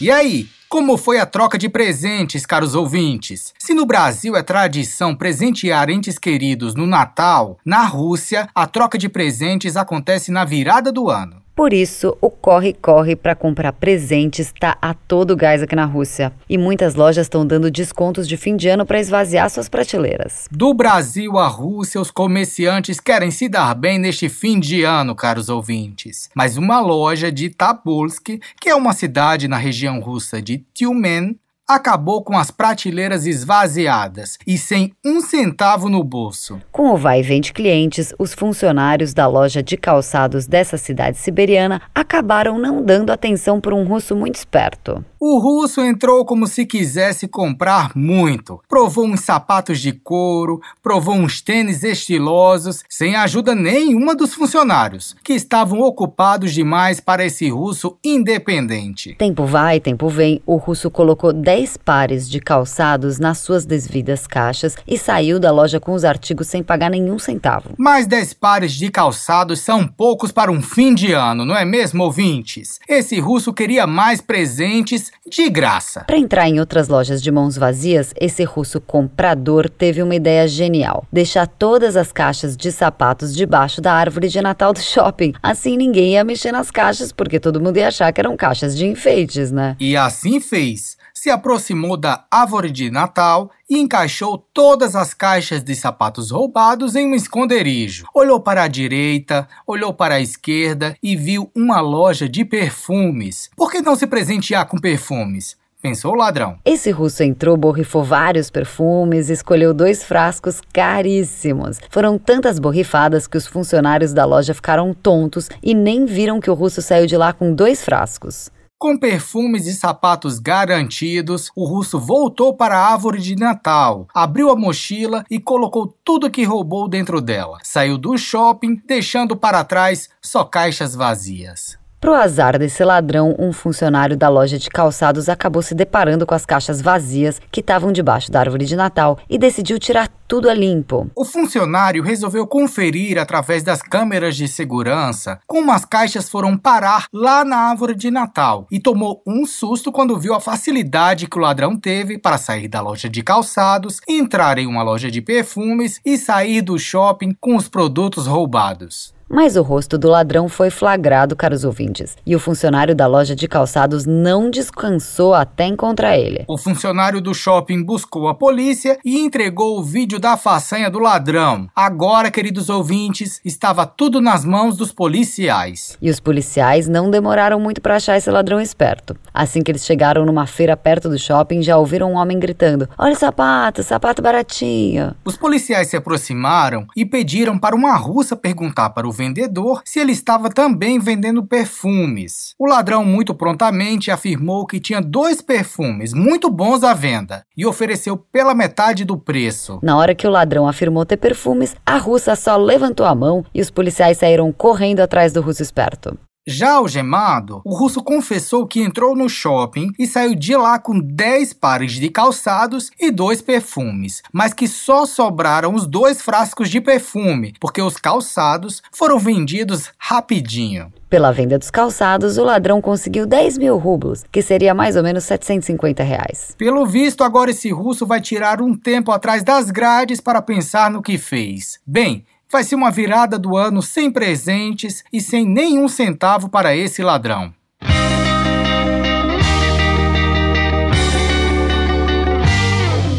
E 0.00 0.10
aí? 0.10 0.48
Como 0.68 0.96
foi 0.96 1.20
a 1.20 1.26
troca 1.26 1.56
de 1.56 1.68
presentes, 1.68 2.44
caros 2.44 2.74
ouvintes? 2.74 3.54
Se 3.56 3.72
no 3.72 3.86
Brasil 3.86 4.34
é 4.34 4.42
tradição 4.42 5.14
presentear 5.14 5.88
entes 5.88 6.18
queridos 6.18 6.74
no 6.74 6.88
Natal, 6.88 7.60
na 7.64 7.84
Rússia 7.84 8.48
a 8.52 8.66
troca 8.66 8.98
de 8.98 9.08
presentes 9.08 9.76
acontece 9.76 10.32
na 10.32 10.44
virada 10.44 10.90
do 10.90 11.08
ano. 11.08 11.45
Por 11.56 11.72
isso, 11.72 12.14
o 12.20 12.28
corre-corre 12.28 13.16
para 13.16 13.34
comprar 13.34 13.72
presentes 13.72 14.48
está 14.48 14.76
a 14.80 14.92
todo 14.92 15.34
gás 15.34 15.62
aqui 15.62 15.74
na 15.74 15.86
Rússia. 15.86 16.30
E 16.50 16.58
muitas 16.58 16.94
lojas 16.94 17.24
estão 17.24 17.46
dando 17.46 17.70
descontos 17.70 18.28
de 18.28 18.36
fim 18.36 18.56
de 18.56 18.68
ano 18.68 18.84
para 18.84 19.00
esvaziar 19.00 19.48
suas 19.48 19.66
prateleiras. 19.66 20.46
Do 20.50 20.74
Brasil 20.74 21.38
à 21.38 21.48
Rússia, 21.48 21.98
os 21.98 22.10
comerciantes 22.10 23.00
querem 23.00 23.30
se 23.30 23.48
dar 23.48 23.74
bem 23.74 23.98
neste 23.98 24.28
fim 24.28 24.60
de 24.60 24.82
ano, 24.82 25.14
caros 25.14 25.48
ouvintes. 25.48 26.28
Mas 26.34 26.58
uma 26.58 26.78
loja 26.78 27.32
de 27.32 27.48
Tabulsk, 27.48 28.38
que 28.60 28.68
é 28.68 28.74
uma 28.74 28.92
cidade 28.92 29.48
na 29.48 29.56
região 29.56 29.98
russa 29.98 30.42
de 30.42 30.58
Tyumen, 30.74 31.38
acabou 31.68 32.22
com 32.22 32.38
as 32.38 32.50
prateleiras 32.50 33.26
esvaziadas 33.26 34.38
e 34.46 34.56
sem 34.56 34.92
um 35.04 35.20
centavo 35.20 35.88
no 35.88 36.04
bolso. 36.04 36.60
Com 36.70 36.90
o 36.90 36.96
vai 36.96 37.20
e 37.20 37.22
vem 37.22 37.40
de 37.40 37.52
clientes, 37.52 38.14
os 38.18 38.32
funcionários 38.32 39.12
da 39.12 39.26
loja 39.26 39.62
de 39.62 39.76
calçados 39.76 40.46
dessa 40.46 40.78
cidade 40.78 41.18
siberiana 41.18 41.82
acabaram 41.94 42.56
não 42.56 42.82
dando 42.82 43.10
atenção 43.10 43.60
para 43.60 43.74
um 43.74 43.84
russo 43.84 44.14
muito 44.14 44.36
esperto. 44.36 45.04
O 45.18 45.38
russo 45.40 45.80
entrou 45.80 46.24
como 46.24 46.46
se 46.46 46.64
quisesse 46.64 47.26
comprar 47.26 47.90
muito. 47.96 48.60
Provou 48.68 49.06
uns 49.06 49.22
sapatos 49.22 49.80
de 49.80 49.92
couro, 49.92 50.60
provou 50.82 51.14
uns 51.14 51.40
tênis 51.40 51.82
estilosos, 51.82 52.84
sem 52.88 53.16
ajuda 53.16 53.54
nenhuma 53.54 54.14
dos 54.14 54.34
funcionários, 54.34 55.16
que 55.24 55.32
estavam 55.32 55.80
ocupados 55.80 56.52
demais 56.52 57.00
para 57.00 57.24
esse 57.24 57.48
russo 57.48 57.96
independente. 58.04 59.16
Tempo 59.16 59.44
vai, 59.44 59.80
tempo 59.80 60.08
vem, 60.08 60.40
o 60.46 60.56
russo 60.56 60.90
colocou 60.90 61.32
10 61.32 61.55
pares 61.82 62.28
de 62.28 62.38
calçados 62.38 63.18
nas 63.18 63.38
suas 63.38 63.64
devidas 63.64 64.26
caixas 64.26 64.76
e 64.86 64.98
saiu 64.98 65.40
da 65.40 65.50
loja 65.50 65.80
com 65.80 65.92
os 65.92 66.04
artigos 66.04 66.48
sem 66.48 66.62
pagar 66.62 66.90
nenhum 66.90 67.18
centavo. 67.18 67.70
Mas 67.78 68.06
10 68.06 68.34
pares 68.34 68.72
de 68.72 68.90
calçados 68.90 69.60
são 69.60 69.86
poucos 69.86 70.30
para 70.30 70.50
um 70.50 70.60
fim 70.60 70.94
de 70.94 71.12
ano, 71.12 71.46
não 71.46 71.56
é 71.56 71.64
mesmo, 71.64 72.02
ouvintes? 72.02 72.78
Esse 72.86 73.18
russo 73.18 73.54
queria 73.54 73.86
mais 73.86 74.20
presentes 74.20 75.10
de 75.26 75.48
graça. 75.48 76.04
Para 76.06 76.18
entrar 76.18 76.46
em 76.46 76.60
outras 76.60 76.88
lojas 76.88 77.22
de 77.22 77.30
mãos 77.30 77.56
vazias, 77.56 78.12
esse 78.20 78.44
russo 78.44 78.78
comprador 78.80 79.70
teve 79.70 80.02
uma 80.02 80.14
ideia 80.14 80.46
genial: 80.46 81.06
deixar 81.10 81.46
todas 81.46 81.96
as 81.96 82.12
caixas 82.12 82.56
de 82.56 82.70
sapatos 82.70 83.34
debaixo 83.34 83.80
da 83.80 83.94
árvore 83.94 84.28
de 84.28 84.42
Natal 84.42 84.74
do 84.74 84.80
shopping. 84.80 85.32
Assim 85.42 85.76
ninguém 85.76 86.12
ia 86.12 86.24
mexer 86.24 86.52
nas 86.52 86.70
caixas, 86.70 87.12
porque 87.12 87.40
todo 87.40 87.60
mundo 87.60 87.78
ia 87.78 87.88
achar 87.88 88.12
que 88.12 88.20
eram 88.20 88.36
caixas 88.36 88.76
de 88.76 88.84
enfeites, 88.84 89.50
né? 89.50 89.76
E 89.80 89.96
assim 89.96 90.40
fez 90.40 90.96
se 91.16 91.30
aproximou 91.30 91.96
da 91.96 92.26
árvore 92.30 92.70
de 92.70 92.90
Natal 92.90 93.50
e 93.68 93.78
encaixou 93.78 94.36
todas 94.52 94.94
as 94.94 95.14
caixas 95.14 95.64
de 95.64 95.74
sapatos 95.74 96.30
roubados 96.30 96.94
em 96.94 97.06
um 97.06 97.14
esconderijo. 97.14 98.04
Olhou 98.14 98.38
para 98.38 98.64
a 98.64 98.68
direita, 98.68 99.48
olhou 99.66 99.94
para 99.94 100.16
a 100.16 100.20
esquerda 100.20 100.94
e 101.02 101.16
viu 101.16 101.50
uma 101.56 101.80
loja 101.80 102.28
de 102.28 102.44
perfumes. 102.44 103.48
Por 103.56 103.72
que 103.72 103.80
não 103.80 103.96
se 103.96 104.06
presentear 104.06 104.66
com 104.66 104.76
perfumes? 104.76 105.56
Pensou 105.80 106.12
o 106.12 106.16
ladrão. 106.16 106.58
Esse 106.64 106.90
russo 106.90 107.22
entrou, 107.22 107.56
borrifou 107.56 108.04
vários 108.04 108.50
perfumes, 108.50 109.30
escolheu 109.30 109.72
dois 109.72 110.04
frascos 110.04 110.60
caríssimos. 110.72 111.78
Foram 111.90 112.18
tantas 112.18 112.58
borrifadas 112.58 113.26
que 113.26 113.38
os 113.38 113.46
funcionários 113.46 114.12
da 114.12 114.26
loja 114.26 114.52
ficaram 114.52 114.92
tontos 114.92 115.48
e 115.62 115.72
nem 115.72 116.04
viram 116.04 116.40
que 116.40 116.50
o 116.50 116.54
russo 116.54 116.82
saiu 116.82 117.06
de 117.06 117.16
lá 117.16 117.32
com 117.32 117.54
dois 117.54 117.82
frascos. 117.82 118.50
Com 118.78 118.94
perfumes 118.98 119.66
e 119.66 119.72
sapatos 119.72 120.38
garantidos, 120.38 121.50
o 121.56 121.64
russo 121.64 121.98
voltou 121.98 122.54
para 122.54 122.76
a 122.76 122.92
árvore 122.92 123.22
de 123.22 123.34
Natal, 123.34 124.06
abriu 124.14 124.50
a 124.50 124.56
mochila 124.56 125.24
e 125.30 125.40
colocou 125.40 125.96
tudo 126.04 126.30
que 126.30 126.44
roubou 126.44 126.86
dentro 126.86 127.22
dela. 127.22 127.58
Saiu 127.62 127.96
do 127.96 128.18
shopping, 128.18 128.82
deixando 128.86 129.34
para 129.34 129.64
trás 129.64 130.10
só 130.20 130.44
caixas 130.44 130.94
vazias. 130.94 131.78
Pro 131.98 132.12
azar 132.12 132.58
desse 132.58 132.84
ladrão, 132.84 133.34
um 133.38 133.52
funcionário 133.52 134.16
da 134.16 134.28
loja 134.28 134.58
de 134.58 134.68
calçados 134.68 135.30
acabou 135.30 135.62
se 135.62 135.74
deparando 135.74 136.26
com 136.26 136.34
as 136.34 136.44
caixas 136.44 136.82
vazias 136.82 137.40
que 137.50 137.60
estavam 137.60 137.90
debaixo 137.90 138.30
da 138.30 138.38
árvore 138.38 138.66
de 138.66 138.76
Natal 138.76 139.18
e 139.30 139.38
decidiu 139.38 139.78
tirar 139.78 140.08
tudo 140.28 140.50
é 140.50 140.54
limpo. 140.54 141.10
O 141.16 141.24
funcionário 141.24 142.02
resolveu 142.02 142.46
conferir 142.46 143.18
através 143.18 143.62
das 143.62 143.80
câmeras 143.80 144.36
de 144.36 144.46
segurança 144.46 145.38
como 145.46 145.72
as 145.72 145.84
caixas 145.86 146.28
foram 146.28 146.56
parar 146.58 147.06
lá 147.12 147.44
na 147.44 147.56
árvore 147.70 147.94
de 147.94 148.10
Natal 148.10 148.66
e 148.70 148.78
tomou 148.78 149.22
um 149.26 149.46
susto 149.46 149.90
quando 149.90 150.18
viu 150.18 150.34
a 150.34 150.40
facilidade 150.40 151.26
que 151.26 151.38
o 151.38 151.40
ladrão 151.40 151.78
teve 151.78 152.18
para 152.18 152.36
sair 152.36 152.68
da 152.68 152.80
loja 152.82 153.08
de 153.08 153.22
calçados, 153.22 154.00
entrar 154.06 154.58
em 154.58 154.66
uma 154.66 154.82
loja 154.82 155.10
de 155.10 155.22
perfumes 155.22 155.98
e 156.04 156.18
sair 156.18 156.60
do 156.60 156.78
shopping 156.78 157.34
com 157.40 157.56
os 157.56 157.68
produtos 157.68 158.26
roubados. 158.26 159.15
Mas 159.28 159.56
o 159.56 159.62
rosto 159.62 159.98
do 159.98 160.08
ladrão 160.08 160.48
foi 160.48 160.70
flagrado, 160.70 161.34
caros 161.34 161.64
ouvintes, 161.64 162.16
e 162.24 162.36
o 162.36 162.38
funcionário 162.38 162.94
da 162.94 163.08
loja 163.08 163.34
de 163.34 163.48
calçados 163.48 164.06
não 164.06 164.48
descansou 164.48 165.34
até 165.34 165.66
encontrar 165.66 166.16
ele. 166.16 166.44
O 166.46 166.56
funcionário 166.56 167.20
do 167.20 167.34
shopping 167.34 167.82
buscou 167.82 168.28
a 168.28 168.34
polícia 168.34 168.98
e 169.04 169.18
entregou 169.18 169.78
o 169.78 169.82
vídeo 169.82 170.20
da 170.20 170.36
façanha 170.36 170.88
do 170.88 171.00
ladrão. 171.00 171.68
Agora, 171.74 172.30
queridos 172.30 172.68
ouvintes, 172.68 173.40
estava 173.44 173.84
tudo 173.84 174.20
nas 174.20 174.44
mãos 174.44 174.76
dos 174.76 174.92
policiais. 174.92 175.98
E 176.00 176.08
os 176.08 176.20
policiais 176.20 176.86
não 176.86 177.10
demoraram 177.10 177.58
muito 177.58 177.80
para 177.80 177.96
achar 177.96 178.16
esse 178.16 178.30
ladrão 178.30 178.60
esperto. 178.60 179.16
Assim 179.34 179.60
que 179.60 179.72
eles 179.72 179.84
chegaram 179.84 180.24
numa 180.24 180.46
feira 180.46 180.76
perto 180.76 181.08
do 181.08 181.18
shopping, 181.18 181.62
já 181.62 181.76
ouviram 181.76 182.12
um 182.12 182.16
homem 182.16 182.38
gritando: 182.38 182.88
Olha 182.96 183.14
o 183.14 183.18
sapato, 183.18 183.82
sapato 183.82 184.22
baratinho. 184.22 185.14
Os 185.24 185.36
policiais 185.36 185.88
se 185.88 185.96
aproximaram 185.96 186.86
e 186.94 187.04
pediram 187.04 187.58
para 187.58 187.74
uma 187.74 187.96
russa 187.96 188.36
perguntar 188.36 188.90
para 188.90 189.08
o 189.08 189.15
vendedor 189.16 189.82
se 189.84 189.98
ele 189.98 190.12
estava 190.12 190.50
também 190.50 190.98
vendendo 190.98 191.44
perfumes. 191.44 192.54
O 192.58 192.66
ladrão 192.66 193.04
muito 193.04 193.34
prontamente 193.34 194.10
afirmou 194.10 194.66
que 194.66 194.78
tinha 194.78 195.00
dois 195.00 195.40
perfumes 195.40 196.12
muito 196.12 196.50
bons 196.50 196.84
à 196.84 196.92
venda 196.92 197.42
e 197.56 197.64
ofereceu 197.64 198.16
pela 198.16 198.54
metade 198.54 199.04
do 199.04 199.16
preço. 199.16 199.78
Na 199.82 199.96
hora 199.96 200.14
que 200.14 200.26
o 200.26 200.30
ladrão 200.30 200.68
afirmou 200.68 201.06
ter 201.06 201.16
perfumes, 201.16 201.74
a 201.84 201.96
russa 201.96 202.36
só 202.36 202.56
levantou 202.56 203.06
a 203.06 203.14
mão 203.14 203.44
e 203.54 203.60
os 203.60 203.70
policiais 203.70 204.18
saíram 204.18 204.52
correndo 204.52 205.00
atrás 205.00 205.32
do 205.32 205.40
russo 205.40 205.62
esperto. 205.62 206.18
Já 206.48 206.74
algemado, 206.74 207.60
o 207.64 207.74
russo 207.74 208.00
confessou 208.00 208.68
que 208.68 208.80
entrou 208.80 209.16
no 209.16 209.28
shopping 209.28 209.90
e 209.98 210.06
saiu 210.06 210.32
de 210.32 210.56
lá 210.56 210.78
com 210.78 211.00
10 211.00 211.52
pares 211.54 211.94
de 211.94 212.08
calçados 212.08 212.88
e 213.00 213.10
dois 213.10 213.42
perfumes, 213.42 214.22
mas 214.32 214.54
que 214.54 214.68
só 214.68 215.04
sobraram 215.06 215.74
os 215.74 215.88
dois 215.88 216.22
frascos 216.22 216.70
de 216.70 216.80
perfume, 216.80 217.52
porque 217.58 217.82
os 217.82 217.96
calçados 217.96 218.80
foram 218.92 219.18
vendidos 219.18 219.90
rapidinho. 219.98 220.92
Pela 221.10 221.32
venda 221.32 221.58
dos 221.58 221.70
calçados, 221.70 222.38
o 222.38 222.44
ladrão 222.44 222.80
conseguiu 222.80 223.26
10 223.26 223.58
mil 223.58 223.76
rublos, 223.76 224.24
que 224.30 224.40
seria 224.40 224.72
mais 224.72 224.94
ou 224.94 225.02
menos 225.02 225.24
750 225.24 226.04
reais. 226.04 226.54
Pelo 226.56 226.86
visto, 226.86 227.24
agora 227.24 227.50
esse 227.50 227.72
russo 227.72 228.06
vai 228.06 228.20
tirar 228.20 228.62
um 228.62 228.76
tempo 228.76 229.10
atrás 229.10 229.42
das 229.42 229.72
grades 229.72 230.20
para 230.20 230.40
pensar 230.40 230.92
no 230.92 231.02
que 231.02 231.18
fez. 231.18 231.80
Bem, 231.84 232.24
Vai 232.50 232.62
ser 232.62 232.76
uma 232.76 232.92
virada 232.92 233.38
do 233.38 233.56
ano 233.56 233.82
sem 233.82 234.10
presentes 234.10 235.02
e 235.12 235.20
sem 235.20 235.44
nenhum 235.44 235.88
centavo 235.88 236.48
para 236.48 236.76
esse 236.76 237.02
ladrão. 237.02 237.52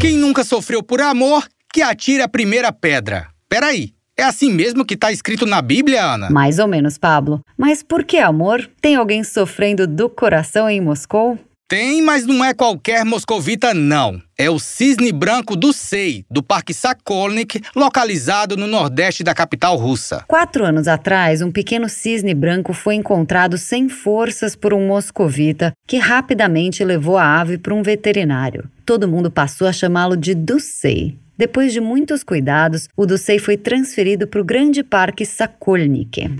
Quem 0.00 0.16
nunca 0.16 0.44
sofreu 0.44 0.82
por 0.82 1.02
amor, 1.02 1.46
que 1.72 1.82
atire 1.82 2.22
a 2.22 2.28
primeira 2.28 2.72
pedra. 2.72 3.28
Peraí, 3.48 3.92
é 4.16 4.22
assim 4.22 4.50
mesmo 4.50 4.84
que 4.84 4.94
está 4.94 5.12
escrito 5.12 5.44
na 5.44 5.60
Bíblia, 5.60 6.02
Ana? 6.02 6.30
Mais 6.30 6.58
ou 6.58 6.66
menos, 6.66 6.96
Pablo. 6.96 7.44
Mas 7.56 7.82
por 7.82 8.04
que 8.04 8.16
amor? 8.16 8.68
Tem 8.80 8.96
alguém 8.96 9.22
sofrendo 9.22 9.86
do 9.86 10.08
coração 10.08 10.70
em 10.70 10.80
Moscou? 10.80 11.38
Tem, 11.68 12.00
mas 12.00 12.24
não 12.24 12.42
é 12.42 12.54
qualquer 12.54 13.04
moscovita, 13.04 13.74
não. 13.74 14.22
É 14.38 14.48
o 14.48 14.58
cisne 14.58 15.12
branco 15.12 15.54
do 15.54 15.70
SEI, 15.70 16.24
do 16.30 16.42
Parque 16.42 16.72
Sakolnik, 16.72 17.60
localizado 17.76 18.56
no 18.56 18.66
nordeste 18.66 19.22
da 19.22 19.34
capital 19.34 19.76
russa. 19.76 20.24
Quatro 20.26 20.64
anos 20.64 20.88
atrás, 20.88 21.42
um 21.42 21.52
pequeno 21.52 21.86
cisne 21.86 22.32
branco 22.32 22.72
foi 22.72 22.94
encontrado 22.94 23.58
sem 23.58 23.86
forças 23.86 24.56
por 24.56 24.72
um 24.72 24.86
moscovita, 24.86 25.72
que 25.86 25.98
rapidamente 25.98 26.82
levou 26.82 27.18
a 27.18 27.38
ave 27.38 27.58
para 27.58 27.74
um 27.74 27.82
veterinário. 27.82 28.70
Todo 28.86 29.06
mundo 29.06 29.30
passou 29.30 29.66
a 29.68 29.72
chamá-lo 29.72 30.16
de 30.16 30.34
Ducei. 30.34 31.18
Depois 31.36 31.70
de 31.70 31.82
muitos 31.82 32.24
cuidados, 32.24 32.88
o 32.96 33.04
Ducei 33.04 33.38
foi 33.38 33.58
transferido 33.58 34.26
para 34.26 34.40
o 34.40 34.44
grande 34.44 34.82
parque 34.82 35.26
Sakolnik. 35.26 36.30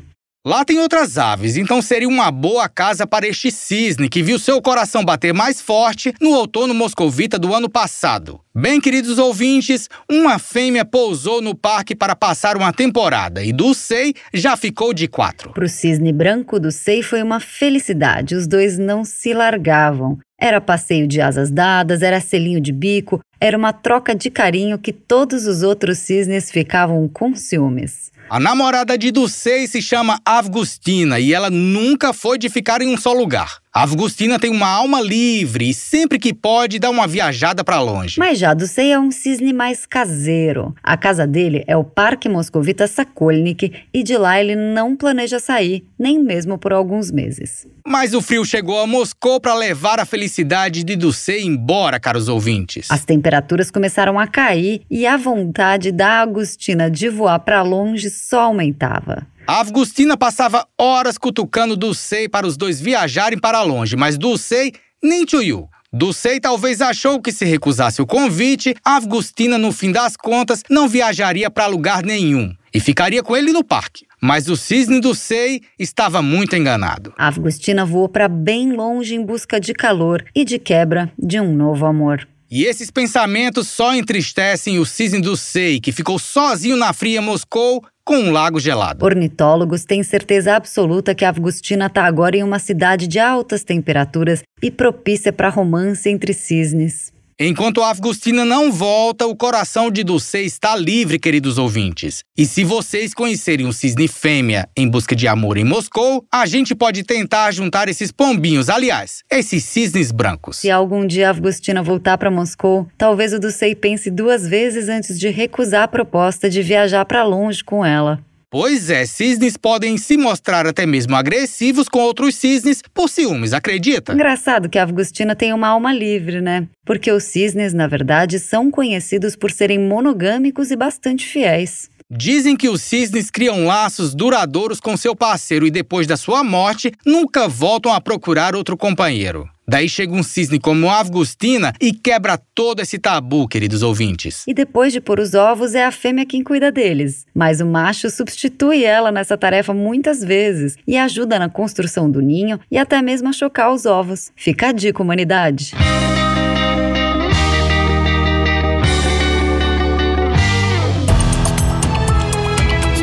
Lá 0.47 0.65
tem 0.65 0.79
outras 0.79 1.19
aves, 1.19 1.57
então 1.57 1.83
seria 1.83 2.09
uma 2.09 2.31
boa 2.31 2.69
casa 2.69 3.05
para 3.05 3.27
este 3.27 3.51
cisne 3.51 4.09
que 4.09 4.23
viu 4.23 4.39
seu 4.39 4.63
coração 4.63 5.05
bater 5.05 5.35
mais 5.35 5.61
forte 5.61 6.15
no 6.21 6.31
outono 6.31 6.73
moscovita 6.73 7.37
do 7.41 7.53
ano 7.53 7.69
passado. 7.69 8.41
Bem, 8.55 8.81
queridos 8.81 9.19
ouvintes, 9.19 9.89
uma 10.09 10.39
fêmea 10.39 10.85
pousou 10.85 11.43
no 11.43 11.57
parque 11.57 11.95
para 11.95 12.15
passar 12.15 12.57
uma 12.57 12.73
temporada 12.73 13.43
e 13.43 13.53
do 13.53 13.75
Sei 13.75 14.15
já 14.33 14.57
ficou 14.57 14.95
de 14.95 15.09
quatro. 15.09 15.53
Para 15.53 15.65
o 15.65 15.69
cisne 15.69 16.13
branco 16.13 16.61
do 16.61 16.71
Sei 16.71 17.03
foi 17.03 17.21
uma 17.21 17.41
felicidade, 17.41 18.37
os 18.37 18.47
dois 18.47 18.79
não 18.79 19.05
se 19.05 19.35
largavam. 19.35 20.19
Era 20.41 20.61
passeio 20.61 21.09
de 21.09 21.21
asas 21.21 21.51
dadas, 21.51 22.01
era 22.01 22.21
selinho 22.21 22.61
de 22.61 22.71
bico, 22.71 23.21
era 23.41 23.59
uma 23.59 23.73
troca 23.73 24.15
de 24.15 24.31
carinho 24.31 24.79
que 24.79 24.93
todos 24.93 25.49
os 25.49 25.65
outros 25.65 25.99
cisnes 25.99 26.49
ficavam 26.49 27.09
com 27.09 27.35
ciúmes. 27.35 28.13
A 28.31 28.39
namorada 28.39 28.99
de 28.99 29.11
Ducey 29.11 29.67
se 29.67 29.81
chama 29.81 30.21
Avgustina 30.23 31.19
e 31.19 31.33
ela 31.33 31.49
nunca 31.49 32.13
foi 32.13 32.37
de 32.37 32.51
ficar 32.51 32.83
em 32.83 32.93
um 32.93 32.97
só 32.99 33.15
lugar. 33.15 33.61
A 33.79 33.83
Avgustina 33.83 34.41
tem 34.41 34.51
uma 34.51 34.67
alma 34.67 35.01
livre 35.01 35.71
e 35.71 35.73
sempre 35.73 36.19
que 36.19 36.35
pode 36.35 36.81
dá 36.81 36.91
uma 36.91 37.07
viajada 37.07 37.63
para 37.63 37.81
longe. 37.81 38.19
Mas 38.19 38.37
já 38.37 38.53
Ducey 38.53 38.91
é 38.91 38.99
um 38.99 39.13
cisne 39.13 39.53
mais 39.53 39.87
caseiro. 39.87 40.75
A 40.83 40.97
casa 40.97 41.25
dele 41.29 41.63
é 41.65 41.77
o 41.77 41.85
Parque 41.85 42.29
Moscovita 42.29 42.89
Sakolnik 42.89 43.73
e 43.95 44.03
de 44.03 44.17
lá 44.17 44.41
ele 44.41 44.57
não 44.57 44.97
planeja 44.97 45.39
sair, 45.39 45.85
nem 45.97 46.19
mesmo 46.19 46.59
por 46.59 46.73
alguns 46.73 47.13
meses. 47.13 47.69
Mas 47.87 48.15
o 48.15 48.21
frio 48.21 48.45
chegou 48.45 48.81
a 48.81 48.87
Moscou 48.87 49.41
para 49.41 49.55
levar 49.55 50.01
a 50.01 50.05
felicidade 50.05 50.83
de 50.83 50.97
Ducey 50.97 51.47
embora, 51.47 52.01
caros 52.01 52.29
ouvintes. 52.29 52.89
As 52.91 53.05
temperaturas 53.05 53.71
começaram 53.71 54.19
a 54.19 54.27
cair 54.27 54.83
e 54.91 55.07
a 55.07 55.17
vontade 55.17 55.93
da 55.93 56.21
Agustina 56.21 56.91
de 56.91 57.09
voar 57.09 57.39
para 57.39 57.63
longe 57.63 58.11
só 58.11 58.41
aumentava. 58.41 59.25
A 59.49 59.61
Avgustina 59.61 60.15
passava 60.15 60.69
horas 60.77 61.17
cutucando 61.17 61.75
Dulcei 61.75 62.29
para 62.29 62.47
os 62.47 62.55
dois 62.55 62.79
viajarem 62.79 63.39
para 63.39 63.63
longe, 63.63 63.97
mas 63.97 64.19
Dulcei 64.19 64.75
nem 65.03 65.25
tchuiu. 65.25 65.71
Dulcei 65.91 66.39
talvez 66.39 66.83
achou 66.83 67.19
que 67.19 67.33
se 67.33 67.47
recusasse 67.47 68.03
o 68.03 68.07
convite, 68.07 68.75
a 68.85 68.97
Avgustina, 68.97 69.57
no 69.57 69.73
fim 69.73 69.91
das 69.91 70.19
contas, 70.19 70.63
não 70.69 70.87
viajaria 70.87 71.49
para 71.49 71.67
lugar 71.67 72.05
nenhum 72.05 72.55
e 72.75 72.79
ficaria 72.79 73.23
com 73.23 73.35
ele 73.35 73.51
no 73.51 73.65
parque. 73.65 74.05
Mas 74.21 74.51
o 74.51 74.57
cisne 74.57 75.01
do 75.01 75.15
Sei 75.15 75.63
estava 75.79 76.21
muito 76.21 76.55
enganado. 76.55 77.15
A 77.17 77.29
Avgustina 77.29 77.87
voou 77.87 78.07
para 78.07 78.29
bem 78.29 78.73
longe 78.73 79.15
em 79.15 79.25
busca 79.25 79.59
de 79.59 79.73
calor 79.73 80.27
e 80.35 80.45
de 80.45 80.59
quebra 80.59 81.11
de 81.19 81.41
um 81.41 81.55
novo 81.55 81.87
amor. 81.87 82.29
E 82.51 82.65
esses 82.65 82.91
pensamentos 82.91 83.69
só 83.69 83.95
entristecem 83.95 84.79
o 84.79 84.87
cisne 84.87 85.21
do 85.21 85.37
Sei, 85.37 85.79
que 85.79 85.93
ficou 85.93 86.19
sozinho 86.19 86.79
na 86.79 86.95
fria 86.95 87.21
Moscou 87.21 87.85
com 88.03 88.17
um 88.17 88.31
lago 88.31 88.59
gelado. 88.59 89.05
Ornitólogos 89.05 89.85
têm 89.85 90.03
certeza 90.03 90.57
absoluta 90.57 91.15
que 91.15 91.27
a 91.27 91.29
Avgustina 91.29 91.87
está 91.87 92.07
agora 92.07 92.39
em 92.39 92.43
uma 92.43 92.59
cidade 92.59 93.07
de 93.07 93.19
altas 93.19 93.63
temperaturas 93.65 94.43
e 94.63 94.71
propícia 94.71 95.31
para 95.31 95.51
romance 95.51 96.09
entre 96.09 96.33
cisnes. 96.33 97.13
Enquanto 97.41 97.83
a 97.83 97.91
Avgustina 97.91 98.45
não 98.45 98.73
volta, 98.73 99.25
o 99.25 99.37
coração 99.37 99.93
de 99.93 100.03
Dulce 100.03 100.39
está 100.39 100.75
livre, 100.75 101.21
queridos 101.21 101.57
ouvintes. 101.57 102.25
E 102.37 102.45
se 102.45 102.65
vocês 102.65 103.15
conhecerem 103.15 103.65
um 103.65 103.71
cisne 103.71 104.09
fêmea 104.09 104.69
em 104.77 104.89
busca 104.89 105.15
de 105.15 105.29
amor 105.29 105.57
em 105.57 105.63
Moscou, 105.63 106.25
a 106.33 106.47
gente 106.47 106.75
pode 106.75 107.05
tentar 107.05 107.53
juntar 107.53 107.89
esses 107.89 108.11
pombinhos, 108.11 108.69
aliás, 108.69 109.23
esses 109.31 109.63
cisnes 109.63 110.11
brancos. 110.11 110.57
Se 110.57 110.69
algum 110.69 111.07
dia 111.07 111.29
a 111.29 111.31
Avgustina 111.31 111.81
voltar 111.81 112.19
para 112.19 112.29
Moscou, 112.29 112.89
talvez 112.99 113.33
o 113.33 113.39
Dulce 113.39 113.73
pense 113.77 114.11
duas 114.11 114.45
vezes 114.45 114.89
antes 114.89 115.17
de 115.17 115.29
recusar 115.29 115.85
a 115.85 115.89
proposta 115.89 116.51
de 116.51 116.61
viajar 116.61 117.05
para 117.05 117.23
longe 117.23 117.63
com 117.63 117.87
ela. 117.87 118.19
Pois 118.51 118.89
é, 118.89 119.05
cisnes 119.05 119.59
podem 119.59 119.99
se 119.99 120.17
mostrar 120.17 120.67
até 120.67 120.87
mesmo 120.87 121.15
agressivos 121.15 121.87
com 121.87 121.99
outros 121.99 122.35
cisnes 122.35 122.81
por 122.95 123.11
ciúmes, 123.11 123.53
acredita? 123.53 124.15
Engraçado 124.15 124.71
que 124.71 124.79
a 124.79 124.85
Avgustina 124.85 125.37
tem 125.37 125.53
uma 125.53 125.69
alma 125.69 125.93
livre, 125.93 126.41
né? 126.41 126.67
Porque 126.83 127.13
os 127.13 127.25
cisnes, 127.25 127.75
na 127.75 127.87
verdade, 127.87 128.39
são 128.39 128.71
conhecidos 128.71 129.37
por 129.37 129.51
serem 129.51 129.79
monogâmicos 129.79 130.71
e 130.71 130.77
bastante 130.77 131.27
fiéis. 131.27 131.91
Dizem 132.11 132.57
que 132.57 132.71
os 132.71 132.81
cisnes 132.81 133.31
criam 133.31 133.67
laços 133.67 134.15
duradouros 134.15 134.81
com 134.81 134.97
seu 134.97 135.15
parceiro 135.15 135.67
e 135.67 135.71
depois 135.71 136.07
da 136.07 136.17
sua 136.17 136.43
morte 136.43 136.91
nunca 137.05 137.47
voltam 137.47 137.93
a 137.93 138.01
procurar 138.01 138.57
outro 138.57 138.79
companheiro. 138.79 139.47
Daí 139.69 139.87
chega 139.87 140.15
um 140.15 140.23
cisne 140.23 140.59
como 140.59 140.89
Augustina 140.89 141.75
e 141.79 141.93
quebra 141.93 142.39
todo 142.55 142.81
esse 142.81 142.99
tabu, 142.99 143.47
queridos 143.47 143.83
ouvintes. 143.83 144.45
E 144.47 144.55
depois 144.55 144.95
de 144.95 145.01
pôr 145.01 145.21
os 145.21 145.35
ovos, 145.35 145.75
é 145.75 145.85
a 145.85 145.93
fêmea 145.93 146.25
quem 146.25 146.43
cuida 146.43 146.73
deles. 146.73 147.27
Mas 147.35 147.61
o 147.61 147.67
macho 147.67 148.09
substitui 148.09 148.83
ela 148.83 149.13
nessa 149.13 149.37
tarefa 149.37 149.75
muitas 149.75 150.25
vezes 150.25 150.75
e 150.87 150.97
ajuda 150.97 151.39
na 151.39 151.51
construção 151.51 152.11
do 152.11 152.23
ninho 152.23 152.59
e 152.71 152.79
até 152.79 153.03
mesmo 153.03 153.29
a 153.29 153.33
chocar 153.33 153.71
os 153.71 153.85
ovos. 153.85 154.33
Fica 154.35 154.69
a 154.69 154.73
dica, 154.73 155.03
humanidade. 155.03 155.73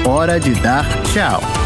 Hora 0.03 0.39
de 0.39 0.51
dar 0.61 0.85
tchau. 1.13 1.64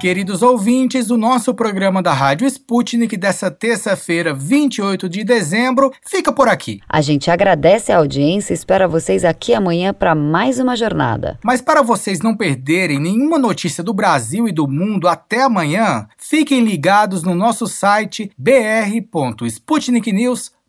Queridos 0.00 0.42
ouvintes, 0.42 1.10
o 1.10 1.18
nosso 1.18 1.52
programa 1.52 2.02
da 2.02 2.14
Rádio 2.14 2.46
Sputnik 2.46 3.18
dessa 3.18 3.50
terça-feira, 3.50 4.32
28 4.32 5.10
de 5.10 5.22
dezembro, 5.22 5.92
fica 6.00 6.32
por 6.32 6.48
aqui. 6.48 6.80
A 6.88 7.02
gente 7.02 7.30
agradece 7.30 7.92
a 7.92 7.98
audiência 7.98 8.54
e 8.54 8.56
espera 8.56 8.88
vocês 8.88 9.26
aqui 9.26 9.52
amanhã 9.52 9.92
para 9.92 10.14
mais 10.14 10.58
uma 10.58 10.74
jornada. 10.74 11.38
Mas 11.44 11.60
para 11.60 11.82
vocês 11.82 12.20
não 12.20 12.34
perderem 12.34 12.98
nenhuma 12.98 13.38
notícia 13.38 13.84
do 13.84 13.92
Brasil 13.92 14.48
e 14.48 14.52
do 14.52 14.66
mundo 14.66 15.06
até 15.06 15.42
amanhã, 15.42 16.08
fiquem 16.16 16.64
ligados 16.64 17.22
no 17.22 17.34
nosso 17.34 17.66
site 17.66 18.32
br.sputniknews.com 18.38 20.59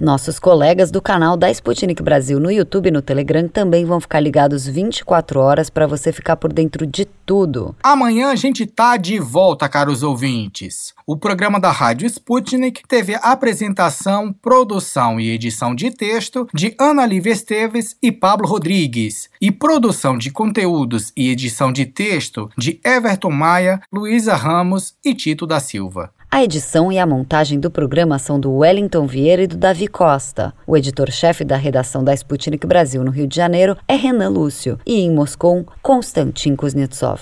nossos 0.00 0.40
colegas 0.40 0.90
do 0.90 1.00
canal 1.00 1.36
da 1.36 1.48
Sputnik 1.48 2.02
Brasil 2.02 2.40
no 2.40 2.50
YouTube 2.50 2.88
e 2.88 2.90
no 2.90 3.00
Telegram 3.00 3.46
também 3.46 3.84
vão 3.84 4.00
ficar 4.00 4.18
ligados 4.18 4.66
24 4.66 5.38
horas 5.38 5.70
para 5.70 5.86
você 5.86 6.12
ficar 6.12 6.36
por 6.36 6.52
dentro 6.52 6.84
de 6.84 7.04
tudo. 7.04 7.72
Amanhã 7.80 8.30
a 8.30 8.34
gente 8.34 8.66
tá 8.66 8.96
de 8.96 9.20
volta, 9.20 9.68
caros 9.68 10.02
ouvintes. 10.02 10.92
O 11.06 11.16
programa 11.16 11.60
da 11.60 11.70
Rádio 11.70 12.08
Sputnik 12.08 12.82
teve 12.88 13.14
apresentação, 13.22 14.32
produção 14.32 15.20
e 15.20 15.30
edição 15.30 15.76
de 15.76 15.92
texto 15.92 16.48
de 16.52 16.74
Ana 16.76 17.06
Lívia 17.06 17.32
Esteves 17.32 17.96
e 18.02 18.10
Pablo 18.10 18.48
Rodrigues, 18.48 19.30
e 19.40 19.52
produção 19.52 20.18
de 20.18 20.32
conteúdos 20.32 21.12
e 21.16 21.30
edição 21.30 21.70
de 21.70 21.86
texto 21.86 22.50
de 22.58 22.80
Everton 22.84 23.30
Maia, 23.30 23.80
Luísa 23.92 24.34
Ramos 24.34 24.94
e 25.04 25.14
Tito 25.14 25.46
da 25.46 25.60
Silva. 25.60 26.10
A 26.30 26.42
edição 26.42 26.90
e 26.90 26.98
a 26.98 27.06
montagem 27.06 27.58
do 27.58 27.70
programa 27.70 28.18
são 28.18 28.38
do 28.38 28.52
Wellington 28.52 29.06
Vieira 29.06 29.42
e 29.42 29.46
do 29.46 29.56
Davi 29.56 29.86
Costa. 29.86 30.52
O 30.66 30.76
editor-chefe 30.76 31.44
da 31.44 31.56
redação 31.56 32.02
da 32.02 32.12
Sputnik 32.12 32.66
Brasil 32.66 33.02
no 33.04 33.10
Rio 33.10 33.26
de 33.26 33.36
Janeiro 33.36 33.76
é 33.86 33.94
Renan 33.94 34.28
Lúcio 34.28 34.78
e 34.84 35.00
em 35.00 35.14
Moscou, 35.14 35.64
Konstantin 35.80 36.56
Kuznetsov. 36.56 37.20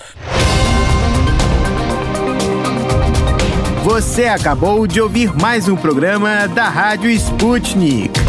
Você 3.83 4.25
acabou 4.25 4.87
de 4.87 4.99
ouvir 4.99 5.31
mais 5.39 5.67
um 5.69 5.75
programa 5.75 6.47
da 6.47 6.67
Rádio 6.67 7.09
Sputnik. 7.11 8.24